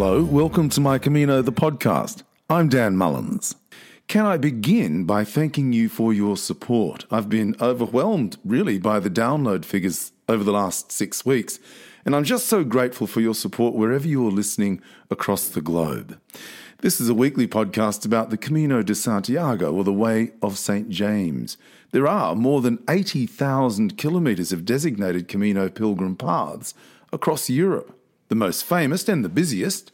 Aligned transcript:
Hello, 0.00 0.22
welcome 0.22 0.68
to 0.68 0.80
My 0.80 0.96
Camino, 0.96 1.42
the 1.42 1.50
podcast. 1.50 2.22
I'm 2.48 2.68
Dan 2.68 2.96
Mullins. 2.96 3.56
Can 4.06 4.26
I 4.26 4.36
begin 4.36 5.02
by 5.02 5.24
thanking 5.24 5.72
you 5.72 5.88
for 5.88 6.12
your 6.12 6.36
support? 6.36 7.04
I've 7.10 7.28
been 7.28 7.56
overwhelmed, 7.60 8.36
really, 8.44 8.78
by 8.78 9.00
the 9.00 9.10
download 9.10 9.64
figures 9.64 10.12
over 10.28 10.44
the 10.44 10.52
last 10.52 10.92
six 10.92 11.26
weeks, 11.26 11.58
and 12.04 12.14
I'm 12.14 12.22
just 12.22 12.46
so 12.46 12.62
grateful 12.62 13.08
for 13.08 13.20
your 13.20 13.34
support 13.34 13.74
wherever 13.74 14.06
you're 14.06 14.30
listening 14.30 14.80
across 15.10 15.48
the 15.48 15.60
globe. 15.60 16.16
This 16.78 17.00
is 17.00 17.08
a 17.08 17.12
weekly 17.14 17.48
podcast 17.48 18.06
about 18.06 18.30
the 18.30 18.36
Camino 18.36 18.84
de 18.84 18.94
Santiago, 18.94 19.74
or 19.74 19.82
the 19.82 19.92
Way 19.92 20.30
of 20.40 20.58
St. 20.58 20.88
James. 20.90 21.56
There 21.90 22.06
are 22.06 22.36
more 22.36 22.60
than 22.60 22.84
80,000 22.88 23.98
kilometres 23.98 24.52
of 24.52 24.64
designated 24.64 25.26
Camino 25.26 25.68
pilgrim 25.68 26.14
paths 26.14 26.72
across 27.12 27.50
Europe. 27.50 27.97
The 28.28 28.34
most 28.34 28.64
famous 28.64 29.08
and 29.08 29.24
the 29.24 29.30
busiest 29.30 29.90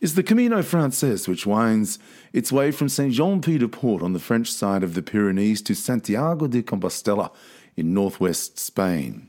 is 0.00 0.14
the 0.14 0.22
Camino 0.22 0.62
Frances, 0.62 1.28
which 1.28 1.46
winds 1.46 1.98
its 2.32 2.50
way 2.50 2.70
from 2.70 2.88
Saint 2.88 3.12
Jean 3.12 3.42
Pied 3.42 3.60
de 3.60 3.68
Port 3.68 4.02
on 4.02 4.14
the 4.14 4.18
French 4.18 4.50
side 4.50 4.82
of 4.82 4.94
the 4.94 5.02
Pyrenees 5.02 5.60
to 5.62 5.74
Santiago 5.74 6.46
de 6.46 6.62
Compostela 6.62 7.30
in 7.76 7.92
northwest 7.92 8.58
Spain. 8.58 9.28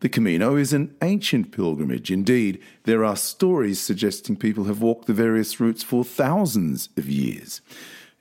The 0.00 0.08
Camino 0.08 0.56
is 0.56 0.72
an 0.72 0.96
ancient 1.00 1.52
pilgrimage. 1.52 2.10
Indeed, 2.10 2.60
there 2.84 3.04
are 3.04 3.14
stories 3.14 3.80
suggesting 3.80 4.34
people 4.34 4.64
have 4.64 4.82
walked 4.82 5.06
the 5.06 5.12
various 5.12 5.60
routes 5.60 5.84
for 5.84 6.04
thousands 6.04 6.88
of 6.96 7.08
years. 7.08 7.60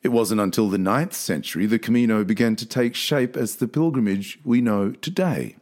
It 0.04 0.10
wasn't 0.10 0.42
until 0.42 0.70
the 0.70 0.78
ninth 0.78 1.14
century 1.14 1.66
the 1.66 1.80
Camino 1.80 2.24
began 2.24 2.56
to 2.58 2.68
take 2.68 2.94
shape 2.94 3.36
as 3.36 3.56
the 3.56 3.68
pilgrimage 3.68 4.38
we 4.44 4.62
know 4.62 4.92
today. 4.92 5.56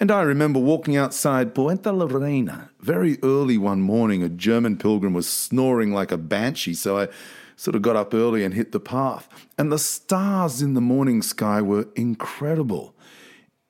And 0.00 0.12
I 0.12 0.22
remember 0.22 0.60
walking 0.60 0.96
outside 0.96 1.54
Puente 1.54 1.90
la 1.90 2.06
Reina 2.06 2.70
very 2.80 3.18
early 3.24 3.58
one 3.58 3.80
morning. 3.80 4.22
A 4.22 4.28
German 4.28 4.76
pilgrim 4.76 5.12
was 5.12 5.28
snoring 5.28 5.92
like 5.92 6.12
a 6.12 6.16
banshee, 6.16 6.74
so 6.74 6.98
I 6.98 7.08
sort 7.56 7.74
of 7.74 7.82
got 7.82 7.96
up 7.96 8.14
early 8.14 8.44
and 8.44 8.54
hit 8.54 8.70
the 8.70 8.78
path. 8.78 9.28
And 9.58 9.72
the 9.72 9.78
stars 9.78 10.62
in 10.62 10.74
the 10.74 10.80
morning 10.80 11.20
sky 11.20 11.60
were 11.60 11.88
incredible. 11.96 12.94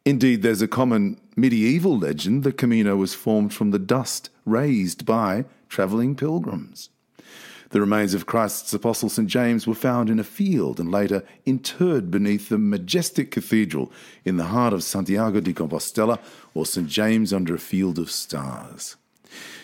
Indeed, 0.04 0.42
there's 0.42 0.60
a 0.60 0.68
common 0.68 1.18
medieval 1.34 1.96
legend 1.96 2.44
the 2.44 2.52
Camino 2.52 2.96
was 2.96 3.14
formed 3.14 3.54
from 3.54 3.70
the 3.70 3.78
dust 3.78 4.28
raised 4.44 5.06
by 5.06 5.46
travelling 5.70 6.14
pilgrims. 6.14 6.90
The 7.70 7.80
remains 7.80 8.14
of 8.14 8.24
Christ's 8.24 8.72
Apostle 8.72 9.10
St. 9.10 9.28
James 9.28 9.66
were 9.66 9.74
found 9.74 10.08
in 10.08 10.18
a 10.18 10.24
field 10.24 10.80
and 10.80 10.90
later 10.90 11.22
interred 11.44 12.10
beneath 12.10 12.48
the 12.48 12.56
majestic 12.56 13.30
cathedral 13.30 13.92
in 14.24 14.38
the 14.38 14.44
heart 14.44 14.72
of 14.72 14.82
Santiago 14.82 15.40
de 15.40 15.52
Compostela, 15.52 16.18
or 16.54 16.64
St. 16.64 16.88
James 16.88 17.30
under 17.30 17.54
a 17.54 17.58
field 17.58 17.98
of 17.98 18.10
stars. 18.10 18.96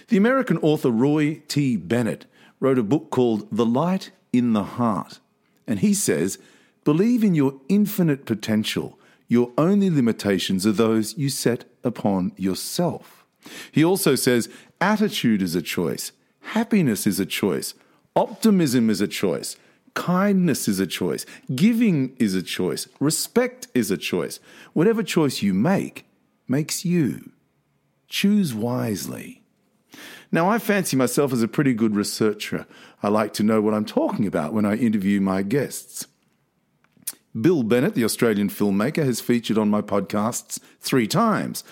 The 0.09 0.19
American 0.19 0.59
author 0.59 0.91
Roy 0.91 1.41
T. 1.49 1.77
Bennett 1.77 2.27
wrote 2.61 2.79
a 2.79 2.83
book 2.83 3.11
called 3.11 3.49
The 3.51 3.65
Light 3.65 4.11
in 4.35 4.53
the 4.53 4.65
Heart, 4.65 5.21
and 5.67 5.79
he 5.79 5.95
says, 5.95 6.39
Believe 6.85 7.25
in 7.25 7.35
your 7.35 7.59
infinite 7.71 8.27
potential. 8.27 8.99
Your 9.29 9.51
only 9.57 9.89
limitations 9.89 10.67
are 10.67 10.73
those 10.73 11.17
you 11.17 11.31
set 11.31 11.65
upon 11.83 12.33
yourself. 12.37 13.25
He 13.73 13.83
also 13.83 14.15
says, 14.15 14.51
Attitude 14.79 15.41
is 15.41 15.55
a 15.55 15.63
choice. 15.63 16.13
Happiness 16.41 17.07
is 17.07 17.19
a 17.19 17.25
choice. 17.25 17.73
Optimism 18.17 18.91
is 18.91 19.01
a 19.01 19.09
choice. 19.09 19.57
Kindness 19.95 20.69
is 20.69 20.81
a 20.81 20.87
choice. 20.87 21.27
Giving 21.55 22.15
is 22.19 22.35
a 22.35 22.43
choice. 22.43 22.89
Respect 23.01 23.69
is 23.75 23.91
a 23.91 23.97
choice. 23.97 24.41
Whatever 24.73 25.03
choice 25.03 25.43
you 25.43 25.55
make 25.55 26.07
makes 26.49 26.85
you. 26.85 27.33
Choose 28.09 28.55
wisely. 28.55 29.43
Now, 30.31 30.49
I 30.49 30.59
fancy 30.59 30.97
myself 30.97 31.33
as 31.33 31.43
a 31.43 31.49
pretty 31.49 31.75
good 31.75 31.95
researcher. 31.95 32.67
I 33.03 33.09
like 33.09 33.33
to 33.35 33.43
know 33.43 33.61
what 33.61 33.75
I'm 33.75 33.85
talking 33.85 34.27
about 34.27 34.53
when 34.53 34.65
I 34.65 34.77
interview 34.77 35.21
my 35.21 35.43
guests. 35.43 36.07
Bill 37.41 37.63
Bennett, 37.63 37.95
the 37.95 38.05
Australian 38.05 38.49
filmmaker, 38.49 39.05
has 39.05 39.21
featured 39.21 39.59
on 39.59 39.71
my 39.71 39.81
podcasts 39.81 40.61
three 40.81 41.09
times. 41.09 41.65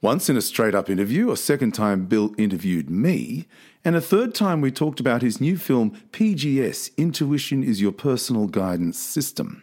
Once 0.00 0.28
in 0.30 0.36
a 0.36 0.40
straight 0.40 0.74
up 0.74 0.88
interview, 0.88 1.30
a 1.30 1.36
second 1.36 1.72
time 1.72 2.06
Bill 2.06 2.34
interviewed 2.38 2.88
me, 2.88 3.46
and 3.84 3.96
a 3.96 4.00
third 4.00 4.34
time 4.34 4.60
we 4.60 4.70
talked 4.70 5.00
about 5.00 5.22
his 5.22 5.40
new 5.40 5.56
film 5.56 5.92
PGS 6.12 6.96
Intuition 6.96 7.62
is 7.62 7.80
Your 7.80 7.92
Personal 7.92 8.46
Guidance 8.46 8.98
System. 8.98 9.62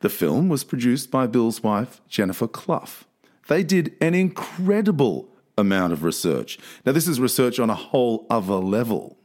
The 0.00 0.08
film 0.08 0.48
was 0.48 0.64
produced 0.64 1.10
by 1.10 1.26
Bill's 1.26 1.62
wife, 1.62 2.00
Jennifer 2.08 2.48
Cluff. 2.48 3.06
They 3.48 3.62
did 3.62 3.94
an 4.00 4.14
incredible 4.14 5.28
amount 5.58 5.92
of 5.92 6.02
research. 6.02 6.58
Now, 6.86 6.92
this 6.92 7.06
is 7.06 7.20
research 7.20 7.58
on 7.58 7.70
a 7.70 7.74
whole 7.74 8.26
other 8.30 8.54
level. 8.54 9.18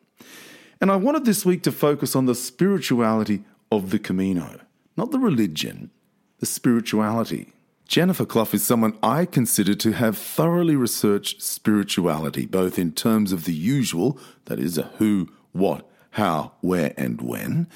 And 0.81 0.91
I 0.91 0.97
wanted 0.97 1.25
this 1.25 1.45
week 1.45 1.63
to 1.63 1.71
focus 1.71 2.15
on 2.15 2.25
the 2.25 2.35
spirituality 2.35 3.43
of 3.71 3.89
the 3.89 3.99
Camino, 3.99 4.59
not 4.95 5.11
the 5.11 5.19
religion, 5.19 5.89
the 6.39 6.45
spirituality. 6.45 7.53
Jennifer 7.87 8.25
Cluff 8.25 8.53
is 8.53 8.65
someone 8.65 8.97
I 9.01 9.23
consider 9.23 9.73
to 9.73 9.93
have 9.93 10.17
thoroughly 10.17 10.75
researched 10.75 11.41
spirituality, 11.41 12.45
both 12.45 12.77
in 12.77 12.91
terms 12.91 13.31
of 13.31 13.45
the 13.45 13.53
usual, 13.53 14.19
that 14.45 14.59
is, 14.59 14.77
a 14.77 14.83
who, 14.97 15.29
what, 15.53 15.89
how, 16.11 16.51
where, 16.59 16.93
and 16.97 17.21
when, 17.21 17.67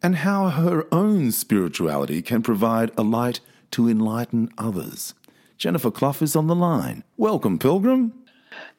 and 0.00 0.16
how 0.16 0.50
her 0.50 0.86
own 0.94 1.32
spirituality 1.32 2.22
can 2.22 2.40
provide 2.40 2.92
a 2.96 3.02
light 3.02 3.40
to 3.72 3.88
enlighten 3.88 4.48
others. 4.56 5.14
Jennifer 5.56 5.90
Cluff 5.90 6.22
is 6.22 6.36
on 6.36 6.46
the 6.46 6.54
line. 6.54 7.02
Welcome, 7.16 7.58
Pilgrim. 7.58 8.12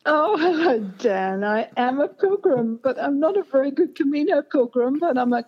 Oh, 0.06 0.38
hello, 0.38 0.80
Dan. 0.98 1.44
I 1.44 1.68
am 1.76 2.00
a 2.00 2.08
pilgrim, 2.08 2.80
but 2.82 2.98
I'm 2.98 3.20
not 3.20 3.38
a 3.38 3.44
very 3.44 3.70
good 3.70 3.96
Camino 3.96 4.42
pilgrim, 4.42 4.98
but 4.98 5.18
I'm 5.18 5.34
a 5.34 5.44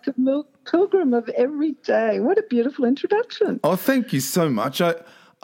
pilgrim 0.66 1.14
of 1.14 1.28
every 1.30 1.72
day. 1.84 2.20
What 2.20 2.36
a 2.36 2.42
beautiful 2.42 2.84
introduction. 2.84 3.60
Oh, 3.64 3.76
thank 3.76 4.12
you 4.12 4.20
so 4.20 4.50
much. 4.50 4.82
I, 4.82 4.94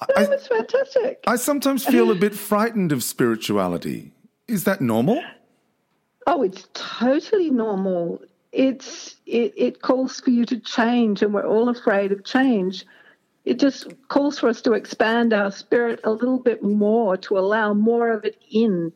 that 0.06 0.30
was 0.30 0.46
fantastic. 0.46 1.24
I 1.26 1.36
sometimes 1.36 1.84
feel 1.84 2.10
a 2.10 2.14
bit 2.14 2.34
frightened 2.34 2.92
of 2.92 3.02
spirituality. 3.02 4.12
Is 4.46 4.64
that 4.64 4.80
normal? 4.80 5.22
Oh, 6.26 6.42
it's 6.42 6.68
totally 6.74 7.50
normal. 7.50 8.20
It's 8.52 9.16
it, 9.26 9.54
it 9.56 9.82
calls 9.82 10.20
for 10.20 10.30
you 10.30 10.44
to 10.46 10.58
change, 10.60 11.22
and 11.22 11.34
we're 11.34 11.46
all 11.46 11.68
afraid 11.68 12.12
of 12.12 12.24
change. 12.24 12.86
It 13.44 13.58
just 13.58 13.92
calls 14.08 14.38
for 14.38 14.48
us 14.48 14.60
to 14.62 14.72
expand 14.74 15.32
our 15.32 15.50
spirit 15.50 16.00
a 16.04 16.10
little 16.10 16.38
bit 16.38 16.62
more, 16.62 17.16
to 17.16 17.38
allow 17.38 17.72
more 17.72 18.12
of 18.12 18.24
it 18.24 18.36
in. 18.50 18.92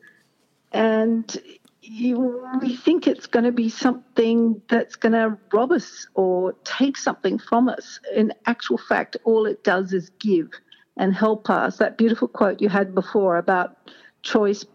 And 0.71 1.35
you, 1.81 2.47
we 2.61 2.75
think 2.75 3.07
it's 3.07 3.27
going 3.27 3.45
to 3.45 3.51
be 3.51 3.69
something 3.69 4.61
that's 4.69 4.95
going 4.95 5.13
to 5.13 5.37
rob 5.51 5.71
us 5.71 6.07
or 6.13 6.53
take 6.63 6.97
something 6.97 7.39
from 7.39 7.67
us. 7.67 7.99
In 8.15 8.33
actual 8.45 8.77
fact, 8.77 9.17
all 9.23 9.45
it 9.45 9.63
does 9.63 9.91
is 9.91 10.09
give 10.19 10.49
and 10.97 11.13
help 11.13 11.49
us. 11.49 11.77
That 11.77 11.97
beautiful 11.97 12.27
quote 12.27 12.61
you 12.61 12.69
had 12.69 12.93
before 12.93 13.37
about 13.37 13.77
choice, 14.21 14.65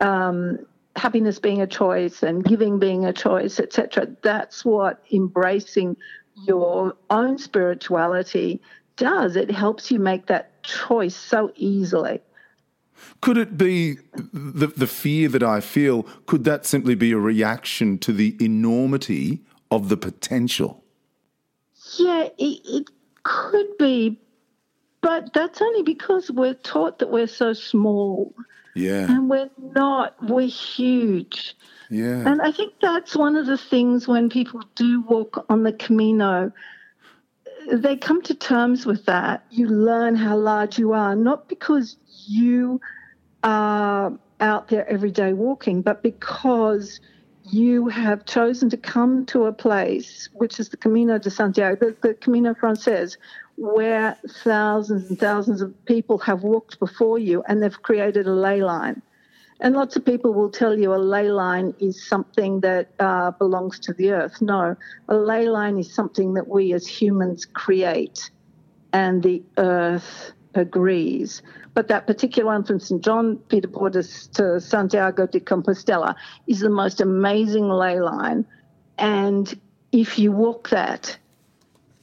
um, 0.00 0.58
happiness 0.96 1.38
being 1.38 1.62
a 1.62 1.66
choice 1.66 2.22
and 2.22 2.44
giving 2.44 2.78
being 2.78 3.04
a 3.04 3.12
choice, 3.12 3.58
etc. 3.58 4.08
That's 4.22 4.64
what 4.64 5.02
embracing 5.12 5.96
your 6.46 6.94
own 7.10 7.38
spirituality 7.38 8.60
does. 8.96 9.36
It 9.36 9.50
helps 9.50 9.90
you 9.90 9.98
make 9.98 10.26
that 10.26 10.62
choice 10.62 11.16
so 11.16 11.52
easily. 11.56 12.20
Could 13.20 13.36
it 13.36 13.56
be 13.56 13.98
the, 14.14 14.68
the 14.68 14.86
fear 14.86 15.28
that 15.28 15.42
I 15.42 15.60
feel? 15.60 16.04
Could 16.26 16.44
that 16.44 16.66
simply 16.66 16.94
be 16.94 17.12
a 17.12 17.18
reaction 17.18 17.98
to 17.98 18.12
the 18.12 18.36
enormity 18.40 19.42
of 19.70 19.88
the 19.88 19.96
potential? 19.96 20.84
Yeah, 21.98 22.28
it, 22.38 22.60
it 22.64 22.90
could 23.22 23.76
be, 23.78 24.20
but 25.02 25.32
that's 25.34 25.60
only 25.60 25.82
because 25.82 26.30
we're 26.30 26.54
taught 26.54 27.00
that 27.00 27.10
we're 27.10 27.26
so 27.26 27.52
small. 27.52 28.32
Yeah. 28.74 29.10
And 29.12 29.28
we're 29.28 29.50
not, 29.58 30.14
we're 30.22 30.48
huge. 30.48 31.54
Yeah. 31.90 32.26
And 32.26 32.40
I 32.40 32.52
think 32.52 32.74
that's 32.80 33.14
one 33.14 33.36
of 33.36 33.46
the 33.46 33.58
things 33.58 34.08
when 34.08 34.30
people 34.30 34.62
do 34.76 35.02
walk 35.02 35.44
on 35.50 35.64
the 35.64 35.72
Camino, 35.72 36.52
they 37.70 37.96
come 37.96 38.22
to 38.22 38.34
terms 38.34 38.86
with 38.86 39.04
that. 39.04 39.44
You 39.50 39.66
learn 39.66 40.16
how 40.16 40.36
large 40.36 40.78
you 40.78 40.92
are, 40.92 41.14
not 41.14 41.48
because 41.48 41.96
you 42.26 42.80
are 43.42 44.16
out 44.40 44.68
there 44.68 44.88
every 44.88 45.10
day 45.10 45.32
walking, 45.32 45.82
but 45.82 46.02
because 46.02 47.00
you 47.50 47.88
have 47.88 48.24
chosen 48.24 48.70
to 48.70 48.76
come 48.76 49.26
to 49.26 49.44
a 49.44 49.52
place, 49.52 50.28
which 50.34 50.60
is 50.60 50.68
the 50.68 50.76
Camino 50.76 51.18
de 51.18 51.30
Santiago, 51.30 51.76
the, 51.76 51.96
the 52.08 52.14
Camino 52.14 52.54
Frances, 52.54 53.18
where 53.56 54.16
thousands 54.42 55.08
and 55.10 55.18
thousands 55.18 55.60
of 55.60 55.84
people 55.84 56.18
have 56.18 56.42
walked 56.42 56.78
before 56.78 57.18
you 57.18 57.42
and 57.48 57.62
they've 57.62 57.82
created 57.82 58.26
a 58.26 58.32
ley 58.32 58.62
line. 58.62 59.02
And 59.60 59.76
lots 59.76 59.94
of 59.94 60.04
people 60.04 60.34
will 60.34 60.50
tell 60.50 60.76
you 60.76 60.92
a 60.92 60.96
ley 60.96 61.30
line 61.30 61.72
is 61.78 62.04
something 62.08 62.60
that 62.60 62.90
uh, 62.98 63.30
belongs 63.30 63.78
to 63.80 63.92
the 63.92 64.10
earth. 64.10 64.42
No, 64.42 64.76
a 65.08 65.14
ley 65.14 65.48
line 65.48 65.78
is 65.78 65.94
something 65.94 66.34
that 66.34 66.48
we 66.48 66.72
as 66.72 66.84
humans 66.84 67.44
create, 67.44 68.30
and 68.92 69.22
the 69.22 69.40
earth 69.58 70.32
agrees. 70.56 71.42
But 71.74 71.86
that 71.88 72.08
particular 72.08 72.52
one 72.52 72.64
from 72.64 72.80
St. 72.80 73.02
John 73.02 73.36
Peter 73.36 73.68
Portis 73.68 74.30
to 74.32 74.60
Santiago 74.60 75.28
de 75.28 75.38
Compostela 75.38 76.16
is 76.48 76.58
the 76.58 76.68
most 76.68 77.00
amazing 77.00 77.68
ley 77.68 78.00
line. 78.00 78.44
And 78.98 79.58
if 79.92 80.18
you 80.18 80.32
walk 80.32 80.70
that, 80.70 81.16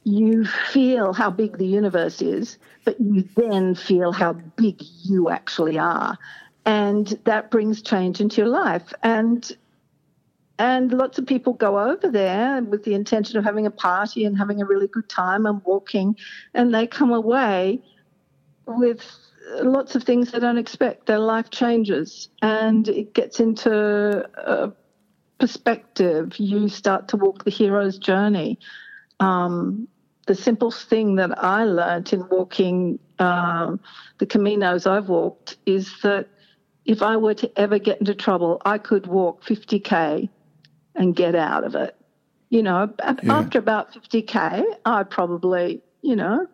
you 0.04 0.44
feel 0.44 1.12
how 1.12 1.30
big 1.30 1.58
the 1.58 1.66
universe 1.66 2.22
is, 2.22 2.58
but 2.84 3.00
you 3.00 3.28
then 3.36 3.74
feel 3.74 4.12
how 4.12 4.32
big 4.32 4.82
you 5.02 5.30
actually 5.30 5.78
are. 5.78 6.18
And 6.64 7.06
that 7.24 7.50
brings 7.50 7.82
change 7.82 8.20
into 8.20 8.38
your 8.38 8.48
life. 8.48 8.92
And 9.02 9.50
and 10.58 10.92
lots 10.92 11.18
of 11.18 11.26
people 11.26 11.54
go 11.54 11.78
over 11.78 12.10
there 12.10 12.62
with 12.62 12.84
the 12.84 12.92
intention 12.92 13.38
of 13.38 13.44
having 13.44 13.64
a 13.64 13.70
party 13.70 14.26
and 14.26 14.36
having 14.36 14.60
a 14.60 14.66
really 14.66 14.88
good 14.88 15.08
time 15.08 15.46
and 15.46 15.62
walking, 15.64 16.16
and 16.52 16.74
they 16.74 16.86
come 16.86 17.12
away 17.12 17.82
with 18.66 19.02
lots 19.62 19.94
of 19.96 20.04
things 20.04 20.30
they 20.30 20.38
don't 20.38 20.58
expect. 20.58 21.06
Their 21.06 21.18
life 21.18 21.50
changes 21.50 22.28
and 22.42 22.86
it 22.88 23.14
gets 23.14 23.40
into 23.40 24.74
perspective. 25.38 26.38
You 26.38 26.68
start 26.68 27.08
to 27.08 27.16
walk 27.16 27.44
the 27.44 27.50
hero's 27.50 27.98
journey. 27.98 28.58
Um, 29.20 29.88
the 30.26 30.34
simple 30.34 30.70
thing 30.70 31.16
that 31.16 31.42
I 31.42 31.64
learned 31.64 32.12
in 32.12 32.28
walking 32.28 32.98
um, 33.18 33.80
the 34.18 34.26
Caminos 34.26 34.86
I've 34.86 35.08
walked 35.08 35.56
is 35.66 35.92
that 36.02 36.28
if 36.84 37.02
I 37.02 37.16
were 37.18 37.34
to 37.34 37.58
ever 37.58 37.78
get 37.78 38.00
into 38.00 38.14
trouble, 38.14 38.60
I 38.64 38.78
could 38.78 39.06
walk 39.06 39.44
50K 39.44 40.28
and 40.94 41.14
get 41.14 41.34
out 41.34 41.64
of 41.64 41.74
it. 41.74 41.94
You 42.48 42.62
know, 42.62 42.92
yeah. 42.98 43.14
after 43.28 43.58
about 43.58 43.92
50K, 43.92 44.64
I 44.84 45.02
probably, 45.04 45.82
you 46.02 46.16
know, 46.16 46.46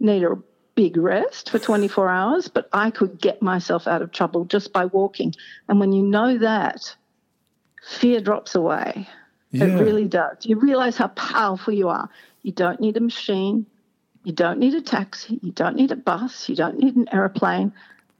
need 0.00 0.24
a 0.24 0.36
big 0.74 0.96
rest 0.96 1.50
for 1.50 1.58
24 1.58 2.10
hours, 2.10 2.48
but 2.48 2.68
I 2.72 2.90
could 2.90 3.20
get 3.20 3.40
myself 3.40 3.86
out 3.86 4.02
of 4.02 4.12
trouble 4.12 4.44
just 4.44 4.72
by 4.72 4.86
walking. 4.86 5.32
And 5.68 5.80
when 5.80 5.92
you 5.92 6.02
know 6.02 6.36
that, 6.38 6.96
fear 7.86 8.20
drops 8.20 8.54
away. 8.54 9.08
Yeah. 9.54 9.66
It 9.66 9.80
really 9.80 10.08
does. 10.08 10.38
You 10.42 10.58
realize 10.58 10.96
how 10.96 11.08
powerful 11.08 11.72
you 11.72 11.88
are. 11.88 12.08
You 12.42 12.50
don't 12.50 12.80
need 12.80 12.96
a 12.96 13.00
machine. 13.00 13.66
You 14.24 14.32
don't 14.32 14.58
need 14.58 14.74
a 14.74 14.80
taxi. 14.80 15.38
You 15.42 15.52
don't 15.52 15.76
need 15.76 15.92
a 15.92 15.96
bus. 15.96 16.48
You 16.48 16.56
don't 16.56 16.78
need 16.78 16.96
an 16.96 17.08
aeroplane. 17.12 17.72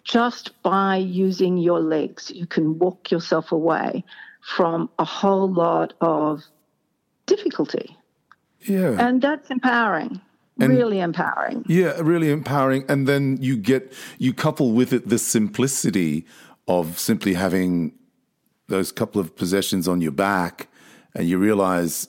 Just 0.04 0.62
by 0.62 0.96
using 0.96 1.58
your 1.58 1.80
legs, 1.80 2.30
you 2.30 2.46
can 2.46 2.78
walk 2.78 3.10
yourself 3.10 3.50
away 3.50 4.04
from 4.42 4.88
a 4.98 5.04
whole 5.04 5.50
lot 5.50 5.94
of 6.00 6.44
difficulty. 7.26 7.96
Yeah. 8.60 8.96
And 8.98 9.20
that's 9.20 9.50
empowering. 9.50 10.20
And 10.60 10.68
really 10.68 11.00
empowering. 11.00 11.64
Yeah, 11.66 11.98
really 12.00 12.30
empowering. 12.30 12.84
And 12.88 13.08
then 13.08 13.38
you 13.40 13.56
get, 13.56 13.92
you 14.18 14.32
couple 14.32 14.70
with 14.70 14.92
it 14.92 15.08
the 15.08 15.18
simplicity 15.18 16.26
of 16.68 16.96
simply 16.96 17.34
having 17.34 17.92
those 18.68 18.92
couple 18.92 19.20
of 19.20 19.34
possessions 19.34 19.88
on 19.88 20.00
your 20.00 20.12
back, 20.12 20.68
and 21.14 21.28
you 21.28 21.38
realize, 21.38 22.08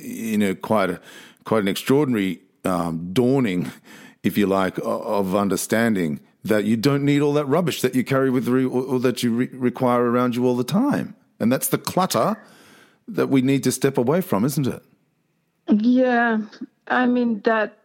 you 0.00 0.38
know, 0.38 0.54
quite 0.54 0.90
a, 0.90 1.00
quite 1.44 1.62
an 1.62 1.68
extraordinary 1.68 2.40
um, 2.64 3.10
dawning, 3.12 3.70
if 4.22 4.38
you 4.38 4.46
like, 4.46 4.78
of 4.82 5.34
understanding 5.34 6.20
that 6.44 6.64
you 6.64 6.76
don't 6.76 7.04
need 7.04 7.22
all 7.22 7.32
that 7.32 7.46
rubbish 7.46 7.80
that 7.80 7.94
you 7.94 8.04
carry 8.04 8.30
with 8.30 8.46
you 8.46 8.68
or, 8.68 9.00
that 9.00 9.22
you 9.22 9.32
re- 9.32 9.48
require 9.52 10.04
around 10.04 10.36
you 10.36 10.46
all 10.46 10.56
the 10.56 10.64
time. 10.64 11.14
And 11.40 11.50
that's 11.50 11.68
the 11.68 11.78
clutter 11.78 12.36
that 13.08 13.28
we 13.28 13.42
need 13.42 13.64
to 13.64 13.72
step 13.72 13.98
away 13.98 14.20
from, 14.20 14.44
isn't 14.44 14.66
it? 14.66 14.82
Yeah, 15.68 16.42
I 16.88 17.06
mean 17.06 17.40
that 17.44 17.78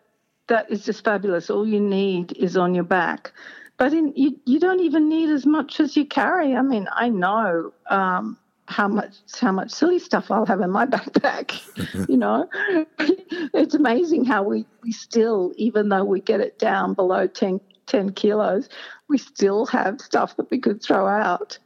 that 0.48 0.70
is 0.70 0.84
just 0.84 1.04
fabulous. 1.06 1.50
All 1.50 1.68
you 1.68 1.80
need 1.80 2.34
is 2.34 2.58
on 2.58 2.76
your 2.76 2.84
back, 2.84 3.32
but 3.78 3.94
in, 3.94 4.14
you 4.16 4.38
you 4.46 4.60
don't 4.60 4.82
even 4.82 5.08
need 5.08 5.30
as 5.30 5.46
much 5.46 5.80
as 5.80 5.96
you 5.96 6.06
carry. 6.06 6.56
I 6.56 6.62
mean, 6.62 6.88
I 6.92 7.08
know 7.08 7.72
um, 7.90 8.38
how 8.70 8.88
much 8.88 9.16
how 9.42 9.52
much 9.52 9.72
silly 9.72 10.00
stuff 10.00 10.30
I'll 10.30 10.46
have 10.46 10.62
in 10.62 10.70
my 10.70 10.86
backpack. 10.96 11.60
you 12.08 12.18
know, 12.18 12.48
it's 13.00 13.74
amazing 13.74 14.26
how 14.26 14.44
we 14.44 14.66
we 14.84 14.92
still, 14.92 15.52
even 15.58 15.90
though 15.90 16.06
we 16.06 16.22
get 16.22 16.40
it 16.40 16.60
down 16.60 16.94
below 16.94 17.28
10, 17.28 17.60
10 17.88 18.12
kilos, 18.14 18.70
we 19.10 19.18
still 19.18 19.66
have 19.66 20.00
stuff 20.00 20.38
that 20.38 20.50
we 20.52 20.60
could 20.60 20.82
throw 20.82 21.08
out. 21.08 21.58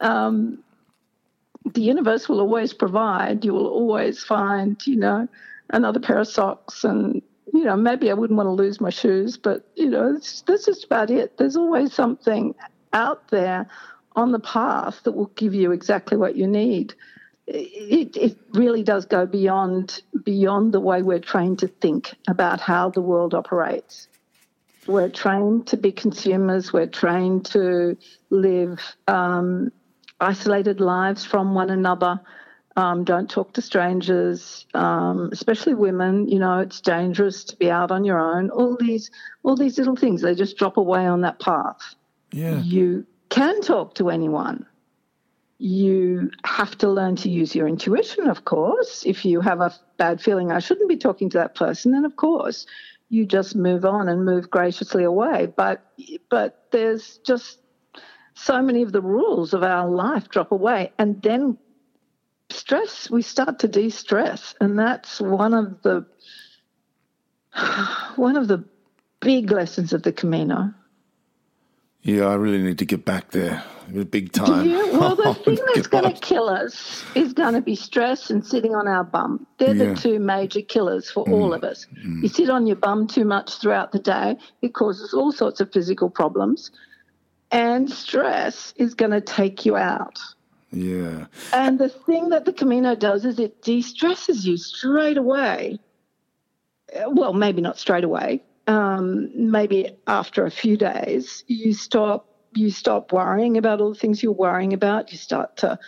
Um, 0.00 0.62
the 1.74 1.82
universe 1.82 2.28
will 2.28 2.40
always 2.40 2.72
provide. 2.72 3.44
You 3.44 3.52
will 3.52 3.68
always 3.68 4.22
find, 4.22 4.84
you 4.86 4.96
know, 4.96 5.28
another 5.70 6.00
pair 6.00 6.18
of 6.18 6.28
socks 6.28 6.84
and 6.84 7.22
you 7.52 7.64
know 7.64 7.76
maybe 7.76 8.10
i 8.10 8.14
wouldn't 8.14 8.36
want 8.36 8.46
to 8.46 8.52
lose 8.52 8.80
my 8.80 8.90
shoes 8.90 9.36
but 9.36 9.66
you 9.74 9.88
know 9.88 10.12
that's 10.12 10.42
just 10.42 10.84
about 10.84 11.10
it 11.10 11.36
there's 11.38 11.56
always 11.56 11.92
something 11.92 12.54
out 12.92 13.28
there 13.28 13.66
on 14.16 14.32
the 14.32 14.40
path 14.40 15.00
that 15.04 15.12
will 15.12 15.30
give 15.36 15.54
you 15.54 15.72
exactly 15.72 16.16
what 16.16 16.36
you 16.36 16.46
need 16.46 16.94
it, 17.46 18.16
it 18.16 18.38
really 18.52 18.82
does 18.82 19.04
go 19.06 19.26
beyond 19.26 20.02
beyond 20.24 20.72
the 20.72 20.80
way 20.80 21.02
we're 21.02 21.18
trained 21.18 21.58
to 21.58 21.68
think 21.68 22.14
about 22.28 22.60
how 22.60 22.90
the 22.90 23.00
world 23.00 23.34
operates 23.34 24.08
we're 24.86 25.08
trained 25.08 25.66
to 25.66 25.76
be 25.76 25.92
consumers 25.92 26.72
we're 26.72 26.86
trained 26.86 27.44
to 27.44 27.96
live 28.30 28.80
um, 29.08 29.72
isolated 30.20 30.80
lives 30.80 31.24
from 31.24 31.54
one 31.54 31.70
another 31.70 32.20
um, 32.76 33.04
don't 33.04 33.28
talk 33.28 33.52
to 33.54 33.62
strangers, 33.62 34.66
um, 34.72 35.28
especially 35.32 35.74
women. 35.74 36.28
You 36.28 36.38
know, 36.38 36.60
it's 36.60 36.80
dangerous 36.80 37.44
to 37.44 37.56
be 37.56 37.70
out 37.70 37.90
on 37.90 38.04
your 38.04 38.18
own. 38.18 38.50
All 38.50 38.76
these, 38.78 39.10
all 39.42 39.56
these 39.56 39.78
little 39.78 39.96
things, 39.96 40.22
they 40.22 40.34
just 40.34 40.56
drop 40.56 40.76
away 40.78 41.06
on 41.06 41.20
that 41.22 41.38
path. 41.38 41.94
Yeah. 42.30 42.60
You 42.60 43.06
can 43.32 43.62
talk 43.62 43.94
to 43.94 44.10
anyone. 44.10 44.66
You 45.58 46.30
have 46.44 46.76
to 46.78 46.88
learn 46.88 47.16
to 47.16 47.30
use 47.30 47.54
your 47.54 47.66
intuition, 47.66 48.28
of 48.28 48.44
course. 48.44 49.04
If 49.06 49.24
you 49.24 49.40
have 49.40 49.60
a 49.60 49.72
bad 49.96 50.20
feeling, 50.20 50.52
I 50.52 50.58
shouldn't 50.58 50.88
be 50.88 50.98
talking 50.98 51.30
to 51.30 51.38
that 51.38 51.54
person, 51.54 51.92
then 51.92 52.04
of 52.04 52.14
course 52.16 52.66
you 53.08 53.24
just 53.24 53.56
move 53.56 53.84
on 53.84 54.08
and 54.08 54.24
move 54.24 54.50
graciously 54.50 55.04
away. 55.04 55.46
But, 55.56 55.86
but 56.30 56.66
there's 56.72 57.18
just 57.24 57.58
so 58.34 58.60
many 58.60 58.82
of 58.82 58.92
the 58.92 59.02
rules 59.02 59.54
of 59.54 59.62
our 59.62 59.88
life 59.88 60.28
drop 60.28 60.52
away, 60.52 60.92
and 60.98 61.22
then 61.22 61.56
stress, 62.50 63.10
we 63.10 63.22
start 63.22 63.60
to 63.60 63.68
de-stress, 63.68 64.54
and 64.60 64.78
that's 64.78 65.20
one 65.20 65.54
of 65.54 65.82
the 65.82 66.06
one 68.16 68.36
of 68.36 68.48
the 68.48 68.64
big 69.20 69.50
lessons 69.50 69.92
of 69.94 70.02
the 70.02 70.12
Camino. 70.12 70.74
Yeah, 72.02 72.26
I 72.26 72.34
really 72.34 72.62
need 72.62 72.78
to 72.78 72.84
get 72.84 73.04
back 73.04 73.30
there 73.30 73.62
big 74.10 74.32
time. 74.32 74.70
Well, 74.70 75.16
the 75.16 75.22
oh, 75.26 75.34
thing 75.34 75.58
that's 75.74 75.86
going 75.86 76.12
to 76.12 76.18
kill 76.20 76.48
us 76.48 77.04
is 77.14 77.32
going 77.32 77.54
to 77.54 77.60
be 77.60 77.76
stress 77.76 78.30
and 78.30 78.44
sitting 78.44 78.74
on 78.74 78.88
our 78.88 79.04
bum. 79.04 79.46
They're 79.58 79.74
yeah. 79.74 79.92
the 79.92 80.00
two 80.00 80.18
major 80.18 80.62
killers 80.62 81.10
for 81.10 81.24
mm. 81.24 81.32
all 81.32 81.52
of 81.52 81.64
us. 81.64 81.86
Mm. 82.04 82.22
You 82.22 82.28
sit 82.28 82.48
on 82.48 82.66
your 82.66 82.76
bum 82.76 83.06
too 83.06 83.24
much 83.24 83.54
throughout 83.58 83.92
the 83.92 83.98
day, 83.98 84.36
it 84.62 84.74
causes 84.74 85.12
all 85.12 85.32
sorts 85.32 85.60
of 85.60 85.72
physical 85.72 86.08
problems. 86.08 86.70
And 87.50 87.90
stress 87.90 88.72
is 88.76 88.94
going 88.94 89.10
to 89.10 89.20
take 89.20 89.66
you 89.66 89.76
out. 89.76 90.18
Yeah. 90.70 91.26
And 91.52 91.78
the 91.78 91.90
thing 91.90 92.30
that 92.30 92.46
the 92.46 92.52
Camino 92.52 92.94
does 92.94 93.26
is 93.26 93.38
it 93.38 93.60
de 93.60 93.82
stresses 93.82 94.46
you 94.46 94.56
straight 94.56 95.18
away. 95.18 95.78
Well, 97.08 97.34
maybe 97.34 97.60
not 97.60 97.78
straight 97.78 98.04
away. 98.04 98.42
Um, 98.66 99.30
maybe 99.50 99.96
after 100.06 100.46
a 100.46 100.50
few 100.50 100.76
days, 100.76 101.44
you 101.46 101.74
stop 101.74 102.28
you 102.54 102.70
stop 102.70 103.12
worrying 103.12 103.56
about 103.56 103.80
all 103.80 103.94
the 103.94 103.98
things 103.98 104.22
you're 104.22 104.32
worrying 104.32 104.72
about. 104.72 105.10
You 105.10 105.18
start 105.18 105.56
to 105.58 105.78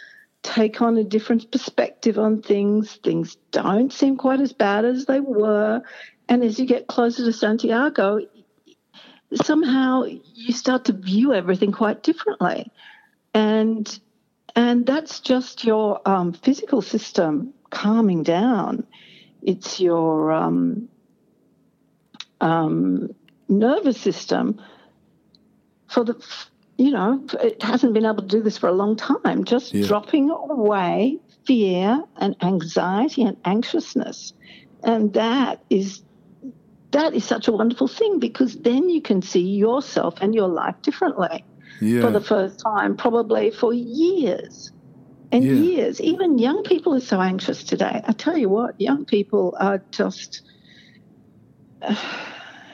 take 0.43 0.81
on 0.81 0.97
a 0.97 1.04
different 1.04 1.50
perspective 1.50 2.19
on 2.19 2.43
things. 2.43 2.99
Things 3.02 3.37
don't 3.50 3.93
seem 3.93 4.16
quite 4.16 4.40
as 4.40 4.52
bad 4.52 4.85
as 4.85 5.07
they 5.07 5.21
were. 5.21 5.83
And 6.28 6.43
as 6.43 6.59
you 6.59 6.66
get 6.66 6.87
closer 6.87 7.25
to 7.25 7.33
Santiago, 7.33 8.21
somehow 9.35 10.04
you 10.04 10.52
start 10.52 10.87
to 10.87 10.93
view 10.93 11.35
everything 11.35 11.73
quite 11.73 12.02
differently. 12.02 12.71
And 13.33 13.99
and 14.57 14.87
that's 14.87 15.19
just 15.19 15.64
your 15.64 16.00
um, 16.09 16.33
physical 16.33 16.81
system 16.81 17.54
calming 17.71 18.23
down. 18.23 18.87
It's 19.43 19.81
your 19.81 20.31
um, 20.31 20.88
um, 22.44 23.08
nervous 23.48 24.00
system 24.00 24.60
for 25.88 26.04
the, 26.04 26.22
you 26.76 26.90
know, 26.90 27.24
it 27.42 27.62
hasn't 27.62 27.94
been 27.94 28.04
able 28.04 28.22
to 28.22 28.28
do 28.28 28.42
this 28.42 28.58
for 28.58 28.68
a 28.68 28.72
long 28.72 28.96
time, 28.96 29.44
just 29.44 29.72
yeah. 29.72 29.86
dropping 29.86 30.30
away 30.30 31.18
fear 31.46 32.02
and 32.16 32.36
anxiety 32.42 33.22
and 33.22 33.36
anxiousness. 33.44 34.34
And 34.82 35.14
that 35.14 35.62
is 35.70 36.02
that 36.90 37.14
is 37.14 37.24
such 37.24 37.48
a 37.48 37.52
wonderful 37.52 37.88
thing 37.88 38.20
because 38.20 38.56
then 38.58 38.88
you 38.88 39.00
can 39.00 39.20
see 39.22 39.40
yourself 39.40 40.14
and 40.20 40.32
your 40.32 40.46
life 40.46 40.76
differently 40.82 41.44
yeah. 41.80 42.02
for 42.02 42.10
the 42.10 42.20
first 42.20 42.60
time, 42.60 42.96
probably 42.96 43.50
for 43.50 43.72
years 43.72 44.70
and 45.32 45.44
yeah. 45.44 45.52
years. 45.54 46.00
Even 46.00 46.38
young 46.38 46.62
people 46.62 46.94
are 46.94 47.00
so 47.00 47.20
anxious 47.20 47.64
today. 47.64 48.00
I 48.06 48.12
tell 48.12 48.36
you 48.36 48.48
what, 48.50 48.78
young 48.78 49.06
people 49.06 49.56
are 49.58 49.82
just. 49.90 50.42
Uh, 51.80 51.96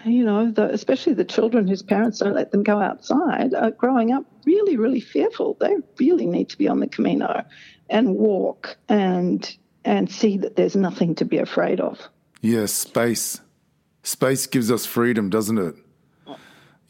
you 0.05 0.25
know, 0.25 0.51
the, 0.51 0.71
especially 0.71 1.15
the 1.15 1.25
children 1.25 1.69
whose 1.69 1.83
parents 1.83 2.19
don't 2.19 2.35
let 2.35 2.53
them 2.53 2.63
go 2.63 2.81
outside, 2.81 3.55
are 3.55 3.71
growing 3.71 4.13
up 4.13 4.25
really, 4.45 4.77
really 4.77 5.01
fearful. 5.01 5.57
They 5.61 5.75
really 5.99 6.27
need 6.27 6.49
to 6.51 6.59
be 6.59 6.69
on 6.69 6.81
the 6.81 6.89
Camino 6.89 7.45
and 7.89 8.17
walk 8.17 8.77
and 8.89 9.57
and 9.85 10.11
see 10.11 10.37
that 10.37 10.57
there's 10.57 10.77
nothing 10.77 11.15
to 11.15 11.25
be 11.25 11.39
afraid 11.39 11.81
of. 11.81 11.99
Yeah, 12.43 12.67
space. 12.67 13.41
Space 14.03 14.47
gives 14.47 14.71
us 14.71 14.85
freedom, 14.85 15.31
doesn't 15.31 15.59
it? 15.59 15.75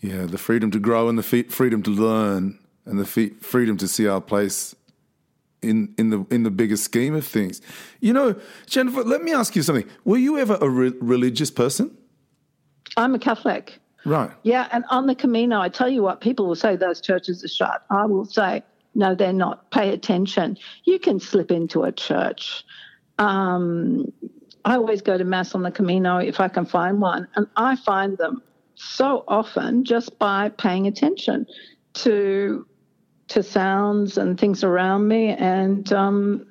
Yeah, 0.00 0.26
the 0.26 0.38
freedom 0.38 0.70
to 0.70 0.78
grow 0.78 1.08
and 1.08 1.18
the 1.18 1.22
freedom 1.22 1.82
to 1.82 1.90
learn 1.90 2.58
and 2.86 2.98
the 2.98 3.04
freedom 3.04 3.76
to 3.76 3.86
see 3.86 4.08
our 4.08 4.20
place 4.20 4.74
in 5.62 5.94
in 5.98 6.10
the 6.10 6.26
in 6.30 6.42
the 6.42 6.50
bigger 6.50 6.76
scheme 6.76 7.14
of 7.14 7.26
things. 7.26 7.60
You 8.00 8.12
know, 8.12 8.36
Jennifer, 8.66 9.02
let 9.02 9.22
me 9.22 9.32
ask 9.32 9.54
you 9.54 9.62
something. 9.62 9.88
Were 10.04 10.16
you 10.16 10.38
ever 10.38 10.58
a 10.60 10.68
re- 10.68 10.94
religious 11.00 11.50
person? 11.50 11.96
I'm 12.96 13.14
a 13.14 13.18
Catholic. 13.18 13.78
Right. 14.04 14.30
Yeah, 14.42 14.68
and 14.72 14.84
on 14.90 15.06
the 15.06 15.14
Camino, 15.14 15.60
I 15.60 15.68
tell 15.68 15.88
you 15.88 16.02
what, 16.02 16.20
people 16.20 16.46
will 16.46 16.54
say 16.54 16.76
those 16.76 17.00
churches 17.00 17.44
are 17.44 17.48
shut. 17.48 17.84
I 17.90 18.06
will 18.06 18.24
say, 18.24 18.62
no, 18.94 19.14
they're 19.14 19.32
not. 19.32 19.70
Pay 19.70 19.90
attention. 19.90 20.56
You 20.84 20.98
can 20.98 21.20
slip 21.20 21.50
into 21.50 21.84
a 21.84 21.92
church. 21.92 22.64
Um, 23.18 24.12
I 24.64 24.74
always 24.74 25.02
go 25.02 25.16
to 25.16 25.24
Mass 25.24 25.54
on 25.54 25.62
the 25.62 25.70
Camino 25.70 26.18
if 26.18 26.40
I 26.40 26.48
can 26.48 26.64
find 26.64 27.00
one, 27.00 27.28
and 27.34 27.46
I 27.56 27.76
find 27.76 28.18
them 28.18 28.42
so 28.74 29.24
often 29.28 29.84
just 29.84 30.18
by 30.18 30.48
paying 30.48 30.86
attention 30.86 31.46
to 31.92 32.66
to 33.28 33.42
sounds 33.44 34.18
and 34.18 34.40
things 34.40 34.64
around 34.64 35.06
me, 35.06 35.28
and 35.28 35.92
um, 35.92 36.46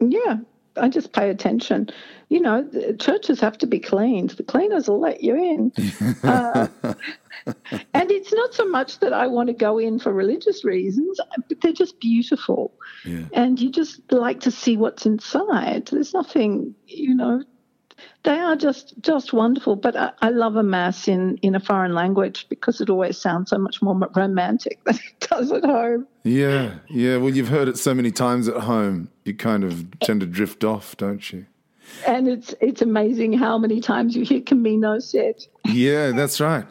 yeah, 0.00 0.36
I 0.76 0.88
just 0.88 1.12
pay 1.12 1.30
attention. 1.30 1.88
You 2.34 2.40
know, 2.40 2.68
churches 2.98 3.38
have 3.38 3.58
to 3.58 3.66
be 3.68 3.78
cleaned. 3.78 4.30
The 4.30 4.42
cleaners 4.42 4.88
will 4.88 4.98
let 4.98 5.22
you 5.22 5.36
in. 5.36 5.72
uh, 6.24 6.66
and 7.94 8.10
it's 8.10 8.32
not 8.32 8.52
so 8.52 8.66
much 8.66 8.98
that 8.98 9.12
I 9.12 9.28
want 9.28 9.50
to 9.50 9.52
go 9.52 9.78
in 9.78 10.00
for 10.00 10.12
religious 10.12 10.64
reasons, 10.64 11.20
but 11.48 11.60
they're 11.60 11.72
just 11.72 12.00
beautiful. 12.00 12.74
Yeah. 13.04 13.26
And 13.34 13.60
you 13.60 13.70
just 13.70 14.00
like 14.10 14.40
to 14.40 14.50
see 14.50 14.76
what's 14.76 15.06
inside. 15.06 15.86
There's 15.92 16.12
nothing, 16.12 16.74
you 16.88 17.14
know, 17.14 17.44
they 18.24 18.40
are 18.40 18.56
just 18.56 18.94
just 19.00 19.32
wonderful. 19.32 19.76
But 19.76 19.94
I, 19.94 20.10
I, 20.20 20.30
love 20.30 20.56
a 20.56 20.64
mass 20.64 21.06
in 21.06 21.36
in 21.36 21.54
a 21.54 21.60
foreign 21.60 21.94
language 21.94 22.48
because 22.48 22.80
it 22.80 22.90
always 22.90 23.16
sounds 23.16 23.50
so 23.50 23.58
much 23.58 23.80
more 23.80 23.96
romantic 24.16 24.82
than 24.82 24.96
it 24.96 25.28
does 25.30 25.52
at 25.52 25.64
home. 25.64 26.08
Yeah, 26.24 26.78
yeah. 26.90 27.18
Well, 27.18 27.30
you've 27.30 27.50
heard 27.50 27.68
it 27.68 27.78
so 27.78 27.94
many 27.94 28.10
times 28.10 28.48
at 28.48 28.62
home, 28.62 29.10
you 29.24 29.34
kind 29.34 29.62
of 29.62 29.86
tend 30.00 30.18
to 30.22 30.26
drift 30.26 30.64
off, 30.64 30.96
don't 30.96 31.32
you? 31.32 31.46
And 32.06 32.28
it's 32.28 32.54
it's 32.60 32.82
amazing 32.82 33.32
how 33.34 33.58
many 33.58 33.80
times 33.80 34.16
you 34.16 34.24
hear 34.24 34.40
Camino 34.40 34.98
said. 34.98 35.44
Yeah, 35.66 36.10
that's 36.10 36.40
right. 36.40 36.64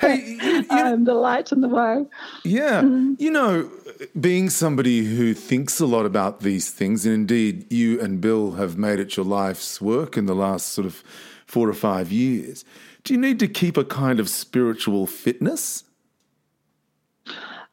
hey, 0.00 0.38
you, 0.42 0.52
you 0.62 0.66
um, 0.70 1.04
the 1.04 1.14
light 1.14 1.52
and 1.52 1.62
the 1.62 1.68
way. 1.68 2.06
Yeah, 2.44 2.82
mm-hmm. 2.82 3.14
you 3.18 3.30
know, 3.30 3.70
being 4.18 4.50
somebody 4.50 5.04
who 5.04 5.34
thinks 5.34 5.80
a 5.80 5.86
lot 5.86 6.06
about 6.06 6.40
these 6.40 6.70
things, 6.70 7.06
and 7.06 7.14
indeed 7.14 7.72
you 7.72 8.00
and 8.00 8.20
Bill 8.20 8.52
have 8.52 8.76
made 8.76 8.98
it 8.98 9.16
your 9.16 9.26
life's 9.26 9.80
work 9.80 10.16
in 10.16 10.26
the 10.26 10.34
last 10.34 10.68
sort 10.68 10.86
of 10.86 11.02
four 11.46 11.68
or 11.68 11.74
five 11.74 12.10
years, 12.10 12.64
do 13.04 13.14
you 13.14 13.20
need 13.20 13.38
to 13.38 13.48
keep 13.48 13.76
a 13.76 13.84
kind 13.84 14.18
of 14.18 14.28
spiritual 14.28 15.06
fitness? 15.06 15.84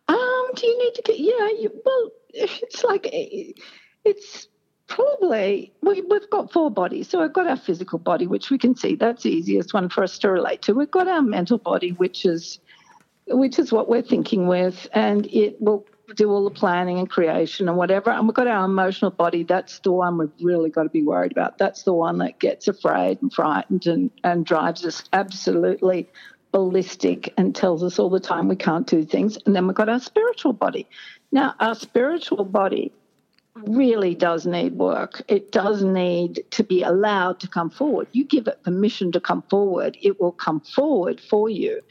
Um, 0.08 0.50
do 0.56 0.68
you 0.68 0.78
need 0.78 0.94
to 0.96 1.02
get, 1.04 1.20
yeah, 1.20 1.48
you, 1.60 1.72
well, 1.86 2.12
it's 2.30 2.84
like, 2.84 3.08
it's 4.04 4.48
probably, 4.92 5.72
we, 5.82 6.02
we've 6.02 6.30
got 6.30 6.52
four 6.52 6.70
bodies. 6.70 7.10
So 7.10 7.22
we've 7.22 7.32
got 7.32 7.48
our 7.48 7.56
physical 7.56 7.98
body, 7.98 8.28
which 8.28 8.52
we 8.52 8.58
can 8.58 8.76
see, 8.76 8.96
that's 8.96 9.24
the 9.24 9.32
easiest 9.32 9.74
one 9.74 9.88
for 9.88 10.04
us 10.04 10.20
to 10.20 10.30
relate 10.30 10.62
to. 10.64 10.74
We've 10.74 10.92
got 10.92 11.08
our 11.08 11.22
mental 11.22 11.58
body, 11.58 11.92
which 11.94 12.26
is, 12.26 12.60
which 13.28 13.58
is 13.58 13.72
what 13.72 13.88
we're 13.88 14.02
thinking 14.02 14.48
with, 14.48 14.88
and 14.92 15.26
it 15.28 15.62
will 15.62 15.86
do 16.18 16.30
all 16.30 16.44
the 16.44 16.54
planning 16.54 17.00
and 17.00 17.10
creation 17.10 17.70
and 17.70 17.78
whatever. 17.78 18.12
And 18.12 18.28
we've 18.28 18.36
got 18.36 18.48
our 18.48 18.66
emotional 18.66 19.12
body. 19.12 19.44
That's 19.44 19.80
the 19.80 19.94
one 19.94 20.18
we've 20.18 20.30
really 20.42 20.70
got 20.70 20.84
to 20.84 20.90
be 20.90 21.04
worried 21.04 21.32
about. 21.32 21.58
That's 21.58 21.84
the 21.84 21.94
one 21.94 22.18
that 22.18 22.40
gets 22.40 22.68
afraid 22.68 23.22
and 23.22 23.34
frightened 23.34 23.88
and, 23.88 24.12
and 24.26 24.46
drives 24.46 24.86
us 24.86 25.04
absolutely 25.14 26.10
ballistic 26.52 27.34
and 27.38 27.56
tells 27.56 27.82
us 27.82 27.98
all 27.98 28.10
the 28.10 28.20
time 28.20 28.50
we 28.50 28.58
can't 28.58 28.88
do 28.88 29.06
things. 29.06 29.38
And 29.46 29.56
then 29.56 29.68
we've 29.68 29.76
got 29.76 29.88
our 29.88 30.02
spiritual 30.02 30.52
body. 30.52 30.86
Now, 31.32 31.56
our 31.62 31.76
spiritual 31.76 32.44
body 32.44 32.92
really 33.56 34.16
does 34.16 34.46
need 34.46 34.74
work. 34.74 35.24
It 35.28 35.52
does 35.52 35.84
need 35.84 36.44
to 36.52 36.64
be 36.64 36.84
allowed 36.84 37.40
to 37.42 37.48
come 37.48 37.70
forward. 37.70 38.08
You 38.12 38.24
give 38.24 38.48
it 38.48 38.64
permission 38.64 39.12
to 39.12 39.20
come 39.20 39.44
forward, 39.44 39.98
it 40.02 40.20
will 40.20 40.32
come 40.32 40.62
forward 40.62 41.20
for 41.20 41.50
you 41.50 41.82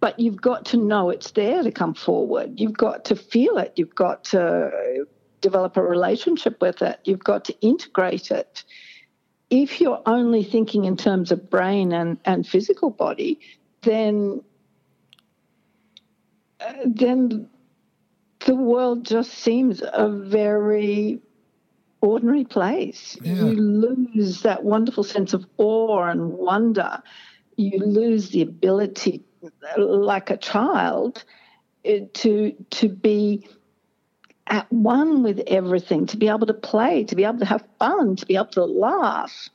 but 0.00 0.18
you've 0.18 0.40
got 0.40 0.64
to 0.66 0.76
know 0.76 1.10
it's 1.10 1.32
there 1.32 1.62
to 1.62 1.72
come 1.72 1.94
forward. 1.94 2.60
You've 2.60 2.76
got 2.76 3.04
to 3.06 3.16
feel 3.16 3.58
it. 3.58 3.72
You've 3.76 3.94
got 3.94 4.24
to 4.24 5.06
develop 5.40 5.76
a 5.76 5.82
relationship 5.82 6.60
with 6.60 6.82
it. 6.82 7.00
You've 7.04 7.24
got 7.24 7.44
to 7.46 7.60
integrate 7.60 8.30
it. 8.30 8.64
If 9.50 9.80
you're 9.80 10.02
only 10.06 10.44
thinking 10.44 10.84
in 10.84 10.96
terms 10.96 11.32
of 11.32 11.50
brain 11.50 11.92
and, 11.92 12.18
and 12.24 12.46
physical 12.46 12.90
body, 12.90 13.40
then 13.82 14.42
uh, 16.60 16.72
then 16.84 17.48
the 18.46 18.54
world 18.54 19.04
just 19.04 19.32
seems 19.32 19.82
a 19.82 20.08
very 20.08 21.20
ordinary 22.00 22.44
place. 22.44 23.16
Yeah. 23.22 23.34
You 23.34 23.54
lose 23.54 24.42
that 24.42 24.64
wonderful 24.64 25.04
sense 25.04 25.34
of 25.34 25.44
awe 25.56 26.04
and 26.04 26.32
wonder. 26.32 27.02
You 27.56 27.78
lose 27.78 28.30
the 28.30 28.42
ability 28.42 29.24
like 29.76 30.30
a 30.30 30.36
child 30.36 31.24
eh, 31.84 32.06
to 32.14 32.52
to 32.70 32.88
be 32.88 33.48
at 34.46 34.72
one 34.72 35.22
with 35.22 35.42
everything, 35.46 36.06
to 36.06 36.16
be 36.16 36.28
able 36.28 36.46
to 36.46 36.54
play, 36.54 37.04
to 37.04 37.14
be 37.14 37.24
able 37.24 37.38
to 37.38 37.44
have 37.44 37.64
fun, 37.78 38.16
to 38.16 38.26
be 38.26 38.36
able 38.36 38.46
to 38.46 38.64
laugh. 38.64 39.50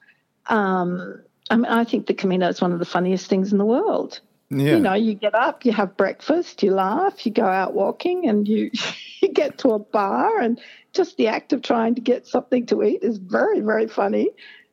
Um, 0.47 1.21
I 1.49 1.55
mean, 1.55 1.65
I 1.65 1.83
think 1.83 2.05
the 2.05 2.13
Camino 2.13 2.47
is 2.47 2.61
one 2.61 2.73
of 2.73 2.79
the 2.79 2.85
funniest 2.85 3.27
things 3.27 3.51
in 3.51 3.57
the 3.57 3.65
world. 3.65 4.19
Yeah. 4.60 4.75
You 4.75 4.79
know, 4.79 4.93
you 4.93 5.13
get 5.13 5.36
up, 5.36 5.65
you 5.65 5.72
have 5.72 5.98
breakfast, 5.98 6.63
you 6.63 6.72
laugh, 6.72 7.25
you 7.25 7.31
go 7.31 7.45
out 7.45 7.74
walking, 7.74 8.27
and 8.27 8.48
you 8.48 8.72
you 9.22 9.29
get 9.29 9.57
to 9.60 9.69
a 9.69 9.79
bar, 9.79 10.39
and 10.39 10.60
just 10.93 11.17
the 11.17 11.27
act 11.27 11.53
of 11.53 11.62
trying 11.62 11.95
to 11.95 12.01
get 12.01 12.27
something 12.27 12.65
to 12.67 12.83
eat 12.83 13.03
is 13.03 13.17
very, 13.17 13.60
very 13.60 13.88
funny. 13.88 14.29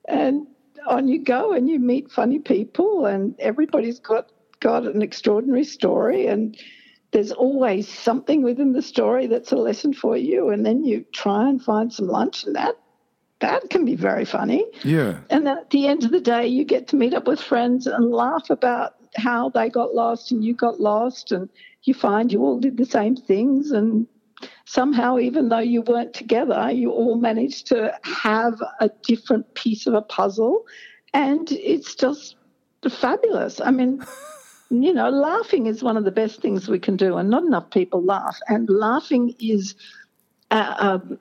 And 0.07 0.47
on 0.87 1.09
you 1.09 1.23
go, 1.23 1.53
and 1.53 1.69
you 1.69 1.79
meet 1.79 2.11
funny 2.11 2.39
people, 2.39 3.07
and 3.07 3.35
everybody's 3.39 4.01
got 4.01 4.31
got 4.61 4.85
an 4.85 5.03
extraordinary 5.03 5.65
story 5.65 6.27
and 6.27 6.57
there's 7.13 7.33
always 7.33 7.89
something 7.89 8.43
within 8.43 8.73
the 8.73 8.83
story 8.83 9.27
that's 9.27 9.51
a 9.53 9.57
lesson 9.57 9.93
for 9.93 10.17
you 10.17 10.51
and 10.51 10.65
then 10.65 10.85
you 10.85 11.05
try 11.13 11.49
and 11.49 11.63
find 11.63 11.93
some 11.93 12.07
lunch 12.07 12.45
and 12.45 12.55
that 12.55 12.77
that 13.41 13.71
can 13.71 13.87
be 13.87 13.97
very 13.97 14.27
funny 14.27 14.65
yeah 14.85 15.19
and 15.31 15.47
then 15.47 15.59
at 15.59 15.71
the 15.71 15.87
end 15.87 16.05
of 16.05 16.11
the 16.11 16.21
day 16.21 16.47
you 16.47 16.65
get 16.65 16.89
to 16.89 16.97
meet 16.97 17.15
up 17.15 17.27
with 17.27 17.41
friends 17.41 17.87
and 17.87 18.13
laugh 18.13 18.51
about 18.51 18.95
how 19.17 19.49
they 19.49 19.69
got 19.69 19.95
lost 19.95 20.31
and 20.31 20.45
you 20.45 20.55
got 20.55 20.81
lost 20.81 21.33
and 21.33 21.49
you 21.83 21.95
find 21.95 22.33
you 22.33 22.43
all 22.43 22.59
did 22.59 22.77
the 22.77 22.85
same 22.85 23.17
things 23.17 23.71
and 23.71 24.07
somehow 24.65 25.19
even 25.19 25.49
though 25.49 25.59
you 25.59 25.83
weren't 25.83 26.15
together 26.15 26.71
you 26.71 26.91
all 26.91 27.17
managed 27.17 27.67
to 27.67 27.93
have 28.03 28.55
a 28.81 28.91
different 29.03 29.53
piece 29.55 29.87
of 29.87 29.95
a 29.95 30.03
puzzle 30.03 30.65
and 31.13 31.53
it's 31.53 31.95
just 31.95 32.37
fabulous 32.89 33.61
i 33.61 33.71
mean 33.71 34.03
you 34.71 34.95
know, 34.95 35.11
laughing 35.11 35.67
is 35.67 35.83
one 35.83 35.97
of 35.97 36.05
the 36.05 36.13
best 36.13 36.41
things 36.41 36.69
we 36.69 36.79
can 36.79 36.97
do, 36.97 37.17
and 37.17 37.29
not 37.29 37.43
enough 37.43 37.71
people 37.71 38.03
laugh. 38.03 38.39
And 38.49 38.71
laughing 38.71 39.35
is 39.41 39.75
uh, 40.53 40.75
um, 40.79 41.19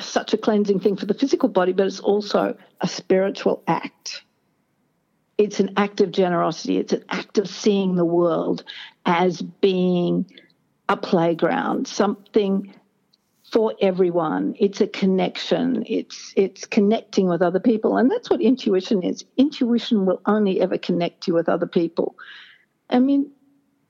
such 0.00 0.32
a 0.32 0.38
cleansing 0.38 0.80
thing 0.80 0.96
for 0.96 1.04
the 1.04 1.14
physical 1.14 1.50
body, 1.50 1.72
but 1.72 1.86
it's 1.86 2.00
also 2.00 2.56
a 2.80 2.88
spiritual 2.88 3.62
act. 3.66 4.24
It's 5.42 5.60
an 5.60 5.72
act 5.76 6.00
of 6.00 6.12
generosity, 6.12 6.78
it's 6.78 6.92
an 6.92 7.04
act 7.08 7.38
of 7.38 7.48
seeing 7.48 7.96
the 7.96 8.04
world 8.04 8.64
as 9.04 9.42
being 9.42 10.26
a 10.88 10.96
playground, 10.96 11.88
something 11.88 12.74
for 13.50 13.74
everyone. 13.80 14.54
It's 14.58 14.80
a 14.80 14.86
connection. 14.86 15.84
It's 15.86 16.32
it's 16.36 16.64
connecting 16.64 17.28
with 17.28 17.42
other 17.42 17.60
people, 17.60 17.98
and 17.98 18.10
that's 18.10 18.30
what 18.30 18.40
intuition 18.40 19.02
is. 19.02 19.24
Intuition 19.36 20.06
will 20.06 20.22
only 20.26 20.60
ever 20.60 20.78
connect 20.78 21.28
you 21.28 21.34
with 21.34 21.48
other 21.48 21.66
people. 21.66 22.16
I 22.88 22.98
mean, 22.98 23.30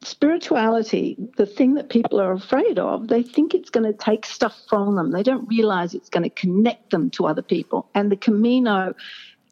spirituality, 0.02 1.16
the 1.36 1.46
thing 1.46 1.74
that 1.74 1.88
people 1.90 2.20
are 2.20 2.32
afraid 2.32 2.78
of, 2.78 3.08
they 3.08 3.22
think 3.22 3.54
it's 3.54 3.70
going 3.70 3.86
to 3.86 3.92
take 3.92 4.26
stuff 4.26 4.60
from 4.68 4.96
them. 4.96 5.10
They 5.10 5.22
don't 5.22 5.46
realize 5.48 5.94
it's 5.94 6.08
going 6.08 6.24
to 6.24 6.30
connect 6.30 6.90
them 6.90 7.10
to 7.10 7.26
other 7.26 7.42
people. 7.42 7.88
And 7.94 8.10
the 8.10 8.16
Camino 8.16 8.94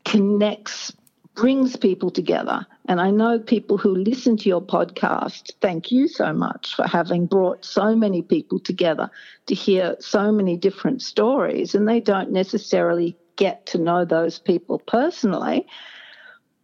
connects, 0.05 0.93
brings 1.35 1.77
people 1.77 2.11
together. 2.11 2.67
And 2.87 3.01
I 3.01 3.11
know 3.11 3.39
people 3.39 3.79
who 3.79 3.95
listen 3.95 4.37
to 4.39 4.49
your 4.49 4.61
podcast, 4.61 5.53
thank 5.61 5.91
you 5.91 6.09
so 6.09 6.33
much 6.33 6.75
for 6.75 6.87
having 6.87 7.27
brought 7.27 7.65
so 7.65 7.95
many 7.95 8.23
people 8.23 8.59
together 8.59 9.11
to 9.47 9.55
hear 9.55 9.97
so 10.01 10.33
many 10.33 10.57
different 10.57 11.03
stories. 11.03 11.75
And 11.75 11.89
they 11.89 12.01
don't 12.01 12.33
necessarily 12.33 13.17
get 13.37 13.67
to 13.67 13.79
know 13.79 14.05
those 14.05 14.39
people 14.39 14.79
personally 14.81 15.67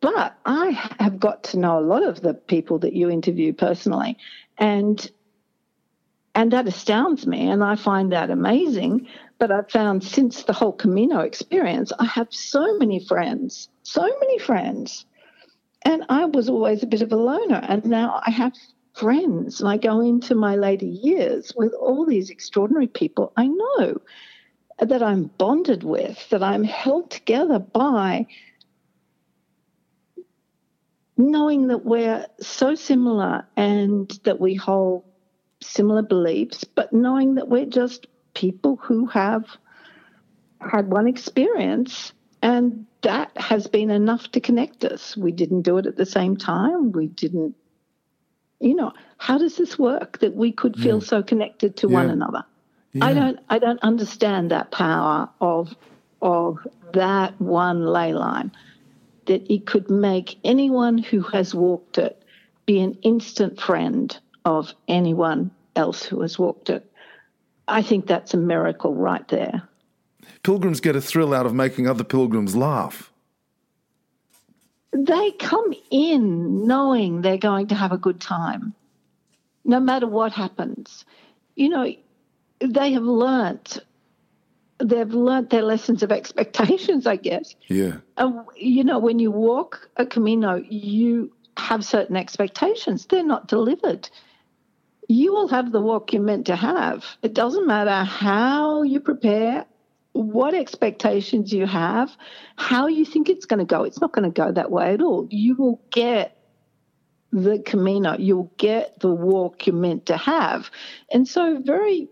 but 0.00 0.36
I 0.44 0.70
have 1.00 1.18
got 1.18 1.42
to 1.44 1.58
know 1.58 1.78
a 1.78 1.80
lot 1.80 2.02
of 2.02 2.20
the 2.20 2.34
people 2.34 2.78
that 2.80 2.92
you 2.92 3.10
interview 3.10 3.52
personally, 3.52 4.18
and 4.58 5.10
and 6.34 6.52
that 6.52 6.68
astounds 6.68 7.26
me, 7.26 7.48
and 7.48 7.64
I 7.64 7.76
find 7.76 8.12
that 8.12 8.30
amazing. 8.30 9.08
But 9.38 9.50
I've 9.50 9.70
found 9.70 10.04
since 10.04 10.44
the 10.44 10.52
whole 10.52 10.72
Camino 10.72 11.20
experience, 11.20 11.92
I 11.98 12.04
have 12.04 12.28
so 12.30 12.78
many 12.78 13.04
friends, 13.04 13.68
so 13.86 14.02
many 14.02 14.38
friends, 14.38 15.06
and 15.84 16.04
I 16.08 16.24
was 16.24 16.48
always 16.48 16.82
a 16.82 16.88
bit 16.88 17.02
of 17.02 17.12
a 17.12 17.16
loner, 17.16 17.64
and 17.68 17.84
now 17.84 18.20
I 18.26 18.30
have 18.30 18.52
friends, 18.94 19.60
and 19.60 19.68
I 19.68 19.76
go 19.76 20.00
into 20.00 20.34
my 20.34 20.56
later 20.56 20.86
years 20.86 21.52
with 21.56 21.72
all 21.72 22.04
these 22.04 22.30
extraordinary 22.30 22.88
people 22.88 23.32
I 23.36 23.46
know 23.46 24.00
that 24.80 25.02
I'm 25.02 25.30
bonded 25.38 25.84
with, 25.84 26.28
that 26.30 26.42
I'm 26.42 26.64
held 26.64 27.10
together 27.10 27.60
by 27.60 28.26
knowing 31.16 31.68
that 31.68 31.84
we're 31.84 32.26
so 32.40 32.74
similar 32.74 33.46
and 33.56 34.10
that 34.24 34.40
we 34.40 34.54
hold 34.54 35.04
similar 35.62 36.02
beliefs, 36.02 36.64
but 36.64 36.92
knowing 36.92 37.36
that 37.36 37.48
we're 37.48 37.66
just 37.66 38.08
people 38.34 38.76
who 38.76 39.06
have 39.06 39.44
had 40.60 40.90
one 40.90 41.06
experience 41.06 42.12
and 42.42 42.86
that 43.06 43.30
has 43.36 43.68
been 43.68 43.90
enough 43.90 44.32
to 44.32 44.40
connect 44.40 44.84
us. 44.84 45.16
We 45.16 45.30
didn't 45.30 45.62
do 45.62 45.78
it 45.78 45.86
at 45.86 45.96
the 45.96 46.04
same 46.04 46.36
time. 46.36 46.90
We 46.90 47.06
didn't, 47.06 47.54
you 48.58 48.74
know, 48.74 48.92
how 49.16 49.38
does 49.38 49.56
this 49.56 49.78
work 49.78 50.18
that 50.18 50.34
we 50.34 50.50
could 50.50 50.76
feel 50.76 50.98
yeah. 50.98 51.06
so 51.06 51.22
connected 51.22 51.76
to 51.76 51.88
yeah. 51.88 51.94
one 51.94 52.10
another? 52.10 52.44
Yeah. 52.92 53.04
I 53.06 53.14
don't 53.14 53.38
I 53.48 53.58
don't 53.60 53.78
understand 53.82 54.50
that 54.50 54.72
power 54.72 55.28
of 55.40 55.72
of 56.20 56.58
that 56.94 57.40
one 57.40 57.86
ley 57.86 58.12
line 58.12 58.50
that 59.26 59.52
it 59.52 59.66
could 59.66 59.88
make 59.88 60.38
anyone 60.42 60.98
who 60.98 61.20
has 61.20 61.54
walked 61.54 61.98
it 61.98 62.20
be 62.64 62.80
an 62.80 62.94
instant 63.02 63.60
friend 63.60 64.18
of 64.44 64.72
anyone 64.88 65.52
else 65.76 66.02
who 66.04 66.22
has 66.22 66.40
walked 66.40 66.70
it. 66.70 66.90
I 67.68 67.82
think 67.82 68.08
that's 68.08 68.34
a 68.34 68.38
miracle 68.38 68.94
right 68.94 69.26
there. 69.28 69.62
Pilgrims 70.42 70.80
get 70.80 70.96
a 70.96 71.00
thrill 71.00 71.34
out 71.34 71.46
of 71.46 71.54
making 71.54 71.86
other 71.86 72.04
pilgrims 72.04 72.54
laugh. 72.54 73.12
They 74.92 75.30
come 75.32 75.74
in 75.90 76.66
knowing 76.66 77.20
they're 77.20 77.36
going 77.36 77.68
to 77.68 77.74
have 77.74 77.92
a 77.92 77.98
good 77.98 78.20
time, 78.20 78.74
no 79.64 79.80
matter 79.80 80.06
what 80.06 80.32
happens. 80.32 81.04
You 81.54 81.68
know, 81.68 81.92
they 82.60 82.92
have 82.92 83.02
learnt 83.02 83.78
they've 84.78 85.12
learnt 85.12 85.50
their 85.50 85.62
lessons 85.62 86.02
of 86.02 86.12
expectations, 86.12 87.06
I 87.06 87.16
guess. 87.16 87.54
Yeah. 87.68 87.98
And 88.16 88.40
you 88.56 88.84
know, 88.84 88.98
when 88.98 89.18
you 89.18 89.30
walk 89.30 89.88
a 89.96 90.06
Camino, 90.06 90.56
you 90.68 91.32
have 91.56 91.84
certain 91.84 92.16
expectations. 92.16 93.06
They're 93.06 93.24
not 93.24 93.48
delivered. 93.48 94.08
You 95.08 95.32
will 95.32 95.48
have 95.48 95.72
the 95.72 95.80
walk 95.80 96.12
you're 96.12 96.22
meant 96.22 96.46
to 96.46 96.56
have. 96.56 97.04
It 97.22 97.32
doesn't 97.32 97.66
matter 97.66 98.04
how 98.04 98.82
you 98.82 99.00
prepare, 99.00 99.64
what 100.16 100.54
expectations 100.54 101.52
you 101.52 101.66
have, 101.66 102.16
how 102.56 102.86
you 102.86 103.04
think 103.04 103.28
it's 103.28 103.46
going 103.46 103.58
to 103.58 103.64
go. 103.64 103.84
It's 103.84 104.00
not 104.00 104.12
going 104.12 104.24
to 104.24 104.30
go 104.30 104.50
that 104.52 104.70
way 104.70 104.94
at 104.94 105.02
all. 105.02 105.26
You 105.30 105.54
will 105.54 105.80
get 105.90 106.36
the 107.32 107.58
Camino, 107.58 108.16
you'll 108.18 108.52
get 108.56 108.98
the 109.00 109.12
walk 109.12 109.66
you're 109.66 109.76
meant 109.76 110.06
to 110.06 110.16
have. 110.16 110.70
And 111.12 111.28
so, 111.28 111.60
very 111.62 112.08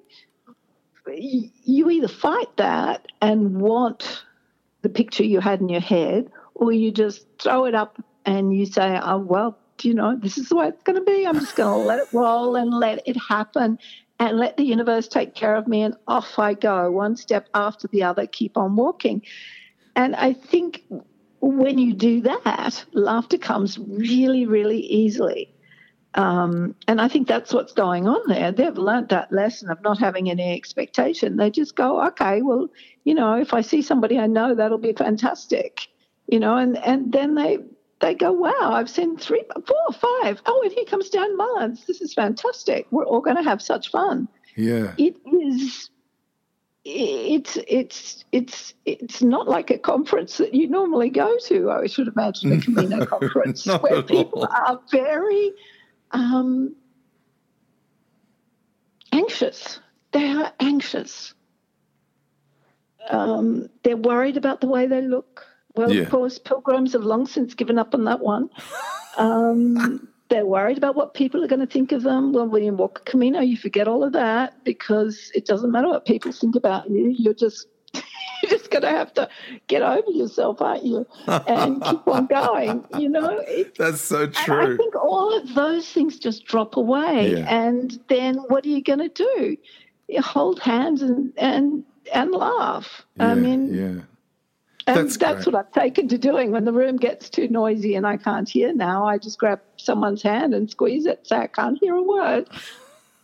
you 1.07 1.91
either 1.91 2.09
fight 2.09 2.57
that 2.57 3.07
and 3.21 3.61
want 3.61 4.25
the 4.83 4.89
picture 4.89 5.25
you 5.25 5.41
had 5.41 5.61
in 5.61 5.69
your 5.69 5.81
head, 5.81 6.31
or 6.55 6.73
you 6.73 6.91
just 6.91 7.27
throw 7.39 7.65
it 7.67 7.75
up 7.75 8.03
and 8.25 8.57
you 8.57 8.67
say, 8.67 8.99
oh, 9.03 9.19
well, 9.19 9.59
you 9.83 9.95
know, 9.95 10.17
this 10.21 10.39
is 10.39 10.49
the 10.49 10.57
way 10.57 10.69
it's 10.69 10.83
going 10.83 10.97
to 10.97 11.05
be. 11.05 11.27
I'm 11.27 11.41
just 11.41 11.57
going 11.57 11.81
to 11.81 11.87
let 11.87 11.99
it 11.99 12.09
roll 12.13 12.57
and 12.57 12.73
let 12.73 13.07
it 13.07 13.17
happen 13.17 13.79
and 14.19 14.39
let 14.39 14.57
the 14.57 14.65
universe 14.65 15.09
take 15.09 15.35
care 15.35 15.57
of 15.57 15.67
me. 15.67 15.83
And 15.83 15.97
off 16.07 16.39
I 16.39 16.55
go, 16.55 16.91
one 16.91 17.17
step 17.17 17.49
after 17.55 17.89
the 17.89 18.03
other, 18.05 18.27
keep 18.27 18.57
on 18.57 18.77
walking. 18.77 19.23
And 19.97 20.15
I 20.17 20.33
think 20.33 20.85
when 21.41 21.79
you 21.79 21.93
do 21.93 22.23
that, 22.23 22.85
laughter 22.93 23.39
comes 23.39 23.79
really, 23.79 24.47
really 24.47 24.81
easily. 24.81 25.55
Um, 26.15 26.77
and 26.87 27.01
I 27.01 27.09
think 27.09 27.27
that's 27.27 27.53
what's 27.53 27.73
going 27.73 28.07
on 28.07 28.21
there. 28.29 28.53
They've 28.53 28.77
learnt 28.79 29.09
that 29.09 29.33
lesson 29.33 29.69
of 29.69 29.83
not 29.83 29.99
having 29.99 30.31
any 30.31 30.55
expectation. 30.55 31.37
They 31.37 31.51
just 31.51 31.75
go, 31.75 32.07
okay, 32.07 32.41
well, 32.41 32.69
you 33.03 33.15
know, 33.15 33.35
if 33.35 33.53
I 33.53 33.63
see 33.63 33.83
somebody 33.83 34.19
I 34.19 34.29
know, 34.29 34.55
that'll 34.55 34.79
be 34.79 34.93
fantastic, 34.93 35.89
you 36.29 36.39
know, 36.39 36.57
and, 36.57 36.79
and 36.79 37.13
then 37.13 37.35
they 37.35 37.59
they 38.01 38.15
go, 38.15 38.33
wow, 38.33 38.53
I've 38.73 38.91
seen 38.91 39.17
three, 39.17 39.45
four, 39.67 39.93
five. 39.93 40.43
Oh, 40.47 40.61
and 40.63 40.73
here 40.73 40.85
comes 40.85 41.11
Dan 41.11 41.37
Mullins. 41.37 41.85
This 41.87 42.01
is 42.01 42.13
fantastic. 42.13 42.87
We're 42.91 43.07
all 43.07 43.21
going 43.21 43.37
to 43.37 43.43
have 43.43 43.63
such 43.63 43.91
fun. 43.91 44.29
Yeah, 44.57 44.95
it 44.99 45.17
is. 45.27 45.91
It's 46.85 47.57
it's 47.67 48.25
it's 48.31 48.75
it's 48.85 49.23
not 49.23 49.49
like 49.49 49.71
a 49.71 49.79
conference 49.79 50.37
that 50.37 50.53
you 50.53 50.69
normally 50.69 51.09
go 51.09 51.39
to. 51.47 51.71
I 51.71 51.87
should 51.87 52.09
imagine 52.09 52.53
a 52.53 52.61
Camino 52.61 53.07
conference 53.19 53.65
where 53.67 54.03
people 54.03 54.47
are 54.51 54.81
very 54.91 55.53
um, 56.11 56.77
anxious. 59.13 59.81
They 60.13 60.31
are 60.31 60.53
anxious. 60.61 61.33
Um, 63.09 63.69
they're 63.83 63.97
worried 63.97 64.37
about 64.37 64.61
the 64.61 64.67
way 64.67 64.87
they 64.87 65.01
look. 65.01 65.47
Well, 65.75 65.93
yeah. 65.93 66.03
of 66.03 66.11
course, 66.11 66.39
pilgrims 66.39 66.93
have 66.93 67.03
long 67.03 67.27
since 67.27 67.55
given 67.55 67.79
up 67.79 67.95
on 67.95 68.05
that 68.05 68.21
one. 68.21 68.49
Um, 69.19 70.09
they're 70.29 70.47
worried 70.47 70.79
about 70.79 70.97
what 70.97 71.15
people 71.15 71.45
are 71.45 71.49
going 71.49 71.61
to 71.61 71.67
think 71.67 71.93
of 71.93 72.03
them. 72.03 72.33
Well, 72.33 72.47
when 72.47 72.63
you 72.63 72.73
walk 72.73 73.01
a 73.01 73.11
Camino, 73.11 73.41
you 73.41 73.57
forget 73.57 73.89
all 73.89 74.03
of 74.03 74.13
that 74.13 74.65
because 74.65 75.31
it 75.35 75.47
doesn't 75.47 75.71
matter 75.71 75.89
what 75.89 76.07
people 76.07 76.33
think 76.33 76.57
about 76.57 76.91
you. 76.91 77.15
You're 77.19 77.35
just 77.35 77.67
you're 77.95 78.51
just 78.51 78.71
going 78.71 78.83
to 78.83 78.91
have 78.91 79.13
to 79.15 79.29
get 79.67 79.83
over 79.83 80.11
yourself, 80.11 80.61
aren't 80.63 80.85
you? 80.85 81.07
And 81.27 81.83
keep 81.83 82.09
on 82.09 82.27
going. 82.31 82.85
You 82.99 83.09
know, 83.09 83.39
it, 83.47 83.77
that's 83.77 84.01
so 84.01 84.27
true. 84.27 84.75
I 84.75 84.77
think 84.77 84.97
all 84.97 85.37
of 85.37 85.55
those 85.55 85.89
things 85.89 86.19
just 86.19 86.45
drop 86.47 86.77
away, 86.77 87.33
yeah. 87.33 87.47
and 87.49 87.99
then 88.09 88.37
what 88.49 88.65
are 88.65 88.71
you 88.71 88.83
going 88.83 89.01
to 89.01 89.09
do? 89.09 89.57
You 90.09 90.23
hold 90.23 90.61
hands 90.61 91.03
and 91.03 91.33
and 91.37 91.85
and 92.13 92.33
laugh. 92.33 93.05
Yeah, 93.17 93.29
I 93.29 93.35
mean, 93.35 93.75
yeah. 93.75 94.03
And 94.87 94.97
that's, 94.97 95.17
that's 95.17 95.47
what 95.47 95.55
I've 95.55 95.73
taken 95.73 96.09
to 96.09 96.19
doing. 96.19 96.51
When 96.51 96.65
the 96.65 96.73
room 96.73 96.97
gets 96.97 97.31
too 97.31 97.49
noisy 97.49 97.95
and 97.95 98.07
I 98.07 98.19
can't 98.19 98.49
hear 98.49 98.73
now, 98.75 99.07
I 99.07 99.19
just 99.19 99.39
grab 99.39 99.61
someone's 99.77 100.23
hand 100.23 100.53
and 100.53 100.71
squeeze 100.71 101.07
it, 101.07 101.27
say 101.27 101.37
I 101.37 101.47
can't 101.47 101.79
hear 101.79 101.95
a 101.95 102.03
word, 102.03 102.49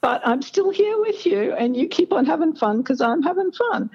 but 0.00 0.26
I'm 0.26 0.40
still 0.40 0.70
here 0.70 0.98
with 0.98 1.26
you, 1.26 1.52
and 1.52 1.76
you 1.76 1.86
keep 1.86 2.12
on 2.12 2.24
having 2.24 2.54
fun 2.54 2.78
because 2.78 3.00
I'm 3.00 3.22
having 3.22 3.52
fun 3.52 3.90